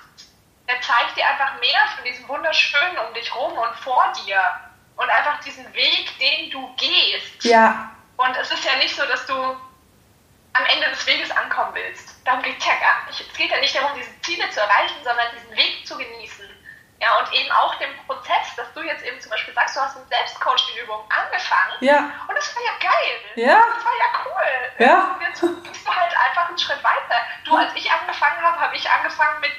der 0.69 0.81
zeigt 0.81 1.17
dir 1.17 1.27
einfach 1.27 1.59
mehr 1.61 1.81
von 1.95 2.05
diesem 2.05 2.27
Wunderschönen 2.29 2.99
um 2.99 3.15
dich 3.15 3.35
rum 3.35 3.53
und 3.53 3.75
vor 3.77 4.13
dir. 4.25 4.41
Und 4.97 5.11
einfach 5.11 5.41
diesen 5.41 5.73
Weg, 5.75 6.19
den 6.19 6.51
du 6.51 6.73
gehst. 6.77 7.45
Ja. 7.45 7.91
Und 8.17 8.37
es 8.37 8.51
ist 8.51 8.65
ja 8.65 8.77
nicht 8.77 8.95
so, 8.95 9.05
dass 9.07 9.27
du 9.27 9.35
am 9.35 10.65
Ende 10.67 10.89
des 10.91 11.05
Weges 11.07 11.31
ankommen 11.33 11.75
willst. 11.75 12.15
Darum 12.25 12.43
geht 12.43 12.59
es 12.59 12.65
ja 12.65 12.75
gar 12.77 13.07
nicht. 13.07 13.21
Es 13.21 13.37
geht 13.37 13.51
ja 13.51 13.59
nicht 13.59 13.75
darum, 13.75 13.91
diese 13.97 14.21
Ziele 14.23 14.49
zu 14.51 14.61
erreichen, 14.61 14.97
sondern 15.03 15.27
diesen 15.35 15.57
Weg 15.57 15.87
zu 15.87 15.99
genießen. 15.99 16.34
Ja, 17.05 17.19
und 17.19 17.31
eben 17.35 17.53
auch 17.53 17.75
den 17.75 17.95
Prozess, 18.07 18.57
dass 18.57 18.73
du 18.73 18.81
jetzt 18.81 19.05
eben 19.05 19.21
zum 19.21 19.31
Beispiel 19.31 19.53
sagst, 19.53 19.77
du 19.77 19.81
hast 19.81 19.95
mit 19.99 20.09
Selbstcoaching-Übungen 20.09 21.05
angefangen. 21.13 21.77
Ja. 21.81 21.99
Und 22.27 22.35
das 22.35 22.57
war 22.57 22.63
ja 22.63 22.73
geil. 22.81 23.17
Ja. 23.35 23.61
Das 23.75 23.85
war 23.85 23.93
ja 23.93 24.09
cool. 24.25 24.87
Ja. 24.87 25.13
Und 25.13 25.21
jetzt 25.21 25.41
gehst 25.69 25.87
du 25.87 25.95
halt 25.95 26.17
einfach 26.17 26.49
einen 26.49 26.57
Schritt 26.57 26.83
weiter. 26.83 27.21
Du, 27.45 27.55
als 27.57 27.75
ich 27.75 27.93
angefangen 27.93 28.41
habe, 28.41 28.59
habe 28.59 28.75
ich 28.75 28.89
angefangen 28.89 29.39
mit, 29.43 29.51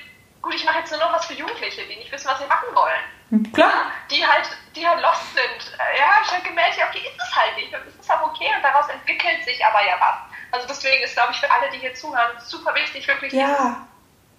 gut, 0.42 0.56
ich 0.56 0.66
mache 0.66 0.80
jetzt 0.80 0.90
nur 0.90 1.00
noch 1.00 1.14
was 1.14 1.28
für 1.28 1.34
Jugendliche, 1.34 1.86
die 1.86 1.98
nicht 1.98 2.12
wissen, 2.12 2.28
was 2.28 2.40
sie 2.40 2.48
machen 2.48 2.74
wollen. 2.74 3.54
Klar. 3.54 3.92
Die 4.10 4.26
halt, 4.26 4.50
die 4.76 4.88
halt 4.88 5.02
lost 5.02 5.36
sind. 5.36 5.78
Ja, 6.00 6.16
habe 6.16 6.26
ich 6.26 6.32
halt 6.32 6.46
gemerkt, 6.46 6.78
ja, 6.78 6.88
okay, 6.88 7.08
ist 7.08 7.22
es 7.22 7.36
halt 7.36 7.56
nicht. 7.58 7.72
Und 7.76 7.86
es 7.86 7.96
ist 7.96 8.12
auch 8.12 8.24
okay 8.24 8.52
und 8.56 8.64
daraus 8.64 8.90
entwickelt 8.90 9.46
sich 9.46 9.64
aber 9.64 9.86
ja 9.86 10.00
was. 10.00 10.16
Also 10.52 10.68
deswegen 10.68 11.04
ist, 11.04 11.14
glaube 11.14 11.32
ich, 11.32 11.40
für 11.40 11.52
alle, 11.52 11.70
die 11.70 11.78
hier 11.78 11.94
zuhören, 11.94 12.40
super 12.40 12.74
wichtig, 12.74 13.08
wirklich 13.08 13.34
Ja. 13.34 13.86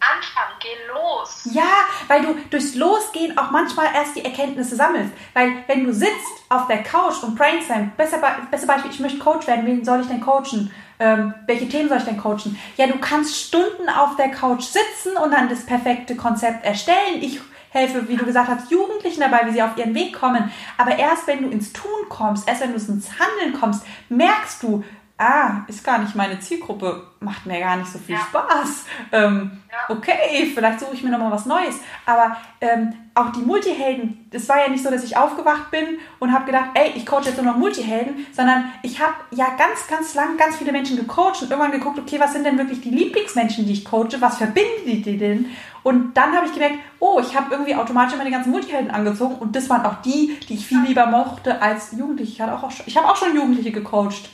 Anfangen, 0.00 0.56
geh 0.60 0.92
los. 0.92 1.48
Ja, 1.52 1.64
weil 2.08 2.22
du 2.22 2.34
durchs 2.50 2.74
Losgehen 2.74 3.36
auch 3.38 3.50
manchmal 3.50 3.86
erst 3.94 4.14
die 4.16 4.24
Erkenntnisse 4.24 4.76
sammelst. 4.76 5.12
Weil 5.34 5.64
wenn 5.66 5.84
du 5.84 5.92
sitzt 5.92 6.44
auf 6.48 6.66
der 6.66 6.82
Couch 6.82 7.22
und 7.22 7.34
brainstorm, 7.36 7.90
besser, 7.96 8.18
Be- 8.18 8.46
besser 8.50 8.66
Beispiel, 8.66 8.90
ich 8.90 9.00
möchte 9.00 9.18
Coach 9.18 9.46
werden, 9.46 9.66
wen 9.66 9.84
soll 9.84 10.00
ich 10.02 10.06
denn 10.08 10.20
coachen? 10.20 10.72
Ähm, 10.98 11.34
welche 11.46 11.68
Themen 11.68 11.88
soll 11.88 11.98
ich 11.98 12.04
denn 12.04 12.18
coachen? 12.18 12.58
Ja, 12.76 12.86
du 12.86 12.98
kannst 12.98 13.36
Stunden 13.36 13.88
auf 13.88 14.16
der 14.16 14.30
Couch 14.30 14.62
sitzen 14.62 15.16
und 15.22 15.30
dann 15.32 15.48
das 15.48 15.66
perfekte 15.66 16.14
Konzept 16.16 16.64
erstellen. 16.64 17.20
Ich 17.20 17.40
helfe, 17.70 18.08
wie 18.08 18.16
du 18.16 18.24
gesagt 18.24 18.48
hast, 18.48 18.70
Jugendlichen 18.70 19.20
dabei, 19.20 19.42
wie 19.46 19.52
sie 19.52 19.62
auf 19.62 19.76
ihren 19.76 19.94
Weg 19.94 20.14
kommen. 20.18 20.50
Aber 20.78 20.96
erst 20.98 21.26
wenn 21.26 21.42
du 21.42 21.48
ins 21.50 21.72
Tun 21.72 21.90
kommst, 22.08 22.48
erst 22.48 22.62
wenn 22.62 22.70
du 22.72 22.76
ins 22.76 23.10
Handeln 23.18 23.58
kommst, 23.58 23.84
merkst 24.08 24.62
du, 24.62 24.84
ah, 25.18 25.62
ist 25.66 25.84
gar 25.84 25.98
nicht 25.98 26.14
meine 26.14 26.38
Zielgruppe, 26.40 27.06
macht 27.20 27.46
mir 27.46 27.58
gar 27.60 27.76
nicht 27.76 27.90
so 27.90 27.98
viel 27.98 28.14
Ja. 28.14 28.20
Spaß. 28.20 28.84
Ähm, 29.12 29.62
Ja. 29.70 29.94
Okay, 29.94 30.50
vielleicht 30.54 30.80
suche 30.80 30.94
ich 30.94 31.02
mir 31.02 31.10
nochmal 31.10 31.30
was 31.32 31.44
Neues. 31.44 31.80
Aber 32.06 32.36
ähm, 32.60 32.94
auch 33.14 33.30
die 33.32 33.40
Multihelden, 33.40 34.26
es 34.30 34.48
war 34.48 34.58
ja 34.58 34.68
nicht 34.68 34.82
so, 34.82 34.90
dass 34.90 35.04
ich 35.04 35.16
aufgewacht 35.16 35.70
bin 35.70 35.98
und 36.18 36.32
habe 36.32 36.46
gedacht, 36.46 36.70
ey, 36.74 36.92
ich 36.94 37.04
coache 37.04 37.24
jetzt 37.26 37.36
nur 37.36 37.46
noch 37.52 37.58
Multihelden, 37.58 38.26
sondern 38.32 38.72
ich 38.82 39.00
habe 39.00 39.14
ja 39.32 39.46
ganz, 39.58 39.86
ganz 39.88 40.14
lang 40.14 40.36
ganz 40.38 40.56
viele 40.56 40.72
Menschen 40.72 40.96
gecoacht 40.96 41.42
und 41.42 41.50
irgendwann 41.50 41.72
geguckt, 41.72 41.98
okay, 41.98 42.18
was 42.18 42.32
sind 42.32 42.44
denn 42.44 42.58
wirklich 42.58 42.80
die 42.80 42.90
Lieblingsmenschen, 42.90 43.66
die 43.66 43.72
ich 43.72 43.84
coache, 43.84 44.20
was 44.20 44.38
verbinden 44.38 45.02
die 45.02 45.18
denn? 45.18 45.46
Und 45.82 46.16
dann 46.16 46.34
habe 46.34 46.46
ich 46.46 46.52
gemerkt, 46.52 46.76
oh, 46.98 47.20
ich 47.20 47.36
habe 47.36 47.52
irgendwie 47.52 47.74
automatisch 47.74 48.18
die 48.24 48.30
ganzen 48.30 48.50
Multihelden 48.50 48.90
angezogen 48.90 49.36
und 49.36 49.54
das 49.54 49.70
waren 49.70 49.84
auch 49.86 50.02
die, 50.02 50.36
die 50.48 50.54
ich 50.54 50.66
viel 50.66 50.80
lieber 50.80 51.06
mochte 51.06 51.62
als 51.62 51.92
Jugendliche. 51.92 52.32
Ich, 52.32 52.42
auch, 52.42 52.70
ich 52.86 52.96
habe 52.96 53.06
auch 53.08 53.16
schon 53.16 53.34
Jugendliche 53.34 53.70
gecoacht, 53.70 54.30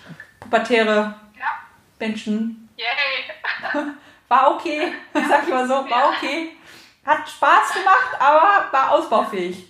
pubertäre 0.52 1.14
Ja, 1.38 1.46
Menschen. 1.98 2.68
yay. 2.76 3.82
War 4.28 4.50
okay, 4.54 4.92
sag 5.12 5.42
ich 5.44 5.48
mal 5.50 5.66
so, 5.66 5.74
war 5.90 6.08
okay. 6.08 6.56
Hat 7.04 7.28
Spaß 7.28 7.74
gemacht, 7.74 8.16
aber 8.18 8.72
war 8.72 8.90
ausbaufähig. 8.92 9.66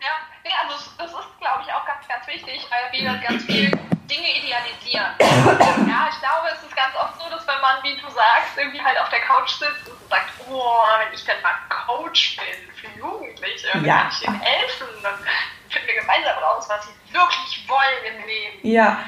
Ja, 0.00 0.08
nee, 0.44 0.50
also 0.62 0.74
das 0.98 1.10
ist, 1.10 1.38
glaube 1.40 1.62
ich, 1.66 1.72
auch 1.72 1.84
ganz, 1.86 2.06
ganz 2.06 2.24
wichtig, 2.28 2.64
weil 2.70 2.92
wir 3.00 3.18
ganz 3.26 3.44
viel 3.44 3.70
Dinge 4.08 4.38
idealisieren. 4.38 5.06
Ja, 5.88 6.08
ich 6.10 6.18
glaube, 6.20 6.48
es 6.54 6.62
ist 6.62 6.76
ganz 6.76 6.94
oft 6.94 7.20
so, 7.20 7.28
dass 7.30 7.44
wenn 7.46 7.60
man, 7.60 7.82
wie 7.82 7.96
du 7.96 8.08
sagst, 8.10 8.56
irgendwie 8.56 8.80
halt 8.80 8.98
auf 9.00 9.08
der 9.08 9.20
Couch 9.20 9.50
sitzt 9.50 9.88
und 9.88 10.08
sagt, 10.08 10.30
oh, 10.48 10.82
wenn 11.04 11.12
ich 11.14 11.24
denn 11.24 11.42
mal 11.42 11.54
Coach 11.68 12.36
bin 12.36 12.70
für 12.74 12.98
Jugendliche, 12.98 13.66
Ja. 13.78 14.02
kann 14.02 14.08
ich 14.12 14.26
ihnen 14.28 14.40
helfen, 14.40 14.86
dann 15.02 15.14
finden 15.70 15.86
wir 15.88 16.00
gemeinsam 16.00 16.38
raus, 16.38 16.66
was 16.68 16.86
sie 16.86 17.12
wirklich 17.12 17.68
wollen 17.68 18.14
im 18.14 18.26
Leben. 18.26 18.58
Ja, 18.62 18.98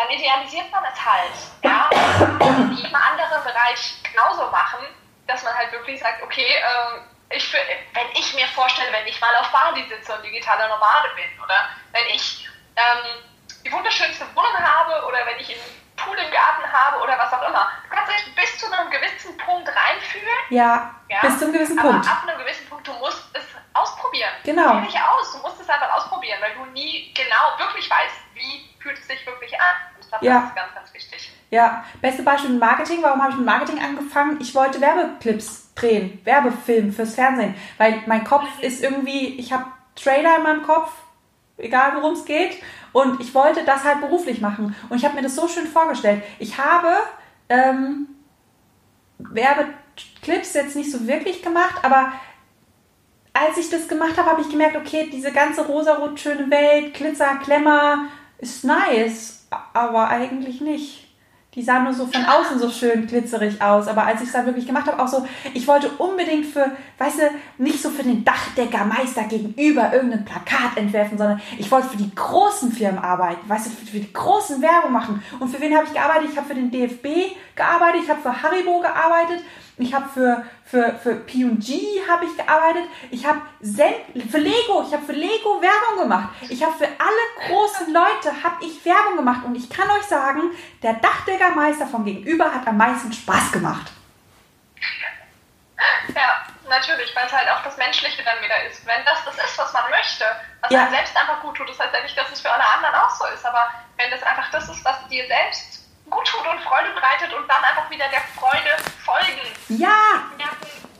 dann 0.00 0.10
idealisiert 0.10 0.70
man 0.70 0.84
es 0.84 1.04
halt. 1.04 1.36
Ja? 1.62 1.90
Und 2.38 2.70
in 2.70 2.72
jedem 2.76 2.94
anderen 2.94 3.42
Bereich 3.42 4.02
genauso 4.02 4.50
machen, 4.50 4.86
dass 5.26 5.42
man 5.42 5.54
halt 5.54 5.72
wirklich 5.72 6.00
sagt, 6.00 6.22
okay, 6.22 6.46
ähm, 6.46 7.02
ich, 7.30 7.52
wenn 7.52 8.06
ich 8.14 8.34
mir 8.34 8.46
vorstelle, 8.48 8.92
wenn 8.92 9.06
ich 9.06 9.20
mal 9.20 9.34
auf 9.36 9.50
Bali 9.52 9.86
sitze 9.88 10.14
und 10.14 10.24
digitaler 10.24 10.68
Nomade 10.68 11.08
bin 11.14 11.44
oder 11.44 11.68
wenn 11.92 12.06
ich 12.14 12.48
ähm, 12.76 13.22
die 13.64 13.70
wunderschönste 13.70 14.24
Wohnung 14.34 14.58
habe 14.58 15.06
oder 15.06 15.18
wenn 15.26 15.38
ich 15.38 15.50
einen 15.50 15.80
Pool 15.96 16.16
im 16.16 16.30
Garten 16.32 16.72
habe 16.72 17.02
oder 17.02 17.18
was 17.18 17.32
auch 17.32 17.46
immer. 17.46 17.70
Du 17.88 17.94
kannst 17.94 18.10
dich 18.10 18.34
bis 18.34 18.58
zu 18.58 18.72
einem 18.72 18.90
gewissen 18.90 19.36
Punkt 19.36 19.68
reinfühlen, 19.68 20.38
ja, 20.48 20.94
ja, 21.08 21.20
bis 21.20 21.38
zu 21.38 21.44
einem 21.44 21.52
gewissen 21.52 21.78
aber 21.78 21.90
Punkt. 21.90 22.08
ab 22.08 22.22
einem 22.26 22.38
gewissen 22.38 22.68
Punkt, 22.68 22.88
du 22.88 22.92
musst 22.94 23.22
es 23.34 23.44
ausprobieren. 23.74 24.32
Genau. 24.44 24.72
Probier 24.72 24.88
dich 24.88 24.98
aus, 25.00 25.32
du 25.32 25.38
musst 25.38 25.60
es 25.60 25.68
einfach 25.68 25.92
ausprobieren, 25.92 26.40
weil 26.40 26.54
du 26.54 26.64
nie 26.72 27.12
genau 27.14 27.58
wirklich 27.58 27.88
weißt, 27.88 28.16
wie 28.34 28.69
fühlt 28.80 28.98
es 28.98 29.06
sich 29.06 29.24
wirklich 29.26 29.52
an. 29.54 29.94
Und 29.96 30.02
ich 30.04 30.08
glaube, 30.08 30.26
Ja. 30.26 30.40
das 30.40 30.48
ist 30.50 30.56
ganz, 30.56 30.74
ganz 30.74 30.94
wichtig. 30.94 31.32
Ja, 31.50 31.84
beste 32.00 32.22
Beispiel 32.22 32.50
mit 32.50 32.60
Marketing. 32.60 32.98
Warum 33.02 33.20
habe 33.20 33.30
ich 33.32 33.36
mit 33.36 33.46
Marketing 33.46 33.80
angefangen? 33.82 34.38
Ich 34.40 34.54
wollte 34.54 34.80
Werbeclips 34.80 35.72
drehen, 35.74 36.20
Werbefilm 36.24 36.92
fürs 36.92 37.14
Fernsehen, 37.14 37.54
weil 37.78 38.02
mein 38.06 38.24
Kopf 38.24 38.46
ist 38.60 38.82
irgendwie, 38.82 39.38
ich 39.38 39.52
habe 39.52 39.66
Trailer 39.96 40.36
in 40.36 40.42
meinem 40.44 40.62
Kopf, 40.62 40.92
egal 41.58 41.92
worum 41.96 42.12
es 42.14 42.24
geht, 42.24 42.62
und 42.92 43.20
ich 43.20 43.34
wollte 43.34 43.64
das 43.64 43.84
halt 43.84 44.00
beruflich 44.00 44.40
machen. 44.40 44.74
Und 44.88 44.96
ich 44.96 45.04
habe 45.04 45.14
mir 45.16 45.22
das 45.22 45.36
so 45.36 45.46
schön 45.48 45.66
vorgestellt. 45.66 46.22
Ich 46.38 46.58
habe 46.58 46.96
ähm, 47.48 48.08
Werbeclips 49.18 50.54
jetzt 50.54 50.76
nicht 50.76 50.90
so 50.90 51.06
wirklich 51.06 51.42
gemacht, 51.42 51.76
aber 51.82 52.12
als 53.32 53.58
ich 53.58 53.70
das 53.70 53.88
gemacht 53.88 54.16
habe, 54.18 54.30
habe 54.30 54.40
ich 54.40 54.50
gemerkt, 54.50 54.76
okay, 54.76 55.08
diese 55.12 55.32
ganze 55.32 55.64
rosarot 55.66 56.18
schöne 56.18 56.50
Welt, 56.50 56.94
Glitzer, 56.94 57.36
Klemmer, 57.42 58.06
ist 58.40 58.64
nice, 58.64 59.46
aber 59.72 60.08
eigentlich 60.08 60.60
nicht. 60.60 61.06
Die 61.54 61.62
sah 61.62 61.80
nur 61.80 61.92
so 61.92 62.06
von 62.06 62.24
außen 62.24 62.60
so 62.60 62.70
schön 62.70 63.08
glitzerig 63.08 63.60
aus, 63.60 63.88
aber 63.88 64.04
als 64.04 64.20
ich 64.20 64.28
es 64.28 64.32
dann 64.32 64.46
wirklich 64.46 64.68
gemacht 64.68 64.86
habe, 64.86 65.02
auch 65.02 65.08
so, 65.08 65.26
ich 65.52 65.66
wollte 65.66 65.90
unbedingt 65.98 66.46
für, 66.46 66.70
weißt 66.98 67.18
du, 67.18 67.22
nicht 67.58 67.82
so 67.82 67.90
für 67.90 68.04
den 68.04 68.24
Dachdeckermeister 68.24 69.24
gegenüber 69.24 69.92
irgendein 69.92 70.24
Plakat 70.24 70.76
entwerfen, 70.76 71.18
sondern 71.18 71.40
ich 71.58 71.68
wollte 71.68 71.88
für 71.88 71.96
die 71.96 72.14
großen 72.14 72.70
Firmen 72.70 73.02
arbeiten, 73.02 73.48
weißt 73.48 73.66
du, 73.66 73.70
für, 73.70 73.84
für 73.84 73.98
die 73.98 74.12
großen 74.12 74.62
Werbung 74.62 74.92
machen. 74.92 75.24
Und 75.40 75.48
für 75.48 75.60
wen 75.60 75.74
habe 75.76 75.86
ich 75.86 75.92
gearbeitet? 75.92 76.30
Ich 76.30 76.36
habe 76.36 76.46
für 76.46 76.54
den 76.54 76.70
DFB 76.70 77.34
gearbeitet, 77.56 78.02
ich 78.04 78.10
habe 78.10 78.22
für 78.22 78.42
Haribo 78.42 78.78
gearbeitet, 78.78 79.42
ich 79.80 79.94
habe 79.94 80.08
für, 80.08 80.44
für, 80.64 80.94
für 81.02 81.14
P&G 81.16 82.02
habe 82.08 82.24
ich 82.24 82.36
gearbeitet. 82.36 82.84
Ich 83.10 83.24
habe 83.26 83.40
für 83.60 84.38
Lego, 84.38 84.84
ich 84.86 84.92
habe 84.92 85.04
für 85.04 85.12
Lego 85.12 85.60
Werbung 85.60 86.02
gemacht. 86.02 86.30
Ich 86.48 86.62
habe 86.62 86.72
für 86.76 86.86
alle 86.86 87.48
großen 87.48 87.92
Leute 87.92 88.30
habe 88.42 88.64
ich 88.64 88.84
Werbung 88.84 89.16
gemacht. 89.16 89.44
Und 89.44 89.54
ich 89.54 89.68
kann 89.70 89.90
euch 89.90 90.02
sagen, 90.04 90.50
der 90.82 90.94
Dachdeckermeister 90.94 91.86
vom 91.86 92.04
Gegenüber 92.04 92.52
hat 92.52 92.66
am 92.66 92.76
meisten 92.76 93.12
Spaß 93.12 93.52
gemacht. 93.52 93.92
Ja, 96.14 96.44
natürlich, 96.68 97.14
weil 97.16 97.26
es 97.26 97.32
halt 97.32 97.48
auch 97.50 97.62
das 97.62 97.76
Menschliche 97.76 98.22
dann 98.22 98.42
wieder 98.44 98.62
ist. 98.64 98.84
Wenn 98.86 99.04
das 99.04 99.24
das 99.24 99.34
ist, 99.36 99.58
was 99.58 99.72
man 99.72 99.88
möchte, 99.90 100.24
was 100.60 100.70
Ja. 100.70 100.82
einem 100.82 100.90
selbst 100.90 101.16
einfach 101.16 101.40
gut 101.40 101.56
tut, 101.56 101.68
das 101.68 101.78
heißt 101.78 101.94
ja 101.94 102.02
nicht, 102.02 102.16
dass 102.18 102.30
es 102.32 102.40
für 102.40 102.50
alle 102.50 102.64
anderen 102.66 102.94
auch 102.96 103.10
so 103.10 103.24
ist, 103.34 103.44
aber 103.46 103.70
wenn 103.96 104.10
das 104.10 104.22
einfach 104.22 104.50
das 104.50 104.68
ist, 104.68 104.84
was 104.84 105.08
dir 105.08 105.26
selbst 105.26 105.79
gut 106.10 106.26
tut 106.26 106.46
und 106.46 106.60
Freude 106.60 106.90
bereitet 106.94 107.32
und 107.36 107.48
dann 107.48 107.62
einfach 107.64 107.88
wieder 107.90 108.04
der 108.12 108.20
Freude 108.36 108.70
folgen, 109.04 109.40
Ja, 109.68 109.88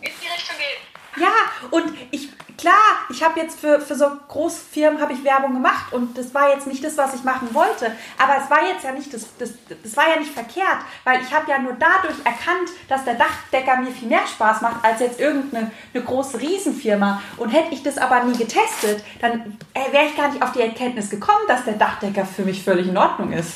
wie 0.00 0.06
es 0.08 0.18
die 0.20 0.28
Richtung 0.28 0.56
geht. 0.56 1.22
ja. 1.22 1.30
Und 1.70 1.92
ich, 2.10 2.30
klar, 2.56 2.74
ich 3.10 3.22
habe 3.22 3.40
jetzt 3.40 3.58
für, 3.60 3.80
für 3.80 3.94
so 3.94 4.10
Großfirmen 4.28 5.00
habe 5.00 5.12
ich 5.12 5.22
Werbung 5.24 5.52
gemacht 5.54 5.92
und 5.92 6.16
das 6.16 6.32
war 6.34 6.50
jetzt 6.50 6.66
nicht 6.66 6.82
das, 6.84 6.96
was 6.96 7.14
ich 7.14 7.22
machen 7.24 7.52
wollte. 7.54 7.94
Aber 8.18 8.36
es 8.42 8.48
war 8.50 8.64
jetzt 8.64 8.84
ja 8.84 8.92
nicht 8.92 9.12
das, 9.12 9.26
das, 9.38 9.50
das 9.82 9.96
war 9.96 10.08
ja 10.08 10.16
nicht 10.18 10.32
verkehrt, 10.32 10.78
weil 11.04 11.20
ich 11.20 11.32
habe 11.34 11.50
ja 11.50 11.58
nur 11.58 11.74
dadurch 11.74 12.16
erkannt, 12.24 12.70
dass 12.88 13.04
der 13.04 13.14
Dachdecker 13.14 13.76
mir 13.76 13.90
viel 13.92 14.08
mehr 14.08 14.26
Spaß 14.26 14.60
macht 14.62 14.84
als 14.84 15.00
jetzt 15.00 15.20
irgendeine 15.20 15.70
eine 15.92 16.02
große 16.04 16.40
Riesenfirma. 16.40 17.20
Und 17.36 17.50
hätte 17.50 17.74
ich 17.74 17.82
das 17.82 17.98
aber 17.98 18.22
nie 18.24 18.36
getestet, 18.38 19.04
dann 19.20 19.58
äh, 19.74 19.92
wäre 19.92 20.06
ich 20.06 20.16
gar 20.16 20.28
nicht 20.28 20.42
auf 20.42 20.52
die 20.52 20.62
Erkenntnis 20.62 21.10
gekommen, 21.10 21.44
dass 21.48 21.64
der 21.64 21.74
Dachdecker 21.74 22.24
für 22.24 22.42
mich 22.42 22.62
völlig 22.62 22.86
in 22.88 22.96
Ordnung 22.96 23.32
ist. 23.32 23.52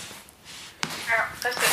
Ja, 1.16 1.48
richtig. 1.48 1.70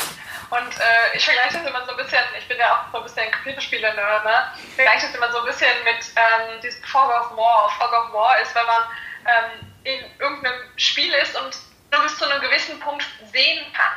Und 0.50 0.78
äh, 0.80 1.16
ich 1.18 1.24
vergleiche 1.24 1.58
das 1.60 1.66
immer 1.66 1.86
so 1.86 1.92
ein 1.92 1.98
bisschen, 1.98 2.20
ich 2.38 2.48
bin 2.48 2.58
ja 2.58 2.74
auch 2.74 2.92
so 2.92 2.98
ein 2.98 3.04
bisschen 3.04 3.32
Computerspieler, 3.32 3.94
ne? 3.94 4.52
Ich 4.68 4.76
vergleiche 4.76 5.08
das 5.08 5.16
immer 5.16 5.32
so 5.32 5.40
ein 5.40 5.46
bisschen 5.46 5.72
mit 5.86 6.06
ähm, 6.16 6.60
diesem 6.62 6.84
Fog 6.84 7.08
of 7.10 7.38
War. 7.38 7.70
Fog 7.80 7.94
of 7.94 8.14
War 8.14 8.40
ist, 8.42 8.54
wenn 8.54 8.66
man 8.66 8.84
ähm, 9.26 9.74
in 9.86 10.20
irgendeinem 10.20 10.60
Spiel 10.76 11.14
ist 11.14 11.40
und 11.40 11.56
nur 11.92 12.04
bis 12.04 12.18
zu 12.18 12.30
einem 12.30 12.42
gewissen 12.42 12.80
Punkt 12.82 13.06
sehen 13.32 13.66
kann. 13.74 13.94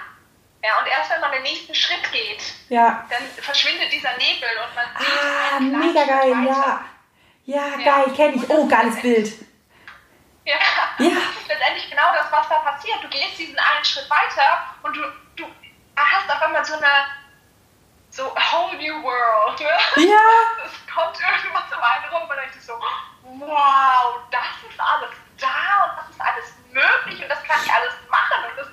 Ja, 0.62 0.78
und 0.78 0.86
erst 0.86 1.10
wenn 1.10 1.20
man 1.20 1.32
den 1.32 1.42
nächsten 1.42 1.74
Schritt 1.74 2.10
geht, 2.12 2.42
Ja. 2.68 3.04
dann 3.10 3.22
verschwindet 3.42 3.92
dieser 3.92 4.16
Nebel 4.16 4.48
und 4.64 4.74
man 4.74 4.86
sieht 4.98 5.08
Ah, 5.22 5.60
mega 5.60 6.04
geil, 6.04 6.30
weiter. 6.32 6.46
ja. 6.46 6.84
Ja, 7.46 7.76
geil, 7.84 8.14
kenne 8.16 8.36
ich. 8.36 8.48
Oh, 8.48 8.66
geiles 8.66 9.02
Bild. 9.02 9.30
Ja, 10.46 10.54
ja. 10.98 11.10
das 11.10 11.42
ist 11.42 11.48
letztendlich 11.48 11.90
genau 11.90 12.12
das, 12.14 12.30
was 12.30 12.48
da 12.48 12.54
passiert. 12.60 13.02
Du 13.02 13.08
gehst 13.08 13.38
diesen 13.38 13.58
einen 13.58 13.84
Schritt 13.84 14.08
weiter 14.08 14.64
und 14.82 14.94
du 14.96 15.02
hast 15.96 16.30
auf 16.30 16.42
einmal 16.42 16.64
so 16.64 16.74
eine 16.74 16.86
so 18.10 18.24
whole 18.24 18.76
new 18.78 19.02
world. 19.02 19.60
Ne? 19.60 20.06
Ja. 20.08 20.18
Es 20.64 20.94
kommt 20.94 21.18
irgendwas 21.20 21.64
um 21.76 21.82
einen 21.82 22.04
rum 22.14 22.30
und 22.30 22.36
ich 22.46 22.64
so, 22.64 22.74
wow, 23.22 24.20
das 24.30 24.70
ist 24.70 24.78
alles 24.78 25.10
da 25.38 25.90
und 25.90 25.98
das 25.98 26.10
ist 26.10 26.20
alles 26.20 26.54
möglich 26.70 27.22
und 27.22 27.28
das 27.28 27.42
kann 27.42 27.58
ich 27.64 27.72
alles 27.72 27.94
machen 28.08 28.44
und 28.48 28.56
das 28.56 28.68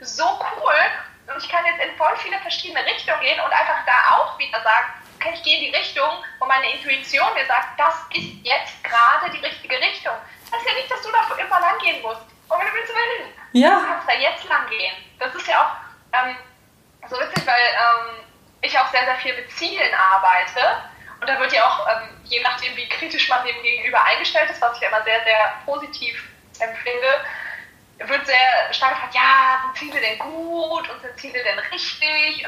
ist 0.00 0.16
so 0.16 0.24
cool. 0.24 0.78
Und 1.26 1.42
ich 1.42 1.48
kann 1.48 1.64
jetzt 1.66 1.80
in 1.82 1.96
voll 1.96 2.16
viele 2.18 2.38
verschiedene 2.38 2.84
Richtungen 2.84 3.20
gehen 3.20 3.40
und 3.40 3.52
einfach 3.52 3.84
da 3.86 4.16
auch 4.16 4.38
wieder 4.38 4.62
sagen, 4.62 4.86
okay, 5.16 5.32
ich 5.34 5.42
gehe 5.42 5.58
in 5.58 5.72
die 5.72 5.76
Richtung, 5.76 6.22
wo 6.38 6.46
meine 6.46 6.70
Intuition 6.72 7.34
mir 7.34 7.46
sagt, 7.46 7.78
das 7.78 7.94
ist 8.14 8.44
jetzt 8.44 8.84
gerade 8.84 9.30
die 9.32 9.44
richtige 9.44 9.76
Richtung. 9.76 10.14
Das 10.44 10.60
heißt 10.60 10.68
ja 10.68 10.74
nicht, 10.74 10.90
dass 10.90 11.02
du 11.02 11.10
da 11.10 11.34
immer 11.34 11.60
lang 11.60 11.78
gehen 11.78 12.02
musst. 12.02 12.22
Und 12.48 12.58
wenn 12.60 12.66
du 12.66 12.74
willst, 12.74 12.94
will. 12.94 13.34
Ja. 13.52 13.80
Du 13.80 13.86
kannst 13.86 14.08
da 14.08 14.12
jetzt 14.12 14.44
lang 14.44 14.68
gehen. 14.68 14.94
Das 15.18 15.34
ist 15.34 15.46
ja 15.46 15.62
auch 15.62 15.72
ähm, 16.12 16.36
so 17.08 17.18
witzig, 17.18 17.46
weil 17.46 17.56
ähm, 17.56 18.24
ich 18.62 18.78
auch 18.78 18.90
sehr, 18.90 19.04
sehr 19.04 19.16
viel 19.16 19.34
mit 19.36 19.50
Zielen 19.52 19.94
arbeite. 19.94 20.82
Und 21.20 21.28
da 21.28 21.38
wird 21.38 21.52
ja 21.52 21.64
auch, 21.66 21.86
ähm, 21.88 22.08
je 22.24 22.40
nachdem, 22.42 22.76
wie 22.76 22.88
kritisch 22.88 23.28
man 23.28 23.44
dem 23.44 23.62
gegenüber 23.62 24.02
eingestellt 24.04 24.50
ist, 24.50 24.60
was 24.60 24.76
ich 24.76 24.82
immer 24.82 25.02
sehr, 25.04 25.22
sehr 25.24 25.54
positiv 25.64 26.28
empfinde, 26.60 27.24
wird 27.98 28.26
sehr 28.26 28.72
stark 28.72 28.94
gefragt, 28.94 29.14
ja, 29.14 29.62
sind 29.62 29.92
Ziele 29.92 30.00
denn 30.00 30.18
gut 30.18 30.88
und 30.90 31.00
sind 31.00 31.18
Ziele 31.18 31.42
denn 31.42 31.58
richtig? 31.58 32.46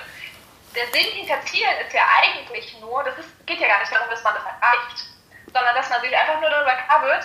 Der 0.75 0.87
Sinn 0.89 1.13
hinter 1.13 1.41
Zielen 1.43 1.77
ist 1.87 1.95
ja 1.95 2.03
eigentlich 2.21 2.79
nur, 2.81 3.03
das 3.05 3.17
ist, 3.19 3.47
geht 3.47 3.61
ja 3.61 3.69
gar 3.69 3.81
nicht 3.81 3.93
darum, 3.93 4.11
dass 4.11 4.23
man 4.23 4.35
das 4.35 4.45
erreicht, 4.45 5.07
sondern 5.47 5.75
dass 5.75 5.89
man 5.89 6.01
sich 6.01 6.17
einfach 6.17 6.41
nur 6.41 6.51
darüber 6.51 6.75
klar 6.75 7.03
wird, 7.03 7.25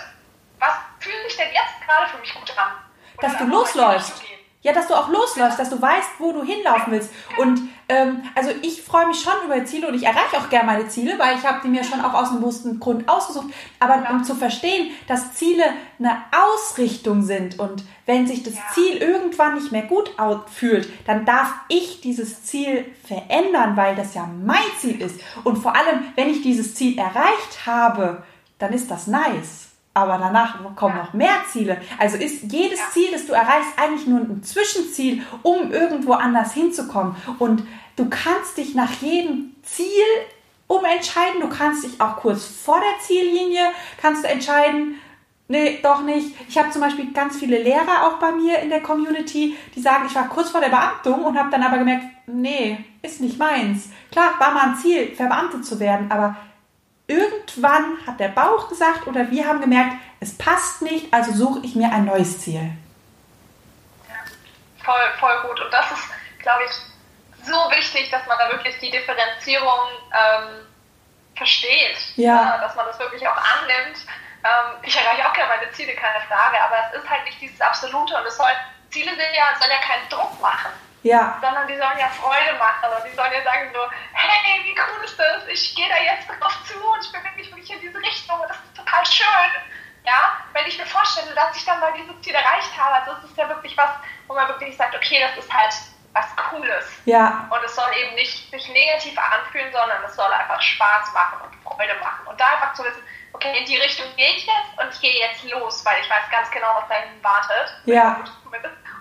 was 0.58 0.74
fühlt 1.00 1.22
sich 1.28 1.36
denn 1.36 1.52
jetzt 1.52 1.86
gerade 1.86 2.08
für 2.08 2.18
mich 2.18 2.32
gut 2.32 2.56
an? 2.56 2.72
Dass 3.20 3.36
du 3.36 3.44
losläufst. 3.44 4.22
Ja, 4.62 4.72
dass 4.72 4.86
du 4.86 4.94
auch 4.94 5.08
losläufst, 5.08 5.58
dass 5.58 5.70
du 5.70 5.82
weißt, 5.82 6.08
wo 6.20 6.32
du 6.32 6.44
hinlaufen 6.44 6.92
willst. 6.92 7.10
Und 7.36 7.68
ähm, 7.88 8.22
also 8.36 8.50
ich 8.62 8.80
freue 8.80 9.08
mich 9.08 9.20
schon 9.20 9.32
über 9.44 9.64
Ziele 9.64 9.88
und 9.88 9.94
ich 9.94 10.04
erreiche 10.04 10.38
auch 10.38 10.48
gerne 10.50 10.66
meine 10.66 10.86
Ziele, 10.86 11.18
weil 11.18 11.36
ich 11.36 11.44
habe 11.44 11.58
die 11.64 11.68
mir 11.68 11.82
schon 11.82 12.00
auch 12.00 12.14
aus 12.14 12.30
einem 12.30 12.38
bewussten 12.38 12.78
Grund 12.78 13.08
ausgesucht. 13.08 13.52
Aber 13.80 14.04
ja. 14.04 14.10
um 14.10 14.22
zu 14.22 14.36
verstehen, 14.36 14.92
dass 15.08 15.34
Ziele 15.34 15.64
eine 15.98 16.16
Ausrichtung 16.30 17.22
sind 17.22 17.58
und 17.58 17.82
wenn 18.06 18.28
sich 18.28 18.44
das 18.44 18.54
ja. 18.54 18.62
Ziel 18.72 18.98
irgendwann 18.98 19.54
nicht 19.54 19.72
mehr 19.72 19.82
gut 19.82 20.14
fühlt, 20.52 20.88
dann 21.08 21.24
darf 21.24 21.52
ich 21.68 22.00
dieses 22.00 22.44
Ziel 22.44 22.84
verändern, 23.04 23.76
weil 23.76 23.96
das 23.96 24.14
ja 24.14 24.26
mein 24.26 24.58
Ziel 24.78 25.00
ist. 25.02 25.20
Und 25.42 25.56
vor 25.56 25.74
allem, 25.74 26.04
wenn 26.14 26.30
ich 26.30 26.42
dieses 26.42 26.76
Ziel 26.76 26.96
erreicht 26.98 27.66
habe, 27.66 28.22
dann 28.58 28.72
ist 28.72 28.92
das 28.92 29.08
nice 29.08 29.71
aber 29.94 30.18
danach 30.18 30.56
kommen 30.74 30.96
noch 30.96 31.12
mehr 31.12 31.34
Ziele. 31.50 31.80
Also 31.98 32.16
ist 32.16 32.50
jedes 32.50 32.80
Ziel, 32.92 33.08
das 33.12 33.26
du 33.26 33.32
erreichst, 33.32 33.78
eigentlich 33.78 34.06
nur 34.06 34.20
ein 34.20 34.42
Zwischenziel, 34.42 35.22
um 35.42 35.70
irgendwo 35.70 36.14
anders 36.14 36.54
hinzukommen. 36.54 37.14
Und 37.38 37.62
du 37.96 38.08
kannst 38.08 38.56
dich 38.56 38.74
nach 38.74 38.92
jedem 39.02 39.54
Ziel 39.62 39.86
umentscheiden. 40.66 41.40
Du 41.40 41.48
kannst 41.48 41.84
dich 41.84 42.00
auch 42.00 42.16
kurz 42.16 42.46
vor 42.46 42.80
der 42.80 43.06
Ziellinie 43.06 43.62
kannst 44.00 44.24
du 44.24 44.28
entscheiden, 44.28 44.96
nee, 45.48 45.78
doch 45.82 46.02
nicht. 46.02 46.34
Ich 46.48 46.56
habe 46.58 46.70
zum 46.70 46.80
Beispiel 46.80 47.12
ganz 47.12 47.36
viele 47.36 47.62
Lehrer 47.62 48.06
auch 48.06 48.18
bei 48.18 48.32
mir 48.32 48.58
in 48.60 48.70
der 48.70 48.82
Community, 48.82 49.56
die 49.74 49.80
sagen, 49.80 50.06
ich 50.06 50.14
war 50.14 50.28
kurz 50.28 50.50
vor 50.50 50.60
der 50.60 50.70
Beamtung 50.70 51.24
und 51.24 51.38
habe 51.38 51.50
dann 51.50 51.62
aber 51.62 51.78
gemerkt, 51.78 52.04
nee, 52.26 52.84
ist 53.02 53.20
nicht 53.20 53.38
meins. 53.38 53.90
Klar, 54.10 54.34
war 54.38 54.52
mal 54.52 54.70
ein 54.70 54.76
Ziel, 54.76 55.14
verbeamtet 55.14 55.64
zu 55.64 55.78
werden, 55.78 56.10
aber 56.10 56.36
irgendwann 57.06 57.98
hat 58.06 58.20
der 58.20 58.28
Bauch 58.28 58.68
gesagt 58.68 59.06
oder 59.06 59.30
wir 59.30 59.46
haben 59.46 59.60
gemerkt, 59.60 59.94
es 60.20 60.36
passt 60.36 60.82
nicht, 60.82 61.12
also 61.12 61.32
suche 61.32 61.60
ich 61.64 61.74
mir 61.74 61.90
ein 61.92 62.04
neues 62.04 62.40
Ziel. 62.40 62.72
Ja, 64.08 64.14
voll, 64.84 65.02
voll 65.18 65.48
gut. 65.48 65.60
Und 65.60 65.72
das 65.72 65.90
ist, 65.90 66.08
glaube 66.38 66.62
ich, 66.64 66.72
so 67.44 67.56
wichtig, 67.76 68.10
dass 68.10 68.26
man 68.26 68.38
da 68.38 68.50
wirklich 68.50 68.78
die 68.78 68.90
Differenzierung 68.90 69.80
ähm, 70.12 70.66
versteht. 71.36 71.98
Ja. 72.16 72.56
Äh, 72.56 72.60
dass 72.60 72.74
man 72.76 72.86
das 72.86 72.98
wirklich 72.98 73.26
auch 73.26 73.36
annimmt. 73.36 73.98
Ähm, 74.44 74.78
ich 74.82 74.96
erreiche 74.96 75.28
auch 75.28 75.32
gerne 75.32 75.54
meine 75.56 75.72
Ziele, 75.72 75.94
keine 75.94 76.20
Frage, 76.26 76.60
aber 76.60 76.76
es 76.88 77.00
ist 77.00 77.08
halt 77.08 77.24
nicht 77.24 77.40
dieses 77.40 77.60
Absolute 77.60 78.16
und 78.16 78.26
es 78.26 78.36
soll, 78.36 78.50
Ziele 78.90 79.10
sind 79.10 79.34
ja, 79.34 79.58
sollen 79.58 79.70
ja 79.70 79.78
keinen 79.78 80.08
Druck 80.08 80.40
machen. 80.40 80.70
Ja. 81.02 81.38
Sondern 81.40 81.66
die 81.66 81.76
sollen 81.76 81.98
ja 81.98 82.08
Freude 82.08 82.58
machen 82.58 82.88
und 82.96 83.04
die 83.04 83.14
sollen 83.14 83.32
ja 83.32 83.42
sagen 83.42 83.70
so, 83.74 83.80
hey, 84.12 84.62
wie 84.64 84.74
cool 84.78 85.04
ist 85.04 85.18
das? 85.18 85.46
Ich 85.48 85.74
gehe 85.74 85.88
da 85.88 85.98
jetzt 85.98 86.28
drauf 86.28 86.56
zu 86.64 86.78
und 86.78 87.04
ich 87.04 87.12
bewege 87.12 87.36
mich 87.36 87.50
wirklich 87.50 87.72
in 87.72 87.80
diese 87.80 87.98
Richtung 87.98 88.38
und 88.40 88.48
das 88.48 88.56
ist 88.56 88.76
total 88.76 89.04
schön. 89.06 89.50
Ja, 90.04 90.38
wenn 90.52 90.66
ich 90.66 90.78
mir 90.78 90.86
vorstelle, 90.86 91.32
dass 91.34 91.56
ich 91.56 91.64
dann 91.64 91.78
mal 91.78 91.92
dieses 91.92 92.20
Ziel 92.22 92.34
erreicht 92.34 92.76
habe, 92.76 92.94
also 92.96 93.14
das 93.14 93.30
ist 93.30 93.36
ja 93.36 93.48
wirklich 93.48 93.76
was, 93.76 93.90
wo 94.26 94.34
man 94.34 94.48
wirklich 94.48 94.76
sagt, 94.76 94.96
okay, 94.96 95.20
das 95.20 95.44
ist 95.44 95.52
halt 95.52 95.72
was 96.12 96.26
Cooles. 96.36 96.84
Ja. 97.04 97.48
Und 97.50 97.64
es 97.64 97.74
soll 97.74 97.90
eben 97.96 98.14
nicht 98.14 98.50
sich 98.50 98.68
negativ 98.68 99.16
anfühlen, 99.18 99.72
sondern 99.72 100.02
es 100.04 100.14
soll 100.14 100.30
einfach 100.32 100.60
Spaß 100.60 101.12
machen 101.14 101.40
und 101.42 101.54
Freude 101.62 101.94
machen. 102.00 102.26
Und 102.26 102.40
da 102.40 102.46
einfach 102.46 102.74
zu 102.74 102.84
wissen, 102.84 103.02
okay, 103.32 103.56
in 103.58 103.64
die 103.64 103.76
Richtung 103.76 104.06
gehe 104.16 104.30
ich 104.30 104.44
jetzt 104.44 104.78
und 104.78 104.92
ich 104.92 105.00
gehe 105.00 105.20
jetzt 105.20 105.44
los, 105.44 105.84
weil 105.84 106.00
ich 106.00 106.10
weiß 106.10 106.30
ganz 106.30 106.50
genau, 106.50 106.74
was 106.74 106.88
da 106.88 106.94
hinten 106.96 107.22
wartet. 107.24 107.74
Ja. 107.84 108.22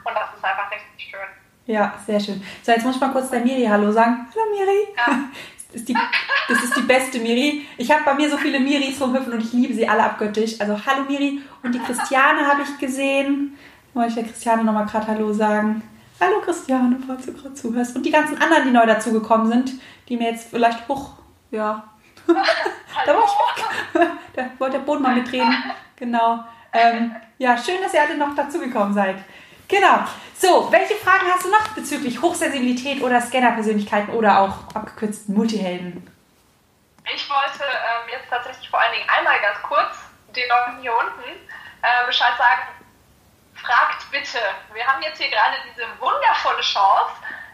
Und 0.04 0.16
das 0.16 0.34
ist 0.36 0.44
einfach 0.44 0.72
richtig 0.72 1.10
schön. 1.12 1.28
Ja, 1.66 1.94
sehr 2.06 2.20
schön. 2.20 2.42
So, 2.64 2.72
jetzt 2.72 2.86
muss 2.86 2.96
ich 2.96 3.02
mal 3.02 3.12
kurz 3.12 3.30
der 3.30 3.42
Miri 3.42 3.66
Hallo 3.66 3.92
sagen. 3.92 4.28
Hallo 4.34 4.46
Miri. 4.52 4.88
Ja. 4.96 5.20
Das 5.72 5.80
ist, 5.84 5.88
die, 5.88 5.98
das 6.50 6.64
ist 6.66 6.76
die 6.76 6.82
beste 6.82 7.20
Miri. 7.20 7.66
Ich 7.78 7.90
habe 7.90 8.04
bei 8.04 8.14
mir 8.14 8.30
so 8.30 8.36
viele 8.36 8.60
Miris 8.60 9.00
rumhüpfen 9.00 9.32
und 9.32 9.40
ich 9.40 9.54
liebe 9.54 9.74
sie 9.74 9.88
alle 9.88 10.04
abgöttisch. 10.04 10.60
Also 10.60 10.78
hallo 10.86 11.06
Miri. 11.08 11.40
Und 11.64 11.74
die 11.74 11.80
Christiane 11.80 12.46
habe 12.46 12.64
ich 12.64 12.78
gesehen. 12.78 13.58
Wollte 13.94 14.10
ich 14.10 14.16
der 14.16 14.24
Christiane 14.26 14.66
nochmal 14.66 14.86
gerade 14.86 15.08
Hallo 15.08 15.32
sagen. 15.32 15.82
Hallo 16.20 16.42
Christiane, 16.42 17.00
falls 17.08 17.26
du 17.26 17.32
gerade 17.32 17.54
zuhörst. 17.54 17.96
Und 17.96 18.06
die 18.06 18.12
ganzen 18.12 18.38
anderen, 18.42 18.66
die 18.66 18.72
neu 18.72 18.86
dazugekommen 18.86 19.48
sind, 19.48 19.72
die 20.10 20.18
mir 20.18 20.32
jetzt 20.32 20.50
vielleicht 20.50 20.90
hoch, 20.90 21.14
ja. 21.52 21.86
da 22.28 23.14
war 23.16 23.24
ich 23.26 24.02
weg. 24.02 24.08
Da 24.36 24.44
wollte 24.60 24.78
der 24.78 24.86
Boden 24.86 25.04
mal 25.04 25.16
mitreden. 25.16 25.54
Genau. 25.96 26.44
Ähm, 26.74 27.16
ja, 27.38 27.58
schön, 27.58 27.82
dass 27.82 27.94
ihr 27.94 28.02
alle 28.02 28.18
noch 28.18 28.36
dazugekommen 28.36 28.94
seid. 28.94 29.16
Genau. 29.72 30.04
So, 30.38 30.70
welche 30.70 30.96
Fragen 30.96 31.32
hast 31.32 31.46
du 31.46 31.50
noch 31.50 31.66
bezüglich 31.70 32.22
Hochsensibilität 32.22 33.02
oder 33.02 33.22
Scanner-Persönlichkeiten 33.22 34.12
oder 34.12 34.40
auch 34.40 34.76
abgekürzt 34.76 35.30
Multihelden? 35.30 36.04
Ich 37.16 37.30
wollte 37.30 37.64
ähm, 37.64 38.10
jetzt 38.12 38.30
tatsächlich 38.30 38.70
vor 38.70 38.82
allen 38.82 38.92
Dingen 38.92 39.08
einmal 39.10 39.40
ganz 39.40 39.62
kurz 39.64 39.96
den 40.36 40.44
Leuten 40.50 40.82
hier 40.82 40.92
unten 40.92 41.24
äh, 41.24 42.06
Bescheid 42.06 42.34
sagen, 42.38 42.62
fragt 43.56 44.12
bitte. 44.12 44.40
Wir 44.74 44.86
haben 44.86 45.02
jetzt 45.04 45.22
hier 45.22 45.30
gerade 45.30 45.56
diese 45.72 45.88
wundervolle 46.02 46.62
Chance, 46.62 47.14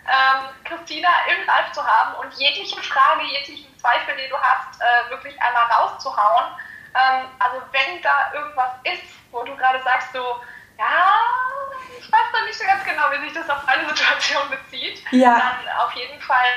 ähm, 0.09 0.49
Christina 0.63 1.09
im 1.29 1.45
Live 1.45 1.71
zu 1.73 1.85
haben 1.85 2.15
und 2.15 2.33
jegliche 2.33 2.81
Frage, 2.81 3.25
jeglichen 3.25 3.77
Zweifel, 3.77 4.15
den 4.17 4.29
du 4.31 4.37
hast, 4.37 4.81
äh, 4.81 5.09
wirklich 5.11 5.39
einmal 5.39 5.65
rauszuhauen. 5.69 6.45
Ähm, 6.95 7.29
also 7.37 7.61
wenn 7.71 8.01
da 8.01 8.33
irgendwas 8.33 8.71
ist, 8.85 9.05
wo 9.31 9.43
du 9.43 9.55
gerade 9.55 9.83
sagst, 9.83 10.13
so, 10.13 10.41
ja, 10.77 11.13
ich 11.99 12.11
weiß 12.11 12.33
noch 12.33 12.45
nicht 12.45 12.57
so 12.57 12.65
ganz 12.65 12.83
genau, 12.83 13.03
wie 13.11 13.25
sich 13.25 13.33
das 13.33 13.49
auf 13.49 13.65
meine 13.65 13.87
Situation 13.89 14.49
bezieht, 14.49 15.03
ja. 15.11 15.37
dann 15.37 15.77
auf 15.79 15.91
jeden 15.93 16.19
Fall 16.21 16.49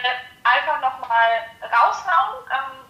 einfach 0.44 0.80
nochmal 0.80 1.46
raushauen 1.62 2.44
ähm, 2.50 2.80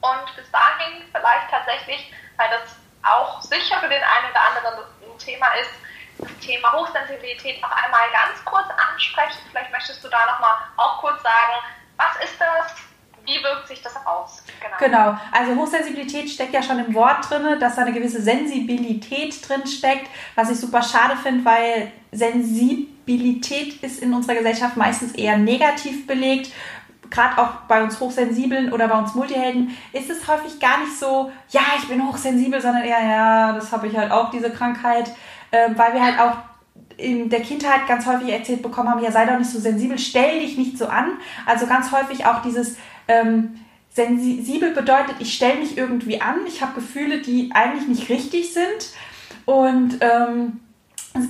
und 0.00 0.36
bis 0.36 0.50
dahin 0.50 1.04
vielleicht 1.12 1.50
tatsächlich, 1.50 2.12
weil 2.36 2.50
das 2.50 2.76
auch 3.02 3.40
sicher 3.42 3.78
für 3.80 3.88
den 3.88 4.02
einen 4.02 4.30
oder 4.30 4.40
anderen 4.40 4.84
ein 5.02 5.18
Thema 5.18 5.46
ist, 5.54 5.70
das 6.18 6.38
Thema 6.40 6.72
Hochsensibilität 6.72 7.60
noch 7.62 7.70
einmal 7.70 8.10
ganz 8.10 8.44
kurz 8.44 8.66
ansprechen. 8.90 9.40
Vielleicht 9.50 9.70
möchtest 9.70 10.02
du 10.02 10.08
da 10.08 10.26
nochmal 10.26 10.56
auch 10.76 10.98
kurz 10.98 11.22
sagen, 11.22 11.52
was 11.96 12.16
ist 12.24 12.40
das? 12.40 12.87
Wie 13.28 13.42
wirkt 13.44 13.68
sich 13.68 13.82
das 13.82 13.94
aus? 14.06 14.42
Genau. 14.58 14.76
genau. 14.78 15.18
Also 15.30 15.54
Hochsensibilität 15.54 16.30
steckt 16.30 16.54
ja 16.54 16.62
schon 16.62 16.78
im 16.78 16.94
Wort 16.94 17.28
drin, 17.28 17.60
dass 17.60 17.76
da 17.76 17.82
eine 17.82 17.92
gewisse 17.92 18.22
Sensibilität 18.22 19.46
drin 19.46 19.66
steckt, 19.66 20.08
was 20.34 20.50
ich 20.50 20.58
super 20.58 20.82
schade 20.82 21.14
finde, 21.22 21.44
weil 21.44 21.92
Sensibilität 22.10 23.82
ist 23.82 24.02
in 24.02 24.14
unserer 24.14 24.36
Gesellschaft 24.36 24.78
meistens 24.78 25.12
eher 25.12 25.36
negativ 25.36 26.06
belegt. 26.06 26.50
Gerade 27.10 27.38
auch 27.38 27.50
bei 27.68 27.82
uns 27.82 28.00
Hochsensiblen 28.00 28.72
oder 28.72 28.88
bei 28.88 28.98
uns 28.98 29.14
Multihelden 29.14 29.76
ist 29.92 30.08
es 30.08 30.26
häufig 30.26 30.58
gar 30.58 30.80
nicht 30.80 30.98
so, 30.98 31.30
ja, 31.50 31.60
ich 31.76 31.86
bin 31.86 32.06
hochsensibel, 32.06 32.62
sondern 32.62 32.84
eher, 32.84 33.02
ja, 33.02 33.52
das 33.52 33.70
habe 33.72 33.88
ich 33.88 33.96
halt 33.96 34.10
auch, 34.10 34.30
diese 34.30 34.50
Krankheit, 34.50 35.10
äh, 35.50 35.68
weil 35.74 35.92
wir 35.92 36.02
halt 36.02 36.18
auch 36.18 36.36
in 36.98 37.30
der 37.30 37.40
Kindheit 37.40 37.86
ganz 37.88 38.04
häufig 38.06 38.28
erzählt 38.28 38.62
bekommen 38.62 38.90
haben, 38.90 39.02
ja, 39.02 39.10
sei 39.10 39.24
doch 39.24 39.38
nicht 39.38 39.50
so 39.50 39.58
sensibel, 39.58 39.98
stell 39.98 40.40
dich 40.40 40.58
nicht 40.58 40.76
so 40.76 40.86
an. 40.86 41.12
Also 41.46 41.66
ganz 41.66 41.90
häufig 41.90 42.26
auch 42.26 42.42
dieses, 42.42 42.76
ähm, 43.06 43.60
sensibel 43.98 44.70
bedeutet, 44.70 45.16
ich 45.18 45.34
stelle 45.34 45.58
mich 45.58 45.76
irgendwie 45.76 46.20
an, 46.20 46.46
ich 46.46 46.62
habe 46.62 46.74
Gefühle, 46.74 47.20
die 47.20 47.50
eigentlich 47.52 47.88
nicht 47.88 48.08
richtig 48.08 48.52
sind. 48.52 48.92
Und 49.44 49.98
ähm, 50.00 50.60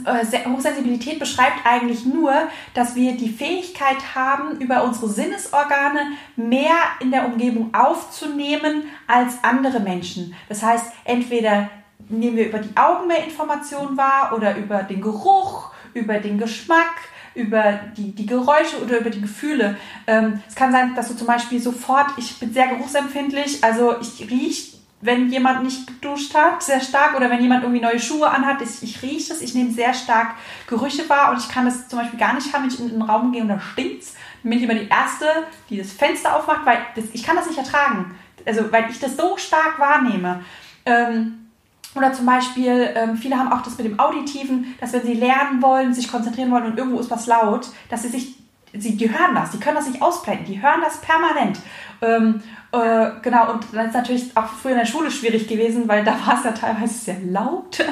äh, 0.05 0.49
Hochsensibilität 0.49 1.19
beschreibt 1.19 1.65
eigentlich 1.65 2.05
nur, 2.05 2.33
dass 2.75 2.95
wir 2.95 3.17
die 3.17 3.31
Fähigkeit 3.31 4.15
haben, 4.15 4.59
über 4.61 4.85
unsere 4.85 5.09
Sinnesorgane 5.09 6.01
mehr 6.37 6.77
in 7.01 7.11
der 7.11 7.27
Umgebung 7.27 7.73
aufzunehmen 7.75 8.85
als 9.07 9.43
andere 9.43 9.81
Menschen. 9.81 10.35
Das 10.49 10.63
heißt, 10.63 10.87
entweder 11.05 11.71
nehmen 12.09 12.37
wir 12.37 12.49
über 12.49 12.59
die 12.59 12.77
Augen 12.77 13.07
mehr 13.07 13.25
Informationen 13.25 13.97
wahr 13.97 14.33
oder 14.37 14.57
über 14.57 14.83
den 14.83 15.01
Geruch, 15.01 15.71
über 15.95 16.19
den 16.19 16.39
Geschmack, 16.39 16.95
über 17.35 17.81
die, 17.97 18.13
die 18.15 18.27
Geräusche 18.27 18.83
oder 18.83 18.99
über 18.99 19.11
die 19.11 19.21
Gefühle. 19.21 19.77
Ähm, 20.07 20.43
es 20.49 20.55
kann 20.55 20.73
sein, 20.73 20.95
dass 20.95 21.09
du 21.09 21.15
zum 21.15 21.27
Beispiel 21.27 21.61
sofort, 21.61 22.11
ich 22.17 22.39
bin 22.39 22.53
sehr 22.53 22.69
geruchsempfindlich, 22.69 23.63
also 23.63 23.97
ich 24.01 24.29
rieche 24.31 24.79
wenn 25.01 25.29
jemand 25.31 25.63
nicht 25.63 25.87
geduscht 25.87 26.35
hat, 26.35 26.63
sehr 26.63 26.81
stark, 26.81 27.17
oder 27.17 27.31
wenn 27.31 27.41
jemand 27.41 27.63
irgendwie 27.63 27.83
neue 27.83 28.01
Schuhe 28.01 28.29
anhat, 28.29 28.61
ich, 28.63 28.83
ich 28.83 29.03
rieche 29.03 29.29
das, 29.29 29.43
ich 29.43 29.55
nehme 29.55 29.71
sehr 29.71 29.95
stark 29.95 30.35
Gerüche 30.67 31.09
wahr 31.09 31.31
und 31.31 31.39
ich 31.39 31.49
kann 31.49 31.65
das 31.65 31.89
zum 31.89 32.01
Beispiel 32.01 32.19
gar 32.19 32.35
nicht 32.35 32.53
haben, 32.53 32.65
wenn 32.65 32.71
ich 32.71 32.81
in 32.81 32.89
den 32.89 33.03
Raum 33.03 33.33
gehe 33.33 33.43
und 33.43 33.49
da 33.49 33.61
stinkt's. 33.61 34.15
Dann 34.43 34.51
bin 34.51 34.59
ich 34.59 34.65
immer 34.65 34.75
die 34.75 34.89
Erste, 34.89 35.27
die 35.71 35.79
das 35.79 35.93
Fenster 35.93 36.35
aufmacht, 36.35 36.67
weil 36.67 36.79
das, 36.97 37.05
ich 37.13 37.23
kann 37.23 37.37
das 37.37 37.47
nicht 37.47 37.59
ertragen. 37.59 38.17
Also, 38.45 38.73
weil 38.73 38.91
ich 38.91 38.99
das 38.99 39.17
so 39.17 39.37
stark 39.37 39.79
wahrnehme. 39.79 40.45
Ähm, 40.85 41.48
oder 41.95 42.13
zum 42.13 42.27
Beispiel, 42.27 42.91
ähm, 42.95 43.17
viele 43.17 43.39
haben 43.39 43.53
auch 43.53 43.63
das 43.63 43.79
mit 43.79 43.87
dem 43.87 43.99
Auditiven, 43.99 44.75
dass 44.81 44.93
wenn 44.93 45.03
sie 45.03 45.15
lernen 45.15 45.63
wollen, 45.63 45.95
sich 45.95 46.11
konzentrieren 46.11 46.51
wollen 46.51 46.67
und 46.67 46.79
irgendwo 46.79 47.01
ist 47.01 47.11
was 47.11 47.27
laut, 47.27 47.69
dass 47.89 48.03
sie 48.03 48.09
sich, 48.09 48.37
sie, 48.73 48.97
die 48.97 49.11
hören 49.11 49.35
das, 49.35 49.51
die 49.51 49.59
können 49.59 49.77
das 49.77 49.89
nicht 49.89 50.03
ausblenden, 50.03 50.47
die 50.47 50.61
hören 50.61 50.81
das 50.83 51.01
permanent. 51.01 51.59
Ähm, 52.01 52.43
äh, 52.71 53.11
genau, 53.23 53.53
und 53.53 53.65
dann 53.73 53.87
ist 53.87 53.95
natürlich 53.95 54.37
auch 54.37 54.47
früher 54.47 54.73
in 54.73 54.79
der 54.79 54.87
Schule 54.87 55.11
schwierig 55.11 55.49
gewesen, 55.49 55.89
weil 55.89 56.05
da 56.05 56.13
war 56.27 56.39
es 56.39 56.45
ja 56.45 56.53
teilweise 56.53 56.93
sehr 56.93 57.19
laut 57.21 57.83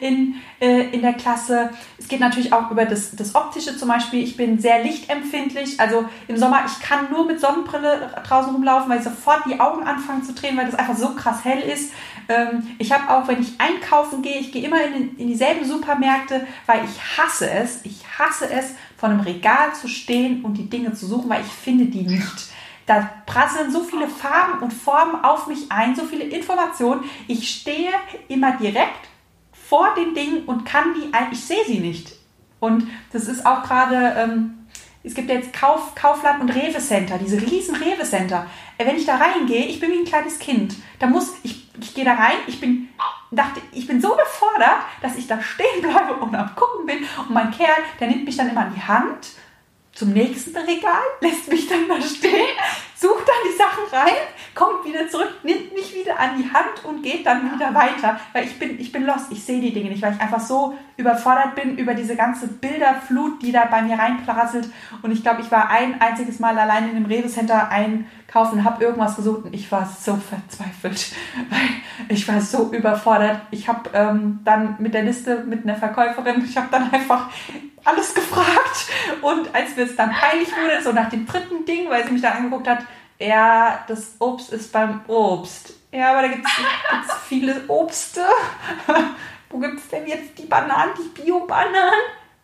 in, 0.00 0.34
äh, 0.60 0.90
in 0.90 1.00
der 1.00 1.14
Klasse. 1.14 1.70
Es 1.98 2.06
geht 2.06 2.20
natürlich 2.20 2.52
auch 2.52 2.70
über 2.70 2.84
das, 2.84 3.16
das 3.16 3.34
Optische 3.34 3.76
zum 3.78 3.88
Beispiel. 3.88 4.22
Ich 4.22 4.36
bin 4.36 4.58
sehr 4.58 4.82
lichtempfindlich. 4.82 5.80
Also 5.80 6.04
im 6.28 6.36
Sommer, 6.36 6.64
ich 6.66 6.86
kann 6.86 7.10
nur 7.10 7.26
mit 7.26 7.40
Sonnenbrille 7.40 8.10
draußen 8.28 8.52
rumlaufen, 8.52 8.90
weil 8.90 8.98
ich 8.98 9.04
sofort 9.04 9.46
die 9.46 9.58
Augen 9.58 9.84
anfangen 9.84 10.22
zu 10.22 10.34
drehen, 10.34 10.56
weil 10.56 10.66
das 10.66 10.74
einfach 10.74 10.96
so 10.96 11.14
krass 11.14 11.42
hell 11.42 11.60
ist. 11.60 11.92
Ähm, 12.28 12.66
ich 12.78 12.92
habe 12.92 13.10
auch, 13.10 13.26
wenn 13.28 13.40
ich 13.40 13.58
einkaufen 13.58 14.20
gehe, 14.20 14.38
ich 14.38 14.52
gehe 14.52 14.64
immer 14.64 14.84
in, 14.84 15.16
in 15.16 15.28
dieselben 15.28 15.64
Supermärkte, 15.64 16.46
weil 16.66 16.84
ich 16.84 17.18
hasse 17.18 17.50
es. 17.50 17.80
Ich 17.84 18.04
hasse 18.18 18.50
es, 18.50 18.74
vor 18.98 19.08
einem 19.08 19.20
Regal 19.20 19.74
zu 19.74 19.88
stehen 19.88 20.44
und 20.44 20.54
die 20.54 20.68
Dinge 20.68 20.92
zu 20.92 21.06
suchen, 21.06 21.30
weil 21.30 21.40
ich 21.40 21.52
finde 21.52 21.86
die 21.86 22.02
nicht. 22.02 22.50
Da 22.86 23.10
prasseln 23.26 23.72
so 23.72 23.82
viele 23.82 24.08
Farben 24.08 24.62
und 24.62 24.72
Formen 24.72 25.24
auf 25.24 25.48
mich 25.48 25.70
ein, 25.70 25.96
so 25.96 26.04
viele 26.04 26.24
Informationen. 26.24 27.04
Ich 27.26 27.48
stehe 27.48 27.90
immer 28.28 28.56
direkt 28.56 29.08
vor 29.52 29.94
den 29.96 30.14
Dingen 30.14 30.44
und 30.44 30.64
kann 30.64 30.94
die, 30.94 31.10
ich 31.32 31.44
sehe 31.44 31.64
sie 31.66 31.80
nicht. 31.80 32.12
Und 32.60 32.88
das 33.12 33.26
ist 33.26 33.44
auch 33.44 33.62
gerade, 33.64 34.14
ähm, 34.16 34.66
es 35.02 35.14
gibt 35.14 35.28
jetzt 35.28 35.52
Kauf, 35.52 35.94
Kaufland 35.94 36.40
und 36.40 36.50
Rewe 36.50 36.78
Center, 36.78 37.18
diese 37.18 37.40
riesen 37.40 37.76
Rewe 37.76 38.04
Center. 38.04 38.46
Äh, 38.78 38.86
wenn 38.86 38.96
ich 38.96 39.06
da 39.06 39.16
reingehe, 39.16 39.66
ich 39.66 39.80
bin 39.80 39.90
wie 39.90 39.98
ein 39.98 40.04
kleines 40.04 40.38
Kind. 40.38 40.76
Da 40.98 41.06
muss, 41.06 41.34
ich, 41.42 41.68
ich 41.80 41.94
gehe 41.94 42.04
da 42.04 42.14
rein, 42.14 42.36
ich 42.46 42.60
bin, 42.60 42.88
dachte, 43.30 43.60
ich 43.72 43.86
bin 43.86 44.00
so 44.00 44.10
befordert, 44.10 44.78
dass 45.02 45.16
ich 45.16 45.26
da 45.26 45.40
stehen 45.42 45.82
bleibe 45.82 46.14
und 46.14 46.34
am 46.34 46.54
Gucken 46.54 46.86
bin. 46.86 46.98
Und 47.18 47.30
mein 47.30 47.50
Kerl, 47.50 47.76
der 48.00 48.08
nimmt 48.08 48.24
mich 48.24 48.36
dann 48.36 48.50
immer 48.50 48.62
an 48.62 48.74
die 48.74 48.82
Hand 48.82 49.28
zum 49.96 50.12
nächsten 50.12 50.56
Regal, 50.56 51.02
lässt 51.20 51.48
mich 51.48 51.66
dann 51.68 51.88
da 51.88 52.00
stehen, 52.00 52.46
sucht 52.98 53.28
dann 53.28 53.36
die 53.46 53.56
Sachen 53.56 53.84
rein, 53.92 54.16
kommt 54.54 54.84
wieder 54.86 55.06
zurück, 55.08 55.32
nimmt 55.42 55.74
mich 55.74 55.94
wieder 55.94 56.18
an 56.18 56.30
die 56.38 56.50
Hand 56.50 56.84
und 56.84 57.02
geht 57.02 57.26
dann 57.26 57.52
wieder 57.54 57.74
weiter. 57.74 58.18
Weil 58.32 58.44
ich 58.44 58.58
bin, 58.58 58.80
ich 58.80 58.90
bin 58.90 59.04
lost, 59.04 59.30
ich 59.30 59.44
sehe 59.44 59.60
die 59.60 59.72
Dinge 59.72 59.90
nicht, 59.90 60.02
weil 60.02 60.14
ich 60.14 60.20
einfach 60.20 60.40
so 60.40 60.74
überfordert 60.96 61.54
bin 61.54 61.76
über 61.76 61.92
diese 61.92 62.16
ganze 62.16 62.48
Bilderflut, 62.48 63.42
die 63.42 63.52
da 63.52 63.66
bei 63.66 63.82
mir 63.82 63.98
reinprasselt. 63.98 64.70
Und 65.02 65.10
ich 65.10 65.22
glaube, 65.22 65.42
ich 65.42 65.50
war 65.50 65.68
ein 65.68 66.00
einziges 66.00 66.38
Mal 66.38 66.58
allein 66.58 66.88
in 66.88 66.94
dem 66.94 67.04
Rewe 67.04 67.28
Center 67.28 67.68
einkaufen, 67.68 68.64
habe 68.64 68.82
irgendwas 68.82 69.16
gesucht 69.16 69.44
und 69.44 69.54
ich 69.54 69.70
war 69.70 69.86
so 69.86 70.16
verzweifelt, 70.16 71.12
weil 71.50 71.68
ich 72.08 72.26
war 72.26 72.40
so 72.40 72.72
überfordert. 72.72 73.42
Ich 73.50 73.68
habe 73.68 73.90
ähm, 73.92 74.40
dann 74.44 74.76
mit 74.78 74.94
der 74.94 75.02
Liste, 75.02 75.44
mit 75.44 75.64
einer 75.64 75.76
Verkäuferin, 75.76 76.42
ich 76.42 76.56
habe 76.56 76.68
dann 76.70 76.90
einfach 76.90 77.28
alles 77.86 78.14
gefragt. 78.14 78.88
Und 79.22 79.54
als 79.54 79.76
mir 79.76 79.84
es 79.84 79.96
dann 79.96 80.10
peinlich 80.10 80.48
wurde, 80.48 80.82
so 80.82 80.92
nach 80.92 81.08
dem 81.08 81.26
dritten 81.26 81.64
Ding, 81.64 81.88
weil 81.88 82.04
sie 82.04 82.12
mich 82.12 82.22
dann 82.22 82.34
angeguckt 82.34 82.68
hat, 82.68 82.80
ja, 83.18 83.84
das 83.88 84.16
Obst 84.18 84.52
ist 84.52 84.72
beim 84.72 85.00
Obst. 85.06 85.72
Ja, 85.92 86.12
aber 86.12 86.22
da 86.22 86.28
gibt 86.28 86.46
es 86.46 87.14
viele 87.28 87.62
Obste. 87.68 88.20
wo 89.50 89.58
gibt 89.58 89.78
es 89.78 89.88
denn 89.88 90.06
jetzt 90.06 90.36
die 90.38 90.46
Bananen, 90.46 90.92
die 90.98 91.22
Bio-Bananen? 91.22 91.92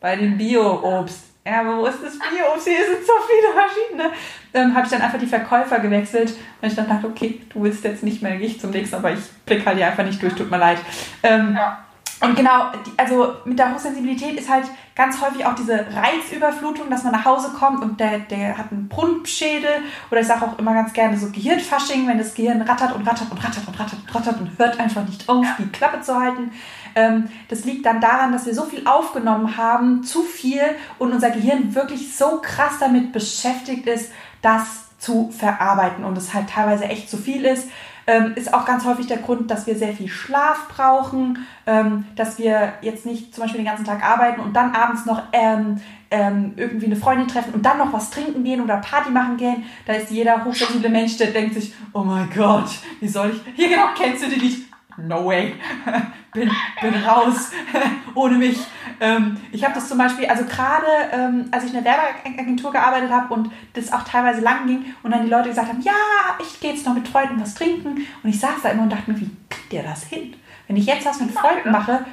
Bei 0.01 0.17
dem 0.17 0.39
Bio-Obst. 0.39 1.25
Ja, 1.45 1.61
aber 1.61 1.79
wo 1.79 1.87
ist 1.87 2.03
das 2.03 2.19
Bio-Obst? 2.19 2.69
Hier 2.69 2.85
sind 2.85 3.07
so 3.07 3.13
viele 3.27 3.53
verschiedene. 3.53 4.13
Ähm, 4.55 4.75
habe 4.75 4.87
ich 4.87 4.93
dann 4.93 5.03
einfach 5.03 5.19
die 5.19 5.27
Verkäufer 5.27 5.81
gewechselt, 5.81 6.35
weil 6.61 6.71
ich 6.71 6.77
dann 6.77 6.89
dachte, 6.89 7.07
okay, 7.07 7.41
du 7.53 7.63
willst 7.63 7.85
jetzt 7.85 8.03
nicht 8.03 8.23
mehr, 8.23 8.37
gehe 8.37 8.47
ich 8.47 8.61
zum 8.61 8.71
nächsten, 8.71 8.97
aber 8.97 9.13
ich 9.13 9.21
blicke 9.45 9.67
halt 9.67 9.77
hier 9.77 9.87
einfach 9.87 10.05
nicht 10.05 10.23
durch, 10.23 10.35
tut 10.35 10.51
mir 10.51 10.59
leid. 10.59 10.79
Ähm, 11.23 11.55
ja. 11.57 11.85
Und 12.23 12.37
genau, 12.37 12.67
also 12.97 13.35
mit 13.45 13.59
der 13.59 13.75
Hochsensibilität 13.75 14.39
ist 14.39 14.49
halt 14.49 14.67
ganz 14.95 15.21
häufig 15.21 15.45
auch 15.45 15.57
diese 15.57 15.85
Reizüberflutung, 15.93 16.89
dass 16.89 17.03
man 17.03 17.13
nach 17.13 17.25
Hause 17.25 17.49
kommt 17.49 17.83
und 17.83 17.99
der, 17.99 18.21
der 18.21 18.57
hat 18.57 18.71
einen 18.71 18.89
Brunpschädel 18.89 19.71
oder 20.09 20.21
ich 20.21 20.27
sage 20.29 20.45
auch 20.45 20.57
immer 20.57 20.73
ganz 20.73 20.93
gerne 20.93 21.19
so 21.19 21.31
Gehirnfasching, 21.31 22.07
wenn 22.07 22.19
das 22.19 22.35
Gehirn 22.35 22.63
rattert 22.63 22.95
und 22.95 23.05
rattert 23.05 23.29
und 23.31 23.39
rattert 23.43 23.67
und 23.67 23.81
rattert 23.81 23.99
und 23.99 24.15
rattert 24.15 24.41
und 24.41 24.57
hört 24.57 24.79
einfach 24.79 25.05
nicht 25.05 25.29
auf, 25.29 25.47
die 25.59 25.69
Klappe 25.71 26.01
zu 26.01 26.15
halten. 26.15 26.53
Ähm, 26.95 27.29
das 27.49 27.65
liegt 27.65 27.87
dann 27.87 28.01
daran, 28.01 28.31
dass 28.33 28.47
wir 28.47 28.55
so 28.55 28.65
viel 28.65 28.87
aufgenommen 28.87 29.57
haben, 29.57 30.05
zu 30.05 30.23
viel 30.23 30.63
und 31.01 31.13
unser 31.13 31.31
Gehirn 31.31 31.75
wirklich 31.75 32.15
so 32.15 32.41
krass 32.41 32.75
damit 32.79 33.13
beschäftigt 33.13 33.87
ist, 33.89 34.13
das 34.43 34.97
zu 34.99 35.33
verarbeiten 35.37 36.05
und 36.05 36.17
es 36.17 36.33
halt 36.33 36.51
teilweise 36.51 36.85
echt 36.85 37.11
zu 37.11 37.17
viel 37.17 37.45
ist. 37.45 37.69
Ähm, 38.07 38.33
ist 38.35 38.53
auch 38.53 38.65
ganz 38.65 38.85
häufig 38.85 39.07
der 39.07 39.19
Grund, 39.19 39.51
dass 39.51 39.67
wir 39.67 39.77
sehr 39.77 39.93
viel 39.93 40.09
Schlaf 40.09 40.69
brauchen, 40.69 41.47
ähm, 41.67 42.05
dass 42.17 42.39
wir 42.39 42.73
jetzt 42.83 43.07
nicht 43.07 43.35
zum 43.35 43.45
Beispiel 43.45 43.61
den 43.61 43.67
ganzen 43.67 43.85
Tag 43.85 44.05
arbeiten 44.05 44.41
und 44.41 44.55
dann 44.55 44.75
abends 44.75 45.07
noch 45.07 45.23
ähm, 45.33 45.81
ähm, 46.11 46.53
irgendwie 46.57 46.87
eine 46.87 46.97
Freundin 46.97 47.29
treffen 47.29 47.55
und 47.55 47.65
dann 47.65 47.79
noch 47.79 47.93
was 47.93 48.11
trinken 48.11 48.45
gehen 48.45 48.61
oder 48.61 48.77
Party 48.79 49.11
machen 49.11 49.37
gehen. 49.37 49.65
Da 49.87 49.95
ist 49.95 50.11
jeder 50.11 50.45
hochsensible 50.45 50.91
Mensch, 50.91 51.17
der 51.17 51.29
denkt 51.29 51.55
sich, 51.55 51.73
oh 51.93 52.03
mein 52.03 52.29
Gott, 52.35 52.71
wie 53.01 53.09
soll 53.09 53.31
ich, 53.31 53.41
hier 53.57 53.69
genau, 53.69 53.87
kennst 53.97 54.25
du 54.25 54.29
die 54.29 54.41
nicht? 54.41 54.72
No 54.97 55.27
way, 55.27 55.55
bin, 56.35 56.51
bin 56.81 56.95
raus, 57.05 57.51
ohne 58.15 58.37
mich. 58.37 58.59
Ähm, 59.01 59.37
ich 59.51 59.65
habe 59.65 59.75
das 59.75 59.89
zum 59.89 59.99
Beispiel, 59.99 60.27
also 60.27 60.45
gerade 60.45 60.87
ähm, 61.13 61.49
als 61.51 61.65
ich 61.65 61.75
in 61.75 61.83
der 61.83 61.93
Werbeagentur 61.93 62.73
gearbeitet 62.73 63.11
habe 63.11 63.33
und 63.35 63.51
das 63.75 63.93
auch 63.93 64.03
teilweise 64.03 64.41
lang 64.41 64.67
ging 64.67 64.95
und 65.03 65.11
dann 65.11 65.25
die 65.25 65.31
Leute 65.31 65.49
gesagt 65.49 65.69
haben, 65.69 65.81
ja, 65.81 65.93
ich 66.41 66.61
gehe 66.61 66.73
jetzt 66.73 66.87
noch 66.87 66.95
mit 66.95 67.09
Freunden 67.09 67.41
was 67.41 67.55
trinken 67.55 68.07
und 68.23 68.31
ich 68.31 68.39
saß 68.39 68.63
da 68.63 68.71
immer 68.71 68.83
und 68.83 68.93
dachte 68.93 69.11
mir, 69.11 69.21
wie 69.21 69.31
kriegt 69.49 69.73
ihr 69.73 69.83
das 69.83 70.05
hin? 70.05 70.35
Wenn 70.69 70.77
ich 70.77 70.87
jetzt 70.87 71.05
was 71.05 71.21
mit 71.21 71.33
Freunden 71.33 71.71
mache, 71.71 72.05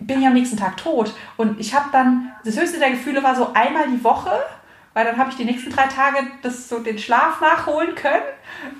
bin 0.00 0.20
ich 0.20 0.26
am 0.26 0.32
nächsten 0.32 0.56
Tag 0.56 0.76
tot. 0.76 1.14
Und 1.36 1.60
ich 1.60 1.74
habe 1.74 1.86
dann, 1.92 2.32
das 2.44 2.58
höchste 2.58 2.78
der 2.78 2.90
Gefühle 2.90 3.22
war 3.22 3.36
so 3.36 3.52
einmal 3.52 3.88
die 3.88 4.02
Woche, 4.02 4.30
weil 4.94 5.04
dann 5.04 5.18
habe 5.18 5.30
ich 5.30 5.36
die 5.36 5.44
nächsten 5.44 5.70
drei 5.70 5.86
Tage 5.86 6.18
das 6.42 6.68
so 6.68 6.80
den 6.80 6.98
Schlaf 6.98 7.40
nachholen 7.40 7.94
können 7.94 8.24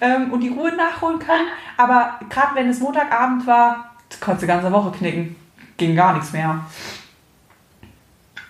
ähm, 0.00 0.32
und 0.32 0.40
die 0.40 0.48
Ruhe 0.48 0.72
nachholen 0.72 1.18
können. 1.18 1.48
Aber 1.76 2.18
gerade 2.28 2.54
wenn 2.54 2.68
es 2.68 2.80
Montagabend 2.80 3.46
war, 3.46 3.94
konnte 4.20 4.40
die 4.40 4.46
ganze 4.46 4.72
Woche 4.72 4.90
knicken. 4.92 5.36
Ging 5.76 5.94
gar 5.94 6.14
nichts 6.14 6.32
mehr. 6.32 6.60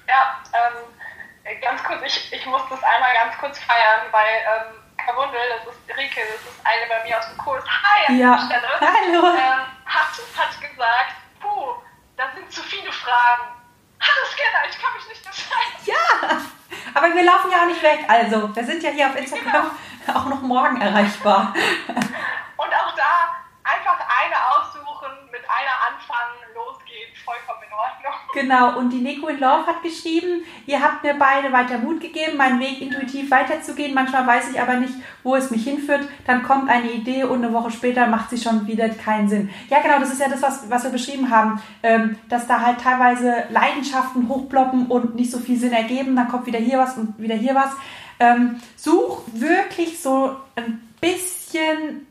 Ja, 0.09 0.41
ähm, 0.55 1.59
ganz 1.61 1.83
kurz, 1.83 2.01
ich, 2.07 2.33
ich 2.33 2.47
muss 2.47 2.63
das 2.71 2.83
einmal 2.83 3.13
ganz 3.13 3.37
kurz 3.39 3.59
feiern, 3.59 4.07
weil 4.11 4.35
ähm, 4.47 4.79
Kabundel, 4.97 5.41
das 5.65 5.75
ist 5.75 5.97
Rike, 5.97 6.21
das 6.21 6.53
ist 6.53 6.61
eine 6.65 6.87
bei 6.89 7.07
mir 7.07 7.19
aus 7.19 7.29
dem 7.29 7.39
Kurs. 7.39 7.65
Hi 7.65 8.07
an 8.09 8.19
ja. 8.19 8.39
Stelle. 8.39 8.69
Hallo. 8.81 9.27
Ähm, 9.37 9.61
hat, 9.85 10.13
hat 10.37 10.61
gesagt, 10.61 11.15
puh, 11.41 11.75
da 12.17 12.25
sind 12.35 12.51
zu 12.51 12.63
viele 12.63 12.93
Fragen. 12.93 13.58
Hallo 14.01 14.27
Scanner, 14.31 14.69
ich 14.71 14.79
kann 14.81 14.95
mich 14.95 15.09
nicht 15.09 15.27
entscheiden. 15.27 15.79
Ja, 15.85 16.39
aber 16.95 17.15
wir 17.15 17.23
laufen 17.23 17.51
ja 17.51 17.63
auch 17.63 17.67
nicht 17.67 17.83
weg. 17.83 18.05
Also, 18.09 18.55
wir 18.55 18.65
sind 18.65 18.83
ja 18.83 18.91
hier 18.91 19.07
auf 19.09 19.17
Instagram 19.17 19.71
genau. 20.07 20.19
auch 20.19 20.27
noch 20.27 20.43
morgen 20.43 20.81
erreichbar. 20.81 21.55
Und 22.57 22.75
auch 22.75 22.95
da 22.95 23.37
einfach 23.65 23.99
eine 23.99 24.37
aussuchen, 24.51 25.31
mit 25.31 25.43
einer 25.43 25.77
anfangen, 25.89 26.48
losgehen, 26.99 27.15
vollkommen 27.25 27.63
in 27.67 27.73
Ordnung. 27.73 28.15
Genau, 28.35 28.79
und 28.79 28.91
die 28.91 28.99
Nico 28.99 29.27
in 29.29 29.41
Love 29.41 29.67
hat 29.67 29.83
geschrieben, 29.83 30.43
ihr 30.67 30.81
habt 30.81 31.03
mir 31.03 31.15
beide 31.15 31.53
weiter 31.53 31.79
Mut 31.79 32.01
gegeben, 32.01 32.37
meinen 32.37 32.61
Weg 32.61 32.81
intuitiv 32.81 33.31
weiterzugehen. 33.31 33.95
Manchmal 33.95 34.27
weiß 34.27 34.51
ich 34.51 34.61
aber 34.61 34.75
nicht, 34.75 34.93
wo 35.23 35.35
es 35.35 35.51
mich 35.51 35.65
hinführt. 35.65 36.09
Dann 36.27 36.43
kommt 36.43 36.69
eine 36.69 36.91
Idee 36.93 37.25
und 37.25 37.43
eine 37.43 37.53
Woche 37.53 37.71
später 37.71 38.07
macht 38.07 38.31
sie 38.31 38.39
schon 38.39 38.67
wieder 38.67 38.89
keinen 38.91 39.29
Sinn. 39.29 39.51
Ja, 39.71 39.81
genau, 39.81 39.99
das 39.99 40.13
ist 40.13 40.21
ja 40.21 40.29
das, 40.29 40.43
was, 40.43 40.71
was 40.71 40.85
wir 40.85 40.91
beschrieben 40.91 41.31
haben, 41.31 41.61
ähm, 41.83 42.19
dass 42.29 42.47
da 42.47 42.61
halt 42.61 42.81
teilweise 42.81 43.45
Leidenschaften 43.51 44.29
hochploppen 44.29 44.87
und 44.87 45.15
nicht 45.15 45.31
so 45.31 45.39
viel 45.39 45.59
Sinn 45.59 45.73
ergeben. 45.73 46.15
Dann 46.15 46.29
kommt 46.29 46.47
wieder 46.47 46.59
hier 46.59 46.79
was 46.79 46.97
und 46.97 47.19
wieder 47.19 47.35
hier 47.35 47.55
was. 47.55 47.71
Ähm, 48.21 48.61
such 48.77 49.23
wirklich 49.33 50.01
so 50.01 50.37
ein 50.55 50.87
bisschen 51.01 51.38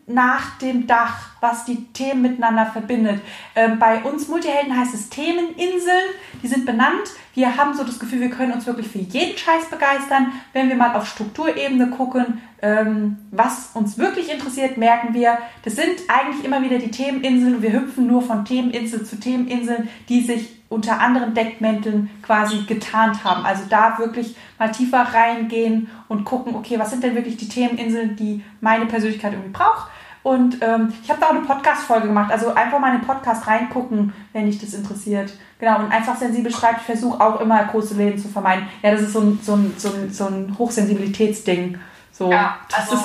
nach 0.08 0.58
dem 0.60 0.88
Dach, 0.88 1.32
was 1.42 1.66
die 1.66 1.86
Themen 1.94 2.22
miteinander 2.22 2.66
verbindet. 2.66 3.22
Ähm, 3.56 3.78
bei 3.80 4.02
uns 4.04 4.28
Multihelden 4.28 4.78
heißt 4.78 4.94
es 4.94 5.10
Themeninseln. 5.10 6.10
Diese 6.42 6.56
sind 6.56 6.66
benannt. 6.66 7.12
Wir 7.34 7.56
haben 7.58 7.76
so 7.76 7.84
das 7.84 8.00
Gefühl, 8.00 8.22
wir 8.22 8.30
können 8.30 8.54
uns 8.54 8.66
wirklich 8.66 8.88
für 8.88 9.00
jeden 9.00 9.38
Scheiß 9.38 9.70
begeistern. 9.70 10.32
Wenn 10.54 10.70
wir 10.70 10.76
mal 10.76 10.96
auf 10.96 11.08
Strukturebene 11.08 11.88
gucken, 11.92 12.42
ähm, 12.62 13.18
was 13.32 13.72
uns 13.74 13.98
wirklich 13.98 14.32
interessiert, 14.32 14.78
merken 14.78 15.14
wir, 15.14 15.38
das 15.64 15.76
sind 15.76 16.02
eigentlich 16.08 16.44
immer 16.44 16.62
wieder 16.62 16.80
die 16.80 16.92
Themeninseln. 16.92 17.62
Wir 17.62 17.74
hüpfen 17.74 18.08
nur 18.08 18.22
von 18.22 18.46
Themeninsel 18.46 19.06
zu 19.06 19.20
Themeninseln, 19.20 19.90
die 20.10 20.22
sich 20.22 20.57
unter 20.70 21.00
anderen 21.00 21.34
Deckmänteln 21.34 22.10
quasi 22.22 22.64
getarnt 22.68 23.24
haben. 23.24 23.46
Also 23.46 23.64
da 23.70 23.98
wirklich 24.00 24.36
mal 24.60 24.72
tiefer 24.72 25.02
reingehen 25.02 25.90
und 26.08 26.26
gucken, 26.26 26.56
okay, 26.56 26.78
was 26.78 26.90
sind 26.90 27.04
denn 27.04 27.16
wirklich 27.16 27.38
die 27.38 27.48
Themeninseln, 27.48 28.16
die 28.16 28.44
meine 28.60 28.86
Persönlichkeit 28.86 29.34
irgendwie 29.34 29.52
braucht. 29.52 29.90
Und 30.24 30.62
ähm, 30.62 30.94
ich 31.02 31.10
habe 31.10 31.22
da 31.22 31.28
auch 31.28 31.32
eine 31.32 31.42
Podcast-Folge 31.42 32.08
gemacht. 32.08 32.32
Also 32.32 32.54
einfach 32.54 32.80
mal 32.80 32.94
in 32.94 33.00
den 33.00 33.08
Podcast 33.08 33.48
reingucken, 33.48 34.14
wenn 34.34 34.46
dich 34.46 34.60
das 34.60 34.74
interessiert. 34.74 35.32
Genau, 35.58 35.80
und 35.80 35.92
einfach 35.92 36.18
sensibel 36.18 36.52
schreibt. 36.52 36.82
Ich 36.82 36.86
versuche 36.86 37.22
auch 37.22 37.40
immer 37.40 37.64
große 37.64 37.94
Läden 37.94 38.20
zu 38.20 38.28
vermeiden. 38.28 38.68
Ja, 38.82 38.92
das 38.92 39.04
ist 39.04 39.14
so 39.14 39.22
ein, 39.22 39.40
so 39.42 39.54
ein, 39.54 39.74
so 39.78 39.90
ein, 39.90 40.12
so 40.12 40.26
ein 40.26 40.54
Hochsensibilitätsding. 40.58 41.80
So, 42.12 42.30
ja, 42.30 42.58
also 42.76 42.98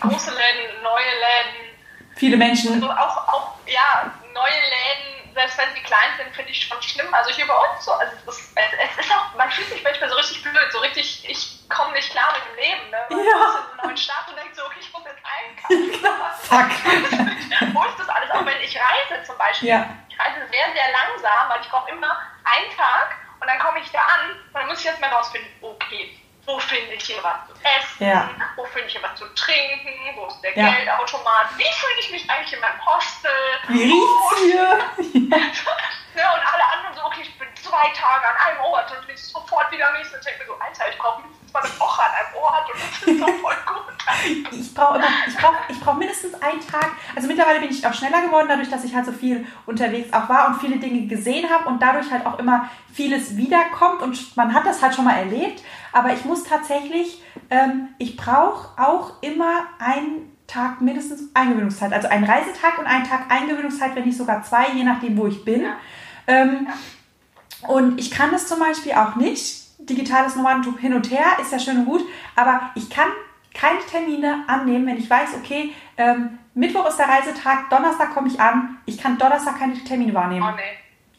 große 0.00 0.30
Läden, 0.30 0.82
neue 0.82 1.14
Läden. 1.16 1.66
Viele 2.14 2.36
Menschen. 2.36 2.74
Also 2.74 2.90
auch, 2.90 3.28
auch, 3.28 3.52
ja, 3.66 4.12
neue 4.34 4.50
Läden 4.50 5.05
selbst 5.36 5.58
wenn 5.58 5.72
sie 5.74 5.82
klein 5.82 6.16
sind, 6.16 6.34
finde 6.34 6.50
ich 6.50 6.64
schon 6.64 6.80
schlimm. 6.80 7.12
Also 7.12 7.30
hier 7.30 7.46
bei 7.46 7.54
uns 7.54 7.84
so, 7.84 7.92
also 7.92 8.10
es, 8.26 8.38
ist, 8.38 8.56
es 8.56 9.04
ist 9.04 9.12
auch, 9.12 9.34
man 9.36 9.50
fühlt 9.50 9.68
sich 9.68 9.84
manchmal 9.84 10.08
so 10.08 10.16
richtig 10.16 10.42
blöd, 10.42 10.72
so 10.72 10.78
richtig, 10.78 11.28
ich 11.28 11.68
komme 11.68 11.92
nicht 11.92 12.10
klar 12.10 12.32
mit 12.32 12.42
dem 12.48 12.56
Leben. 12.56 12.90
Ne? 12.90 12.98
Man 13.10 13.18
ja. 13.18 13.24
ist 13.24 13.54
in 13.54 13.70
einem 13.70 13.76
neuen 13.84 13.96
Stadt 13.96 14.24
und 14.28 14.36
denkt 14.36 14.56
so, 14.56 14.64
okay, 14.64 14.80
ich 14.80 14.90
muss 14.92 15.02
jetzt 15.04 15.20
einkaufen. 15.22 15.92
Fuck. 16.40 17.74
Wo 17.74 17.84
ist 17.84 17.98
das 17.98 18.08
alles? 18.08 18.30
Auch 18.30 18.46
wenn 18.46 18.60
ich 18.62 18.76
reise 18.76 19.22
zum 19.24 19.36
Beispiel. 19.36 19.68
Ja. 19.68 19.86
Ich 20.08 20.18
reise 20.18 20.40
sehr, 20.48 20.72
sehr 20.72 20.88
langsam, 20.90 21.48
weil 21.50 21.60
ich 21.60 21.68
brauche 21.68 21.90
immer 21.90 22.16
einen 22.44 22.74
Tag 22.74 23.16
und 23.38 23.46
dann 23.46 23.58
komme 23.58 23.80
ich 23.80 23.90
da 23.92 24.00
an 24.00 24.30
und 24.30 24.54
dann 24.54 24.66
muss 24.68 24.78
ich 24.78 24.86
jetzt 24.86 25.00
mal 25.02 25.10
rausfinden, 25.10 25.50
okay, 25.60 26.18
wo 26.46 26.58
finde 26.60 26.94
ich 26.94 27.04
hier 27.04 27.22
was 27.22 27.46
zu 27.48 27.52
essen, 27.62 28.06
ja. 28.08 28.30
wo 28.56 28.64
finde 28.66 28.86
ich 28.86 28.92
hier 28.92 29.02
was 29.02 29.18
zu 29.18 29.26
trinken, 29.34 29.92
wo 30.14 30.26
ist 30.26 30.40
der 30.40 30.56
ja. 30.56 30.70
Geldautomat, 30.72 31.48
wie 31.56 31.64
fühle 31.64 32.00
ich 32.00 32.10
mich 32.10 32.30
eigentlich 32.30 32.52
in 32.52 32.60
meinem 32.60 32.86
Hostel, 32.86 33.30
wie 33.68 33.82
riecht's 33.82 34.38
hier? 34.40 35.28
ja. 35.30 35.38
und 36.24 36.42
alle 36.42 36.64
anderen 36.72 36.94
so, 36.94 37.04
okay, 37.04 37.22
ich 37.22 37.38
bin 37.38 37.48
zwei 37.56 37.92
Tage 37.92 38.24
an 38.24 38.36
einem 38.46 38.60
Ort 38.72 38.90
und 38.90 39.06
bin 39.06 39.16
sofort 39.16 39.70
wieder 39.70 39.88
am 39.88 39.94
nächsten 39.94 40.20
Tag 40.20 40.38
mir 40.38 40.46
so, 40.46 40.54
Alter, 40.54 40.88
ich 40.88 40.98
brauche 40.98 41.22
mindestens 41.22 41.52
mal 41.52 41.62
eine 41.62 41.80
Woche 41.80 42.02
an 42.02 42.12
einem 42.12 42.34
Ort 42.42 42.66
und 42.72 42.80
das 42.80 43.02
ist 43.02 43.20
doch 43.20 43.34
voll 43.40 43.56
gut. 43.66 43.86
ich 44.52 44.74
brauche 44.74 45.00
ich 45.26 45.36
brauche 45.36 45.56
ich 45.68 45.80
brauch 45.80 45.94
mindestens 45.94 46.34
einen 46.40 46.60
Tag, 46.60 46.92
also 47.14 47.28
mittlerweile 47.28 47.60
bin 47.60 47.70
ich 47.70 47.86
auch 47.86 47.94
schneller 47.94 48.22
geworden, 48.22 48.46
dadurch, 48.48 48.70
dass 48.70 48.84
ich 48.84 48.94
halt 48.94 49.04
so 49.04 49.12
viel 49.12 49.46
unterwegs 49.66 50.12
auch 50.12 50.28
war 50.28 50.48
und 50.48 50.60
viele 50.60 50.78
Dinge 50.78 51.06
gesehen 51.06 51.50
habe 51.50 51.68
und 51.68 51.82
dadurch 51.82 52.10
halt 52.10 52.24
auch 52.24 52.38
immer 52.38 52.70
vieles 52.92 53.36
wiederkommt 53.36 54.02
und 54.02 54.36
man 54.36 54.54
hat 54.54 54.64
das 54.64 54.82
halt 54.82 54.94
schon 54.94 55.04
mal 55.04 55.16
erlebt, 55.16 55.62
aber 55.92 56.12
ich 56.12 56.24
muss 56.24 56.44
tatsächlich, 56.44 57.22
ähm, 57.50 57.88
ich 57.98 58.16
brauche 58.16 58.80
auch 58.80 59.22
immer 59.22 59.66
einen 59.78 60.36
Tag 60.46 60.80
mindestens 60.80 61.30
Eingewöhnungszeit. 61.34 61.92
Also 61.92 62.08
einen 62.08 62.24
Reisetag 62.24 62.78
und 62.78 62.86
einen 62.86 63.04
Tag 63.04 63.30
Eingewöhnungszeit, 63.30 63.96
wenn 63.96 64.04
nicht 64.04 64.16
sogar 64.16 64.42
zwei, 64.42 64.68
je 64.68 64.84
nachdem, 64.84 65.16
wo 65.16 65.26
ich 65.26 65.44
bin. 65.44 65.62
Ja. 65.62 65.76
Ähm, 66.26 66.66
ja. 66.68 67.68
Und 67.68 67.98
ich 67.98 68.10
kann 68.10 68.30
das 68.30 68.46
zum 68.46 68.58
Beispiel 68.58 68.92
auch 68.92 69.16
nicht. 69.16 69.64
Digitales 69.78 70.36
Nomadentum 70.36 70.78
hin 70.78 70.94
und 70.94 71.10
her 71.10 71.26
ist 71.40 71.52
ja 71.52 71.58
schön 71.58 71.78
und 71.78 71.84
gut, 71.84 72.02
aber 72.34 72.70
ich 72.74 72.90
kann 72.90 73.08
keine 73.54 73.78
Termine 73.90 74.44
annehmen, 74.46 74.86
wenn 74.86 74.98
ich 74.98 75.08
weiß, 75.08 75.30
okay, 75.36 75.72
ähm, 75.96 76.38
Mittwoch 76.54 76.86
ist 76.86 76.96
der 76.96 77.08
Reisetag, 77.08 77.70
Donnerstag 77.70 78.12
komme 78.14 78.28
ich 78.28 78.40
an, 78.40 78.78
ich 78.86 78.98
kann 78.98 79.18
Donnerstag 79.18 79.58
keine 79.58 79.74
Termine 79.84 80.14
wahrnehmen. 80.14 80.46
Oh, 80.46 80.56
nee. 80.56 80.62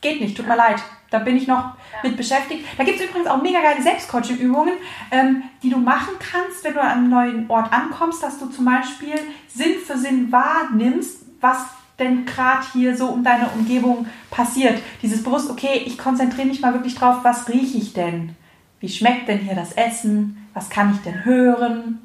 Geht 0.02 0.22
nicht, 0.22 0.38
tut 0.38 0.46
ja. 0.46 0.52
mir 0.52 0.58
leid. 0.58 0.82
Da 1.10 1.20
bin 1.20 1.38
ich 1.38 1.48
noch 1.48 1.64
ja. 1.64 1.74
mit 2.04 2.18
beschäftigt. 2.18 2.66
Da 2.78 2.84
gibt 2.84 3.00
es 3.00 3.06
übrigens 3.06 3.28
auch 3.28 3.42
mega 3.42 3.62
geile 3.62 3.82
Selbstcoaching-Übungen, 3.82 4.74
ähm, 5.12 5.44
die 5.64 5.70
du 5.70 5.78
machen 5.78 6.16
kannst, 6.20 6.64
wenn 6.64 6.74
du 6.74 6.82
an 6.82 6.90
einem 6.90 7.10
neuen 7.10 7.50
Ort 7.50 7.72
ankommst, 7.72 8.22
dass 8.22 8.38
du 8.40 8.48
zum 8.48 8.66
Beispiel 8.66 9.16
Sinn 9.48 9.76
für 9.86 9.98
Sinn 9.98 10.32
wahrnimmst, 10.32 11.22
was 11.40 11.66
denn 12.00 12.26
gerade 12.26 12.66
hier 12.74 12.96
so 12.96 13.08
um 13.08 13.24
deine 13.24 13.50
Umgebung 13.50 14.08
passiert. 14.30 14.80
Dieses 15.02 15.24
bewusst, 15.24 15.50
okay, 15.50 15.84
ich 15.86 15.98
konzentriere 15.98 16.48
mich 16.48 16.62
mal 16.62 16.74
wirklich 16.74 16.96
drauf, 16.96 17.18
was 17.24 17.50
rieche 17.50 17.78
ich 17.78 17.94
denn? 17.94 18.36
Wie 18.80 18.90
schmeckt 18.90 19.28
denn 19.28 19.40
hier 19.40 19.56
das 19.56 19.74
Essen? 19.74 20.48
Was 20.54 20.70
kann 20.70 20.94
ich 20.94 21.02
denn 21.02 21.26
hören? 21.26 22.00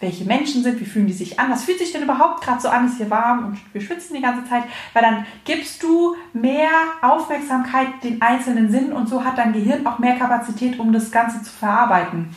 welche 0.00 0.24
Menschen 0.24 0.62
sind, 0.62 0.80
wie 0.80 0.86
fühlen 0.86 1.06
die 1.06 1.12
sich 1.12 1.38
an, 1.38 1.50
was 1.50 1.64
fühlt 1.64 1.78
sich 1.78 1.92
denn 1.92 2.02
überhaupt 2.02 2.42
gerade 2.42 2.60
so 2.60 2.68
an, 2.68 2.86
ist 2.86 2.96
hier 2.96 3.10
warm 3.10 3.44
und 3.44 3.74
wir 3.74 3.82
schwitzen 3.82 4.16
die 4.16 4.22
ganze 4.22 4.48
Zeit, 4.48 4.64
weil 4.94 5.02
dann 5.02 5.26
gibst 5.44 5.82
du 5.82 6.16
mehr 6.32 6.70
Aufmerksamkeit 7.02 8.02
den 8.02 8.20
einzelnen 8.22 8.70
Sinnen 8.70 8.92
und 8.94 9.08
so 9.08 9.22
hat 9.22 9.36
dein 9.36 9.52
Gehirn 9.52 9.86
auch 9.86 9.98
mehr 9.98 10.16
Kapazität, 10.16 10.78
um 10.78 10.92
das 10.92 11.10
Ganze 11.10 11.42
zu 11.42 11.50
verarbeiten. 11.50 12.34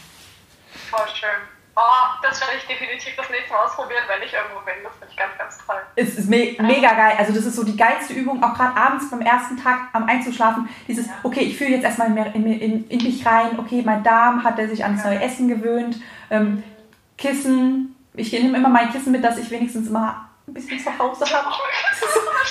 Voll 0.89 1.07
schön. 1.13 1.52
Oh, 1.75 1.81
das 2.21 2.39
werde 2.39 2.53
ich 2.57 2.67
definitiv 2.67 3.15
das 3.15 3.29
nächste 3.29 3.51
Mal 3.51 3.65
ausprobieren, 3.65 4.03
wenn 4.07 4.21
ich 4.21 4.31
irgendwo 4.31 4.59
bin. 4.59 4.75
Das 4.83 4.93
finde 4.93 5.07
ich 5.09 5.17
ganz, 5.17 5.37
ganz 5.37 5.57
toll. 5.65 5.81
Es 5.95 6.17
ist 6.19 6.29
me 6.29 6.55
mega 6.59 6.93
geil. 6.93 7.15
Also 7.17 7.33
das 7.33 7.45
ist 7.45 7.55
so 7.55 7.63
die 7.63 7.75
geilste 7.75 8.13
Übung, 8.13 8.43
auch 8.43 8.53
gerade 8.53 8.77
abends 8.77 9.09
beim 9.09 9.21
ersten 9.21 9.57
Tag 9.57 9.89
am 9.93 10.07
Einzuschlafen. 10.07 10.69
Dieses, 10.87 11.07
okay, 11.23 11.41
ich 11.41 11.57
fühle 11.57 11.71
jetzt 11.71 11.83
erstmal 11.83 12.09
in, 12.09 12.45
in, 12.45 12.87
in, 12.87 13.03
mich 13.03 13.25
rein. 13.25 13.57
Okay, 13.57 13.81
mein 13.83 14.03
Darm 14.03 14.43
hat 14.43 14.59
er 14.59 14.69
sich 14.69 14.83
ans 14.83 15.03
neue 15.03 15.19
Essen 15.21 15.47
gewöhnt. 15.47 15.97
Ähm, 16.29 16.63
Kissen. 17.17 17.95
Ich 18.13 18.31
nehme 18.31 18.55
immer 18.55 18.69
mein 18.69 18.91
Kissen 18.91 19.11
mit, 19.11 19.23
dass 19.23 19.37
ich 19.37 19.49
wenigstens 19.49 19.89
mal 19.89 20.29
ein 20.47 20.53
bisschen 20.53 20.79
zu 20.79 20.97
Hause 20.97 21.25
habe. 21.25 21.49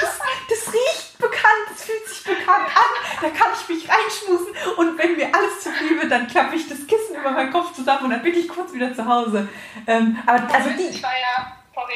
Das, 0.00 0.18
das, 0.48 0.72
riecht 0.72 1.01
bekannt, 1.22 1.64
das 1.70 1.84
fühlt 1.84 2.06
sich 2.06 2.24
bekannt 2.24 2.68
an. 2.74 2.90
Da 3.22 3.28
kann 3.30 3.52
ich 3.54 3.68
mich 3.68 3.88
reinschmusen 3.88 4.54
und 4.76 4.98
wenn 4.98 5.16
mir 5.16 5.34
alles 5.34 5.60
zu 5.60 5.70
viel 5.72 6.00
wird, 6.00 6.10
dann 6.10 6.26
klappe 6.26 6.56
ich 6.56 6.68
das 6.68 6.86
Kissen 6.86 7.16
über 7.16 7.30
meinen 7.30 7.52
Kopf 7.52 7.72
zusammen 7.72 8.04
und 8.04 8.10
dann 8.10 8.22
bin 8.22 8.34
ich 8.34 8.48
kurz 8.48 8.72
wieder 8.72 8.92
zu 8.92 9.06
Hause. 9.06 9.48
Ähm, 9.86 10.18
aber 10.26 10.52
also 10.52 10.70
die. 10.70 10.88
Ich 10.88 11.02
war 11.02 11.14
ja, 11.18 11.56
sorry. 11.74 11.94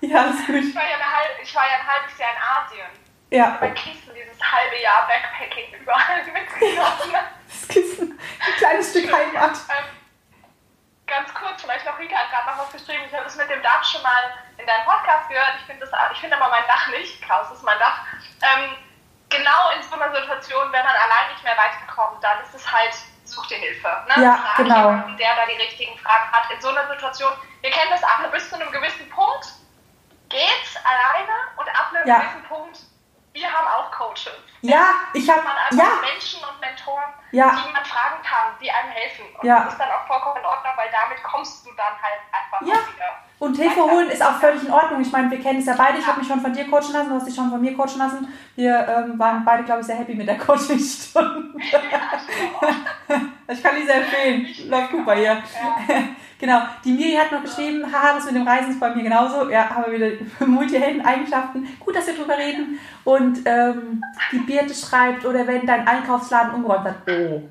Ja, 0.00 0.22
alles 0.22 0.46
gut. 0.46 0.56
Ich 0.56 0.74
war 0.74 0.88
ja, 0.88 0.96
eine, 0.96 1.42
ich 1.42 1.54
war 1.54 1.64
ja 1.64 1.74
ein 1.80 1.86
halbes 1.86 2.18
Jahr 2.18 2.30
in 2.30 2.38
Asien. 2.38 3.08
Ja. 3.30 3.58
Mein 3.60 3.74
Kissen, 3.74 4.12
dieses 4.14 4.40
halbe 4.40 4.80
Jahr 4.80 5.06
Backpacking 5.06 5.80
überall 5.80 6.24
mitgenommen. 6.32 7.26
Das 7.46 7.68
Kissen, 7.68 8.18
ein 8.18 8.54
kleines 8.56 8.90
Stück 8.90 9.12
Heimat. 9.12 9.52
Ähm, 9.68 9.84
ganz 11.08 11.32
kurz, 11.34 11.62
vielleicht 11.62 11.84
noch 11.86 11.98
Rika 11.98 12.16
hat 12.16 12.30
gerade 12.30 12.46
noch 12.46 12.64
was 12.64 12.72
geschrieben. 12.72 13.04
Ich 13.06 13.12
habe 13.12 13.24
das 13.24 13.36
mit 13.36 13.50
dem 13.50 13.62
Dach 13.62 13.82
schon 13.84 14.02
mal 14.02 14.36
in 14.58 14.66
deinem 14.66 14.84
Podcast 14.84 15.28
gehört. 15.28 15.54
Ich 15.58 15.66
finde 15.66 15.86
find 15.86 16.32
aber 16.32 16.48
mein 16.48 16.66
Dach 16.68 16.88
nicht. 16.88 17.20
Klaus 17.22 17.50
ist 17.50 17.62
mein 17.62 17.78
Dach. 17.78 18.00
Ähm, 18.42 18.76
genau 19.28 19.70
in 19.76 19.82
so 19.82 19.94
einer 19.94 20.14
Situation, 20.14 20.72
wenn 20.72 20.84
man 20.84 20.94
allein 20.94 21.32
nicht 21.32 21.42
mehr 21.42 21.56
weiterkommt, 21.56 22.22
dann 22.22 22.40
ist 22.42 22.54
es 22.54 22.70
halt, 22.70 22.94
such 23.24 23.46
dir 23.46 23.58
Hilfe. 23.58 23.88
Ne? 24.08 24.22
Ja, 24.22 24.36
Frag 24.36 24.56
genau. 24.56 24.76
jemanden, 24.76 25.16
der 25.16 25.34
da 25.36 25.46
die 25.46 25.60
richtigen 25.60 25.98
Fragen 25.98 26.32
hat. 26.32 26.50
In 26.50 26.60
so 26.60 26.68
einer 26.68 26.86
Situation, 26.88 27.32
wir 27.60 27.70
kennen 27.70 27.90
das 27.90 28.02
alle, 28.04 28.28
bis 28.28 28.48
zu 28.48 28.56
einem 28.56 28.70
gewissen 28.70 29.08
Punkt 29.10 29.52
geht's 30.28 30.76
alleine 30.84 31.32
und 31.56 31.68
ab 31.68 31.90
einem 31.92 32.06
ja. 32.06 32.18
gewissen 32.18 32.42
Punkt 32.44 32.78
wir 33.38 33.46
haben 33.46 33.66
auch 33.66 33.90
Coaches. 33.90 34.34
Ja, 34.62 34.90
ich 35.14 35.30
habe 35.30 35.42
ja. 35.70 35.84
Menschen 36.02 36.40
und 36.42 36.60
Mentoren, 36.60 37.14
ja. 37.30 37.50
die 37.50 37.72
man 37.72 37.84
fragen 37.84 38.20
kann, 38.22 38.54
die 38.60 38.70
einem 38.70 38.90
helfen. 38.90 39.24
Und 39.38 39.46
ja. 39.46 39.64
das 39.64 39.74
ist 39.74 39.78
dann 39.78 39.90
auch 39.90 40.06
vollkommen 40.06 40.38
in 40.38 40.46
Ordnung, 40.46 40.72
weil 40.76 40.90
damit 40.90 41.22
kommst 41.22 41.64
du 41.64 41.70
dann 41.76 41.94
halt 42.02 42.20
einfach 42.32 42.60
ja. 42.66 42.74
wieder. 42.92 43.22
Und 43.38 43.56
Hilfe 43.56 43.82
holen 43.82 44.10
ist 44.10 44.20
auch 44.20 44.40
völlig 44.40 44.64
in 44.64 44.72
Ordnung. 44.72 45.00
Ich 45.00 45.12
meine, 45.12 45.30
wir 45.30 45.40
kennen 45.40 45.60
es 45.60 45.66
ja 45.66 45.74
beide. 45.78 45.98
Ich 45.98 46.06
habe 46.06 46.18
mich 46.18 46.26
schon 46.26 46.40
von 46.40 46.52
dir 46.52 46.68
coachen 46.68 46.92
lassen, 46.92 47.10
du 47.10 47.14
hast 47.14 47.28
dich 47.28 47.36
schon 47.36 47.50
von 47.50 47.60
mir 47.60 47.76
coachen 47.76 47.98
lassen. 47.98 48.34
Wir 48.56 48.88
ähm, 48.88 49.16
waren 49.16 49.44
beide, 49.44 49.62
glaube 49.62 49.80
ich, 49.80 49.86
sehr 49.86 49.96
happy 49.96 50.16
mit 50.16 50.26
der 50.26 50.38
Coachingstunde. 50.44 51.54
ich 53.48 53.62
kann 53.62 53.76
die 53.76 53.86
sehr 53.86 54.02
empfehlen. 54.02 54.48
Läuft 54.68 54.90
gut 54.90 55.06
bei 55.06 55.22
ihr. 55.22 55.40
Genau, 56.40 56.60
die 56.84 56.92
Miri 56.92 57.16
hat 57.16 57.32
noch 57.32 57.42
geschrieben, 57.42 57.84
haha, 57.92 58.14
das 58.14 58.26
mit 58.26 58.36
dem 58.36 58.46
Reisen 58.46 58.70
ist 58.70 58.78
bei 58.78 58.94
mir 58.94 59.02
genauso. 59.02 59.50
Ja, 59.50 59.68
haben 59.70 59.90
wir 59.90 59.98
wieder 59.98 60.24
Multihelden-Eigenschaften. 60.46 61.66
Gut, 61.80 61.96
dass 61.96 62.06
wir 62.06 62.14
drüber 62.14 62.38
reden. 62.38 62.78
Und 63.04 63.40
ähm, 63.44 64.04
die 64.30 64.38
Birte 64.38 64.72
schreibt, 64.72 65.26
oder 65.26 65.46
wenn 65.46 65.66
dein 65.66 65.86
Einkaufsladen 65.86 66.54
umgeräumt 66.54 66.84
hat, 66.84 66.96
oh, 67.08 67.42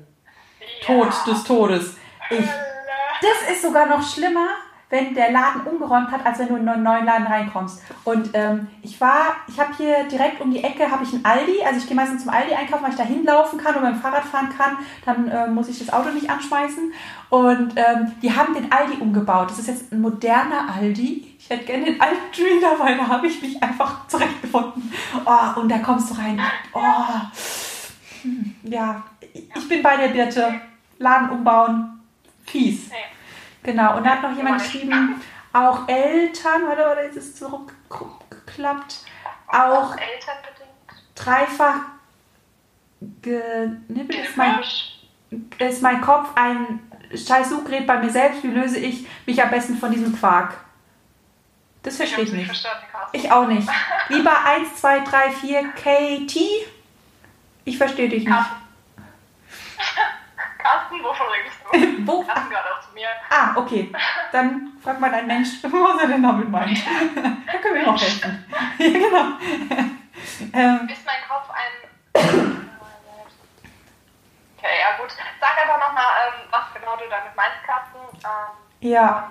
Tod 0.84 1.12
des 1.26 1.44
Todes. 1.44 1.96
Ich, 2.30 2.38
das 2.38 3.50
ist 3.50 3.62
sogar 3.62 3.86
noch 3.86 4.02
schlimmer, 4.02 4.48
wenn 4.90 5.14
der 5.14 5.30
Laden 5.30 5.62
umgeräumt 5.62 6.10
hat, 6.10 6.24
als 6.24 6.38
wenn 6.38 6.48
du 6.48 6.56
in 6.56 6.68
einen 6.68 6.82
neuen 6.82 7.04
Laden 7.04 7.26
reinkommst. 7.26 7.82
Und 8.04 8.30
ähm, 8.32 8.68
ich 8.82 9.00
war, 9.00 9.36
ich 9.46 9.58
habe 9.60 9.74
hier 9.76 10.04
direkt 10.04 10.40
um 10.40 10.50
die 10.50 10.64
Ecke 10.64 10.90
habe 10.90 11.04
ich 11.04 11.12
ein 11.12 11.24
Aldi, 11.24 11.62
also 11.64 11.78
ich 11.78 11.86
gehe 11.86 11.96
meistens 11.96 12.22
zum 12.22 12.32
Aldi 12.32 12.54
einkaufen, 12.54 12.84
weil 12.84 12.90
ich 12.90 12.96
da 12.96 13.04
hinlaufen 13.04 13.58
kann 13.58 13.74
und 13.74 13.82
mit 13.82 13.92
dem 13.92 14.00
Fahrrad 14.00 14.24
fahren 14.24 14.48
kann, 14.56 14.78
dann 15.04 15.28
äh, 15.28 15.46
muss 15.48 15.68
ich 15.68 15.78
das 15.78 15.92
Auto 15.92 16.10
nicht 16.10 16.30
anschmeißen. 16.30 16.92
Und 17.30 17.74
ähm, 17.76 18.12
die 18.22 18.34
haben 18.34 18.54
den 18.54 18.72
Aldi 18.72 18.98
umgebaut. 19.00 19.50
Das 19.50 19.58
ist 19.58 19.68
jetzt 19.68 19.92
ein 19.92 20.00
moderner 20.00 20.74
Aldi. 20.74 21.36
Ich 21.38 21.50
hätte 21.50 21.64
gerne 21.64 21.84
den 21.84 22.00
alten 22.00 22.32
Dreamer, 22.34 22.78
weil 22.78 22.96
da 22.96 23.06
habe 23.06 23.26
ich 23.26 23.42
mich 23.42 23.62
einfach 23.62 24.06
zurechtgefunden. 24.08 24.90
Oh, 25.24 25.60
und 25.60 25.70
da 25.70 25.78
kommst 25.78 26.10
du 26.10 26.14
rein. 26.14 26.40
Oh, 26.72 26.80
hm, 28.22 28.54
ja, 28.62 29.02
ich 29.20 29.68
bin 29.68 29.82
bei 29.82 29.96
der 29.96 30.08
Birte. 30.08 30.60
Laden 30.98 31.30
umbauen, 31.30 32.00
fies. 32.44 32.90
Genau, 33.68 33.98
und 33.98 34.04
da 34.04 34.12
hat 34.12 34.22
noch 34.22 34.34
jemand 34.34 34.62
geschrieben, 34.62 35.20
auch 35.52 35.86
Eltern, 35.86 36.66
warte, 36.66 36.80
warte, 36.86 37.02
jetzt 37.02 37.16
ist 37.18 37.34
es 37.34 37.36
zurückgeklappt, 37.36 39.04
auch 39.46 39.94
dreifach 41.14 41.74
genippelt 43.20 44.20
ist 44.20 44.38
mein, 44.38 44.58
ist 45.58 45.82
mein 45.82 46.00
Kopf 46.00 46.30
ein 46.34 46.80
scheiß 47.14 47.50
Suchgerät 47.50 47.86
bei 47.86 47.98
mir 47.98 48.08
selbst. 48.08 48.42
Wie 48.42 48.48
löse 48.48 48.78
ich 48.78 49.06
mich 49.26 49.42
am 49.42 49.50
besten 49.50 49.76
von 49.76 49.92
diesem 49.92 50.18
Quark? 50.18 50.56
Das 51.82 51.98
verstehe 51.98 52.24
ich, 52.24 52.32
ich 52.32 52.48
nicht. 52.48 52.68
Ich 53.12 53.30
auch 53.30 53.46
nicht. 53.46 53.68
Lieber 54.08 54.46
1, 54.46 54.76
2, 54.76 55.00
3, 55.00 55.30
4 55.30 55.72
KT. 55.72 56.40
Ich 57.66 57.76
verstehe 57.76 58.08
dich 58.08 58.24
nicht. 58.24 58.46
Carsten, 60.56 60.94
wovon 61.02 61.26
redest? 61.26 61.57
Wo? 62.06 62.22
Carsten 62.22 62.48
gehört 62.48 62.66
auch 62.72 62.80
zu 62.80 62.94
mir. 62.94 63.08
Ah, 63.30 63.52
okay. 63.56 63.92
Dann 64.32 64.72
frag 64.82 65.00
mal 65.00 65.12
einen 65.12 65.26
Mensch, 65.26 65.48
was 65.62 66.02
er 66.02 66.08
denn 66.08 66.22
damit 66.22 66.48
meint. 66.50 66.78
da 66.86 67.58
können 67.58 67.74
wir 67.74 67.88
auch 67.88 68.00
helfen. 68.00 68.44
ja, 68.78 68.88
genau. 68.88 69.24
Ähm, 70.52 70.88
ist 70.88 71.06
mein 71.06 71.22
Kopf 71.28 71.50
ein 71.50 71.88
Okay, 74.58 74.74
ja 74.80 74.96
gut. 75.00 75.10
Sag 75.40 75.62
einfach 75.62 75.78
nochmal, 75.78 76.04
ähm, 76.26 76.48
was 76.50 76.74
genau 76.74 76.96
du 76.96 77.04
damit 77.08 77.36
meinst, 77.36 77.62
Carsten. 77.64 77.98
Ähm, 78.24 78.90
ja. 78.90 79.30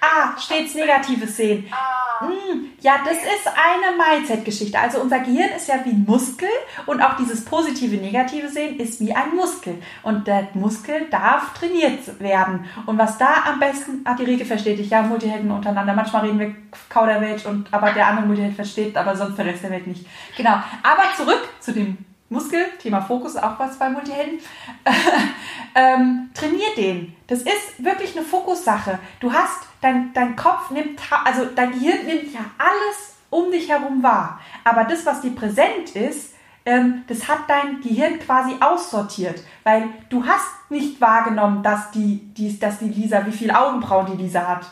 Ah, 0.00 0.36
stets 0.38 0.74
Negatives 0.74 1.36
sehen. 1.36 1.66
Ah. 1.70 2.24
Mm, 2.24 2.72
ja, 2.80 2.96
das 3.04 3.18
ist 3.18 3.46
eine 3.46 3.96
Mindset-Geschichte. 3.96 4.78
Also 4.78 5.00
unser 5.00 5.20
Gehirn 5.20 5.50
ist 5.56 5.68
ja 5.68 5.76
wie 5.84 5.90
ein 5.90 6.04
Muskel 6.06 6.48
und 6.86 7.00
auch 7.00 7.16
dieses 7.16 7.44
positive, 7.44 7.96
negative 7.96 8.48
Sehen 8.48 8.78
ist 8.78 9.00
wie 9.00 9.14
ein 9.14 9.34
Muskel. 9.36 9.80
Und 10.02 10.26
der 10.26 10.48
Muskel 10.54 11.06
darf 11.10 11.54
trainiert 11.54 12.20
werden. 12.20 12.64
Und 12.86 12.98
was 12.98 13.18
da 13.18 13.44
am 13.46 13.60
besten, 13.60 14.00
ah, 14.04 14.14
die 14.14 14.24
Regel 14.24 14.46
versteht 14.46 14.80
ich, 14.80 14.90
ja, 14.90 15.02
Multihelden 15.02 15.50
untereinander. 15.50 15.94
Manchmal 15.94 16.26
reden 16.26 16.38
wir 16.38 16.54
Kauderwelsch 16.88 17.46
und 17.46 17.72
aber 17.72 17.92
der 17.92 18.06
andere 18.06 18.26
Multiheld 18.26 18.54
versteht, 18.54 18.96
aber 18.96 19.16
sonst 19.16 19.36
der 19.36 19.46
Rest 19.46 19.62
der 19.62 19.70
Welt 19.70 19.86
nicht. 19.86 20.06
Genau. 20.36 20.62
Aber 20.82 21.04
zurück 21.16 21.48
zu 21.60 21.72
dem 21.72 22.07
Muskel, 22.30 22.66
Thema 22.80 23.00
Fokus, 23.00 23.36
auch 23.36 23.58
was 23.58 23.78
bei 23.78 23.88
Multihelden. 23.88 24.38
ähm, 25.74 26.30
trainier 26.34 26.74
den. 26.76 27.16
Das 27.26 27.40
ist 27.40 27.82
wirklich 27.82 28.16
eine 28.16 28.24
Fokussache. 28.24 28.98
Du 29.20 29.32
hast, 29.32 29.66
dein, 29.80 30.12
dein 30.12 30.36
Kopf 30.36 30.70
nimmt, 30.70 31.00
also 31.24 31.46
dein 31.46 31.72
Gehirn 31.72 32.06
nimmt 32.06 32.32
ja 32.32 32.40
alles 32.58 33.16
um 33.30 33.50
dich 33.50 33.68
herum 33.68 34.02
wahr. 34.02 34.40
Aber 34.64 34.84
das, 34.84 35.06
was 35.06 35.22
dir 35.22 35.34
präsent 35.34 35.94
ist, 35.96 36.34
ähm, 36.66 37.04
das 37.06 37.28
hat 37.28 37.40
dein 37.48 37.80
Gehirn 37.80 38.18
quasi 38.18 38.56
aussortiert. 38.60 39.42
Weil 39.64 39.88
du 40.10 40.24
hast 40.26 40.70
nicht 40.70 41.00
wahrgenommen, 41.00 41.62
dass 41.62 41.90
die, 41.92 42.18
die, 42.34 42.58
dass 42.58 42.78
die 42.78 42.88
Lisa, 42.88 43.24
wie 43.24 43.32
viel 43.32 43.50
Augenbrauen 43.50 44.06
die 44.06 44.22
Lisa 44.22 44.46
hat. 44.46 44.66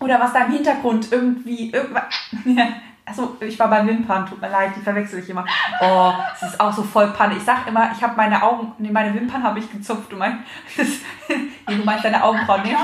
Oder 0.00 0.18
was 0.18 0.32
da 0.32 0.46
im 0.46 0.52
Hintergrund 0.52 1.12
irgendwie, 1.12 1.70
irgendwas. 1.70 2.04
Achso, 3.04 3.36
ich 3.40 3.58
war 3.58 3.68
beim 3.68 3.88
Wimpern, 3.88 4.26
tut 4.26 4.40
mir 4.40 4.48
leid, 4.48 4.72
die 4.76 4.80
verwechsel 4.80 5.18
ich 5.18 5.28
immer. 5.28 5.44
Oh, 5.80 6.12
es 6.34 6.42
ist 6.42 6.60
auch 6.60 6.72
so 6.72 6.84
voll 6.84 7.08
Panne. 7.08 7.36
Ich 7.36 7.42
sag 7.42 7.66
immer, 7.66 7.90
ich 7.92 8.00
habe 8.02 8.16
meine 8.16 8.40
Augen, 8.40 8.72
nee, 8.78 8.90
meine 8.90 9.12
Wimpern 9.12 9.42
habe 9.42 9.58
ich 9.58 9.70
gezupft. 9.70 10.12
Du 10.12 10.16
meinst, 10.16 10.44
das, 10.76 10.86
nee, 11.28 11.76
du 11.76 11.84
meinst 11.84 12.04
deine 12.04 12.22
Augenbrauen, 12.22 12.62
ne? 12.62 12.70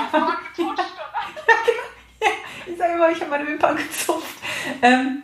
ich 2.66 2.76
sage 2.76 2.92
immer, 2.94 3.10
ich 3.10 3.20
habe 3.20 3.30
meine 3.30 3.46
Wimpern 3.46 3.76
gezupft. 3.76 4.42
Ähm, 4.82 5.22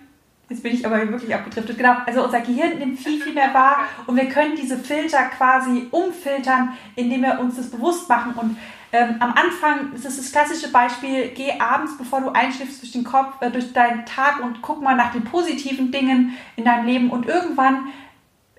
jetzt 0.48 0.62
bin 0.62 0.74
ich 0.74 0.84
aber 0.84 1.08
wirklich 1.08 1.34
abgedriftet. 1.34 1.78
Genau, 1.78 1.96
also 2.06 2.24
unser 2.24 2.40
Gehirn 2.40 2.78
nimmt 2.78 2.98
viel, 2.98 3.20
viel 3.20 3.34
mehr 3.34 3.52
wahr 3.54 3.78
und 4.06 4.16
wir 4.16 4.28
können 4.28 4.56
diese 4.56 4.78
Filter 4.78 5.24
quasi 5.24 5.88
umfiltern, 5.90 6.74
indem 6.96 7.22
wir 7.22 7.40
uns 7.40 7.56
das 7.56 7.70
bewusst 7.70 8.08
machen 8.08 8.32
und 8.34 8.56
ähm, 8.94 9.16
am 9.18 9.34
Anfang 9.34 9.92
ist 9.92 10.04
es 10.04 10.18
das 10.18 10.30
klassische 10.30 10.70
Beispiel, 10.70 11.32
geh 11.34 11.58
abends, 11.58 11.98
bevor 11.98 12.20
du 12.20 12.28
einschläfst, 12.28 12.80
durch 12.80 12.92
den 12.92 13.02
Kopf, 13.02 13.34
äh, 13.40 13.50
durch 13.50 13.72
deinen 13.72 14.06
Tag 14.06 14.40
und 14.40 14.62
guck 14.62 14.80
mal 14.82 14.94
nach 14.94 15.10
den 15.10 15.24
positiven 15.24 15.90
Dingen 15.90 16.36
in 16.54 16.64
deinem 16.64 16.86
Leben 16.86 17.10
und 17.10 17.26
irgendwann 17.26 17.88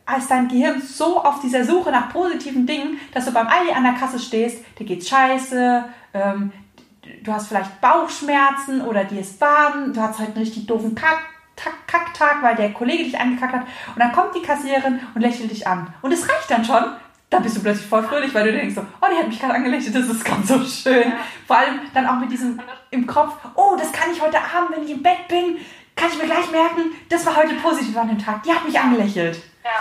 als 0.05 0.27
dein 0.27 0.49
Gehirn 0.49 0.81
so 0.81 1.23
auf 1.23 1.39
dieser 1.39 1.63
Suche 1.63 1.89
nach 1.89 2.11
positiven 2.11 2.67
Dingen, 2.67 2.99
dass 3.13 3.23
du 3.23 3.31
beim 3.31 3.47
Aldi 3.47 3.71
an 3.71 3.83
der 3.83 3.93
Kasse 3.93 4.19
stehst, 4.19 4.61
dir 4.77 4.85
geht's 4.85 5.07
scheiße, 5.07 5.85
ähm, 6.13 6.51
du 7.23 7.31
hast 7.31 7.47
vielleicht 7.47 7.79
Bauchschmerzen 7.79 8.81
oder 8.81 9.05
dir 9.05 9.21
ist 9.21 9.39
warm, 9.39 9.93
du 9.93 10.01
hast 10.01 10.19
halt 10.19 10.35
einen 10.35 10.39
richtig 10.39 10.67
doofen 10.67 10.95
Kack, 10.95 11.21
Kacktag, 11.55 12.41
weil 12.41 12.55
der 12.55 12.73
Kollege 12.73 13.03
dich 13.03 13.19
angekackt 13.19 13.53
hat 13.53 13.61
und 13.61 13.99
dann 13.99 14.11
kommt 14.11 14.35
die 14.35 14.41
Kassiererin 14.41 14.99
und 15.13 15.21
lächelt 15.21 15.51
dich 15.51 15.67
an. 15.67 15.93
Und 16.01 16.11
es 16.11 16.27
reicht 16.27 16.49
dann 16.49 16.65
schon, 16.65 16.83
da 17.29 17.39
bist 17.39 17.57
du 17.57 17.61
plötzlich 17.61 17.87
voll 17.87 18.03
fröhlich, 18.03 18.33
weil 18.33 18.45
du 18.45 18.51
denkst 18.51 18.75
so, 18.75 18.81
oh, 19.01 19.05
die 19.11 19.17
hat 19.17 19.27
mich 19.27 19.39
gerade 19.39 19.55
angelächelt, 19.55 19.95
das 19.95 20.07
ist 20.07 20.23
ganz 20.23 20.47
so 20.47 20.63
schön. 20.63 21.09
Ja. 21.09 21.17
Vor 21.47 21.57
allem 21.57 21.79
dann 21.93 22.07
auch 22.07 22.19
mit 22.19 22.31
diesem 22.31 22.59
im 22.91 23.07
Kopf, 23.07 23.33
oh, 23.55 23.75
das 23.77 23.91
kann 23.91 24.11
ich 24.11 24.21
heute 24.21 24.37
Abend, 24.37 24.75
wenn 24.75 24.83
ich 24.83 24.91
im 24.91 25.03
Bett 25.03 25.27
bin, 25.27 25.57
kann 25.95 26.09
ich 26.09 26.17
mir 26.17 26.25
gleich 26.25 26.51
merken, 26.51 26.91
das 27.09 27.25
war 27.25 27.35
heute 27.35 27.55
positiv 27.55 27.95
an 27.97 28.09
dem 28.09 28.19
Tag, 28.19 28.43
die 28.43 28.51
hat 28.51 28.65
mich 28.65 28.79
angelächelt. 28.79 29.41
Ja, 29.63 29.71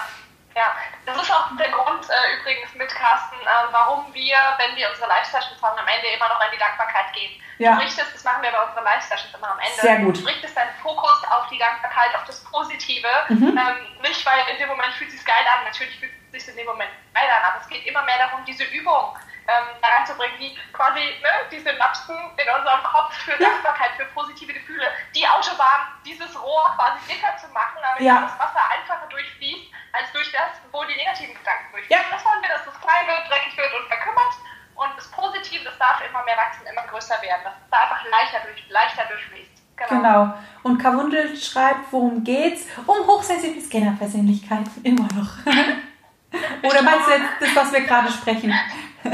ja. 0.55 0.72
Das 1.07 1.20
ist 1.20 1.30
auch 1.30 1.55
der 1.57 1.70
Grund 1.70 2.09
äh, 2.09 2.40
übrigens 2.40 2.74
mit 2.74 2.88
Carsten, 2.94 3.36
äh, 3.36 3.72
warum 3.72 4.12
wir, 4.14 4.36
wenn 4.59 4.76
wir 4.76 4.88
unsere 4.90 5.09
Live-Sessions 5.09 5.61
haben, 5.62 5.78
am 5.78 5.86
Ende 5.86 6.09
immer 6.09 6.28
noch 6.28 6.40
in 6.44 6.50
die 6.52 6.59
Dankbarkeit 6.59 7.12
gehen. 7.12 7.40
Ja. 7.59 7.74
Du 7.74 7.82
richtest, 7.82 8.14
das 8.14 8.24
machen 8.24 8.42
wir 8.42 8.50
bei 8.50 8.62
unseren 8.62 8.84
Live-Sessions 8.84 9.34
immer 9.34 9.50
am 9.50 9.59
Ende. 9.59 9.80
Sehr 9.80 9.98
gut. 9.98 10.20
Du 10.20 10.26
richtest 10.26 10.57
deinen 10.57 10.74
Fokus 10.82 11.22
auf 11.30 11.48
die 11.48 11.59
Dankbarkeit, 11.59 12.14
auf 12.16 12.24
das 12.24 12.42
Positive. 12.44 13.09
Mhm. 13.28 13.59
Ähm, 13.59 14.02
nicht, 14.02 14.24
weil 14.26 14.40
in 14.52 14.59
dem 14.59 14.68
Moment 14.68 14.92
fühlt 14.94 15.11
es 15.11 15.16
sich 15.16 15.24
geil 15.24 15.44
an, 15.46 15.64
natürlich 15.64 15.98
fühlt 15.98 16.12
es 16.32 16.44
sich 16.44 16.48
in 16.48 16.57
dem 16.57 16.66
Moment 16.66 16.90
geil 17.14 17.28
an, 17.30 17.50
aber 17.50 17.61
es 17.61 17.68
geht 17.68 17.86
immer 17.86 18.02
mehr 18.02 18.18
darum, 18.18 18.44
diese 18.44 18.64
Übung 18.64 19.16
ähm, 19.46 19.76
da 19.82 19.88
reinzubringen, 19.88 20.38
wie 20.38 20.59
quasi 20.72 21.00
ne, 21.00 21.30
diese 21.50 21.70
Synapsen 21.70 22.16
in 22.16 22.48
unserem 22.48 22.82
Kopf 22.82 23.14
für 23.14 23.32
ja. 23.32 23.50
Dankbarkeit, 23.50 23.90
für 23.96 24.07
positive 24.07 24.52
Gefühle, 24.52 24.86
die 25.14 25.26
Autobahn, 25.26 25.92
dieses 26.05 26.34
Rohr 26.40 26.74
quasi 26.76 26.98
dicker 27.09 27.36
zu 27.36 27.48
machen, 27.48 27.78
damit 27.82 28.02
ja. 28.02 28.22
das 28.22 28.38
Wasser 28.38 28.62
einfacher 28.72 29.07
durchfließt, 29.09 29.70
als 29.95 30.11
durch 30.12 30.30
das, 30.32 30.59
wo 30.72 30.82
die 30.84 30.97
negativen 30.99 31.34
Gedanken 31.34 31.70
durchfließen. 31.70 32.03
Ja. 32.03 32.11
Das 32.11 32.24
wollen 32.26 32.42
wir, 32.42 32.51
dass 32.51 32.66
das 32.66 32.74
klein 32.82 33.07
wird, 33.07 33.22
dreckig 33.30 33.55
wird 33.57 33.72
und 33.78 33.86
verkümmert. 33.86 34.34
Und 34.74 34.90
das 34.99 35.07
Positive, 35.11 35.62
das 35.62 35.78
darf 35.78 36.03
immer 36.03 36.24
mehr 36.26 36.36
wachsen, 36.36 36.66
immer 36.66 36.82
größer 36.90 37.14
werden, 37.22 37.47
dass 37.47 37.55
es 37.55 37.70
da 37.70 37.78
einfach 37.86 38.03
leichter, 38.11 38.42
durch, 38.42 38.59
leichter 38.68 39.07
durchfließt. 39.07 39.55
Genau. 39.76 39.90
genau. 39.90 40.34
Und 40.62 40.78
Kawundel 40.78 41.36
schreibt, 41.36 41.92
worum 41.92 42.24
geht's? 42.24 42.66
Um 42.86 43.07
hochsensible 43.07 43.61
Scanner-Persönlichkeiten, 43.61 44.70
immer 44.82 45.07
noch. 45.14 45.30
Oder 46.62 46.82
meinst 46.82 47.07
du 47.07 47.12
jetzt 47.12 47.38
das, 47.40 47.55
was 47.55 47.72
wir 47.72 47.82
gerade 47.82 48.11
sprechen? 48.11 48.51
was 48.51 49.12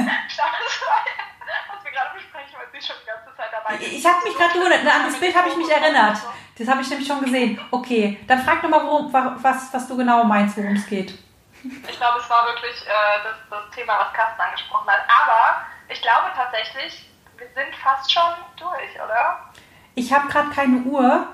wir 1.85 1.93
gerade 1.93 2.15
besprechen, 2.15 2.57
weil 2.57 2.69
sie 2.73 2.87
schon 2.87 2.97
die 3.03 3.07
ganze 3.07 3.37
Zeit 3.37 3.53
dabei 3.53 3.75
ist. 3.77 3.93
Ich 3.93 4.07
habe 4.07 4.25
mich 4.25 4.35
gerade 4.35 4.55
gewundert, 4.55 4.81
an 4.81 5.05
das 5.05 5.21
Bild 5.21 5.37
habe 5.37 5.49
ich 5.51 5.57
mich 5.57 5.69
erinnert. 5.69 6.17
Das 6.59 6.69
habe 6.69 6.83
ich 6.83 6.91
nämlich 6.91 7.09
schon 7.09 7.23
gesehen. 7.23 7.61
Okay, 7.71 8.19
dann 8.27 8.43
frag 8.43 8.63
doch 8.63 8.69
mal, 8.69 8.85
worum, 8.85 9.13
was, 9.13 9.73
was 9.73 9.89
du 9.89 9.97
genau 9.97 10.25
meinst, 10.25 10.57
worum 10.57 10.75
es 10.75 10.87
geht. 10.87 11.15
Ich 11.63 11.97
glaube, 11.97 12.19
es 12.19 12.31
war 12.31 12.47
wirklich 12.47 12.87
äh, 12.87 13.23
das, 13.25 13.37
das 13.51 13.75
Thema, 13.75 13.99
was 13.99 14.13
Carsten 14.13 14.41
angesprochen 14.41 14.89
hat. 14.89 15.01
Aber 15.09 15.67
ich 15.89 16.01
glaube 16.01 16.29
tatsächlich, 16.35 17.11
wir 17.37 17.47
sind 17.55 17.75
fast 17.77 18.11
schon 18.13 18.33
durch, 18.57 18.95
oder? 18.97 19.51
Ich 19.95 20.13
habe 20.13 20.29
gerade 20.29 20.51
keine 20.51 20.79
Uhr. 20.79 21.27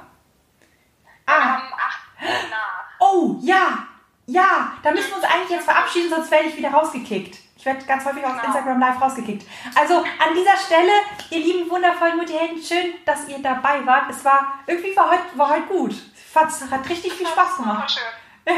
Ah. 1.27 1.33
Wir 1.33 1.53
haben 1.53 1.73
acht 1.75 2.51
nach. 2.51 2.85
Oh, 2.99 3.37
ja. 3.41 3.87
Ja, 4.27 4.73
da 4.83 4.91
müssen 4.91 5.11
wir 5.11 5.17
uns 5.17 5.25
eigentlich 5.25 5.51
jetzt 5.51 5.65
verabschieden, 5.65 6.11
sonst 6.11 6.31
werde 6.31 6.49
ich 6.49 6.57
wieder 6.57 6.71
rausgekickt. 6.71 7.39
Ich 7.57 7.65
werde 7.65 7.85
ganz 7.87 8.05
häufig 8.05 8.23
genau. 8.23 8.37
auf 8.37 8.45
Instagram 8.45 8.79
Live 8.79 9.01
rausgekickt. 9.01 9.47
Also 9.75 9.97
an 9.97 10.35
dieser 10.35 10.57
Stelle, 10.57 10.93
ihr 11.31 11.39
lieben 11.39 11.71
wundervollen 11.71 12.17
Multihelden, 12.17 12.63
schön, 12.63 12.95
dass 13.05 13.27
ihr 13.29 13.39
dabei 13.39 13.85
wart. 13.87 14.11
Es 14.11 14.25
war 14.25 14.61
irgendwie 14.67 14.95
war 14.95 15.11
heute, 15.11 15.23
war 15.35 15.49
heute 15.49 15.67
gut. 15.67 15.95
Es 16.35 16.71
hat 16.71 16.89
richtig 16.89 17.15
viel 17.15 17.27
Spaß 17.27 17.57
gemacht. 17.57 17.91
Schön. 17.91 18.03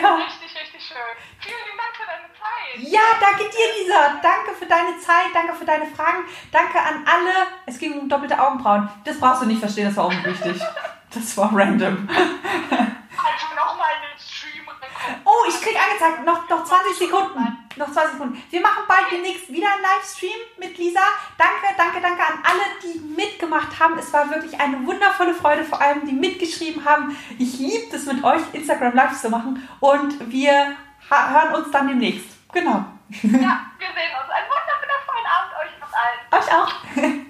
Ja. 0.03 0.17
Richtig, 0.17 0.61
richtig 0.61 0.87
schön. 0.87 0.97
Vielen 1.41 1.57
Dank 1.79 1.97
für 1.97 2.05
deine 2.05 2.29
Zeit. 2.35 2.93
Ja, 2.93 3.01
danke 3.21 3.45
dir, 3.45 3.79
Lisa. 3.79 4.21
Danke 4.21 4.53
für 4.59 4.67
deine 4.67 4.99
Zeit, 4.99 5.33
danke 5.33 5.55
für 5.55 5.65
deine 5.65 5.87
Fragen. 5.87 6.25
Danke 6.53 6.79
an 6.79 7.07
alle. 7.07 7.47
Es 7.65 7.79
ging 7.79 7.99
um 7.99 8.09
doppelte 8.09 8.39
Augenbrauen. 8.39 8.91
Das 9.05 9.19
brauchst 9.19 9.43
du 9.43 9.47
nicht 9.47 9.61
verstehen, 9.61 9.87
das 9.87 9.97
war 9.97 10.07
unwichtig. 10.07 10.61
Das 11.15 11.37
war 11.37 11.51
random. 11.55 12.09
Also 12.11 13.47
nochmal 13.57 13.91
den 14.05 14.19
Stream 14.19 14.67
kommt. 14.67 14.79
Oh, 15.25 15.49
ich 15.49 15.61
krieg 15.61 15.75
angezeigt. 15.75 16.25
Noch, 16.25 16.49
noch 16.49 16.65
20 16.65 16.97
Sekunden. 16.97 17.59
Noch 17.77 17.91
20 17.91 18.13
Sekunden. 18.13 18.43
Wir 18.51 18.61
machen 18.61 18.85
bald 18.87 19.11
demnächst 19.11 19.51
wieder 19.51 19.69
einen 19.73 19.83
Livestream 19.83 20.39
mit 20.59 20.77
Lisa. 20.77 21.01
Danke, 21.39 21.75
danke, 21.77 22.01
danke 22.01 22.23
an 22.23 22.43
alle, 22.45 22.63
die 22.83 22.99
mitgemacht 22.99 23.79
haben. 23.81 23.99
Es 23.99 24.13
war 24.13 24.31
wirklich 24.31 24.61
eine 24.61 24.87
wundervolle 24.87 25.35
Freude, 25.35 25.65
vor 25.65 25.81
allem 25.81 26.07
die 26.07 26.13
mitgeschrieben 26.13 26.85
haben. 26.85 27.17
Ich 27.39 27.59
liebe 27.59 27.97
es 27.97 28.05
mit 28.07 28.23
euch, 28.23 28.43
Instagram 28.53 28.95
Lives 28.95 29.23
zu 29.23 29.31
machen. 29.31 29.67
Und 29.81 30.31
wir 30.31 30.77
hören 31.09 31.55
uns 31.55 31.71
dann 31.71 31.89
demnächst. 31.89 32.29
Genau. 32.53 32.85
Ja, 33.23 33.67
wir 33.79 33.89
sehen 33.97 34.13
uns. 34.13 34.31
Einen 34.31 34.49
wundervollen 34.49 35.27
Abend 35.27 35.53
euch 35.63 35.81
noch 35.81 35.93
allen. 35.95 36.43
Euch 36.43 36.53
auch. 36.53 37.25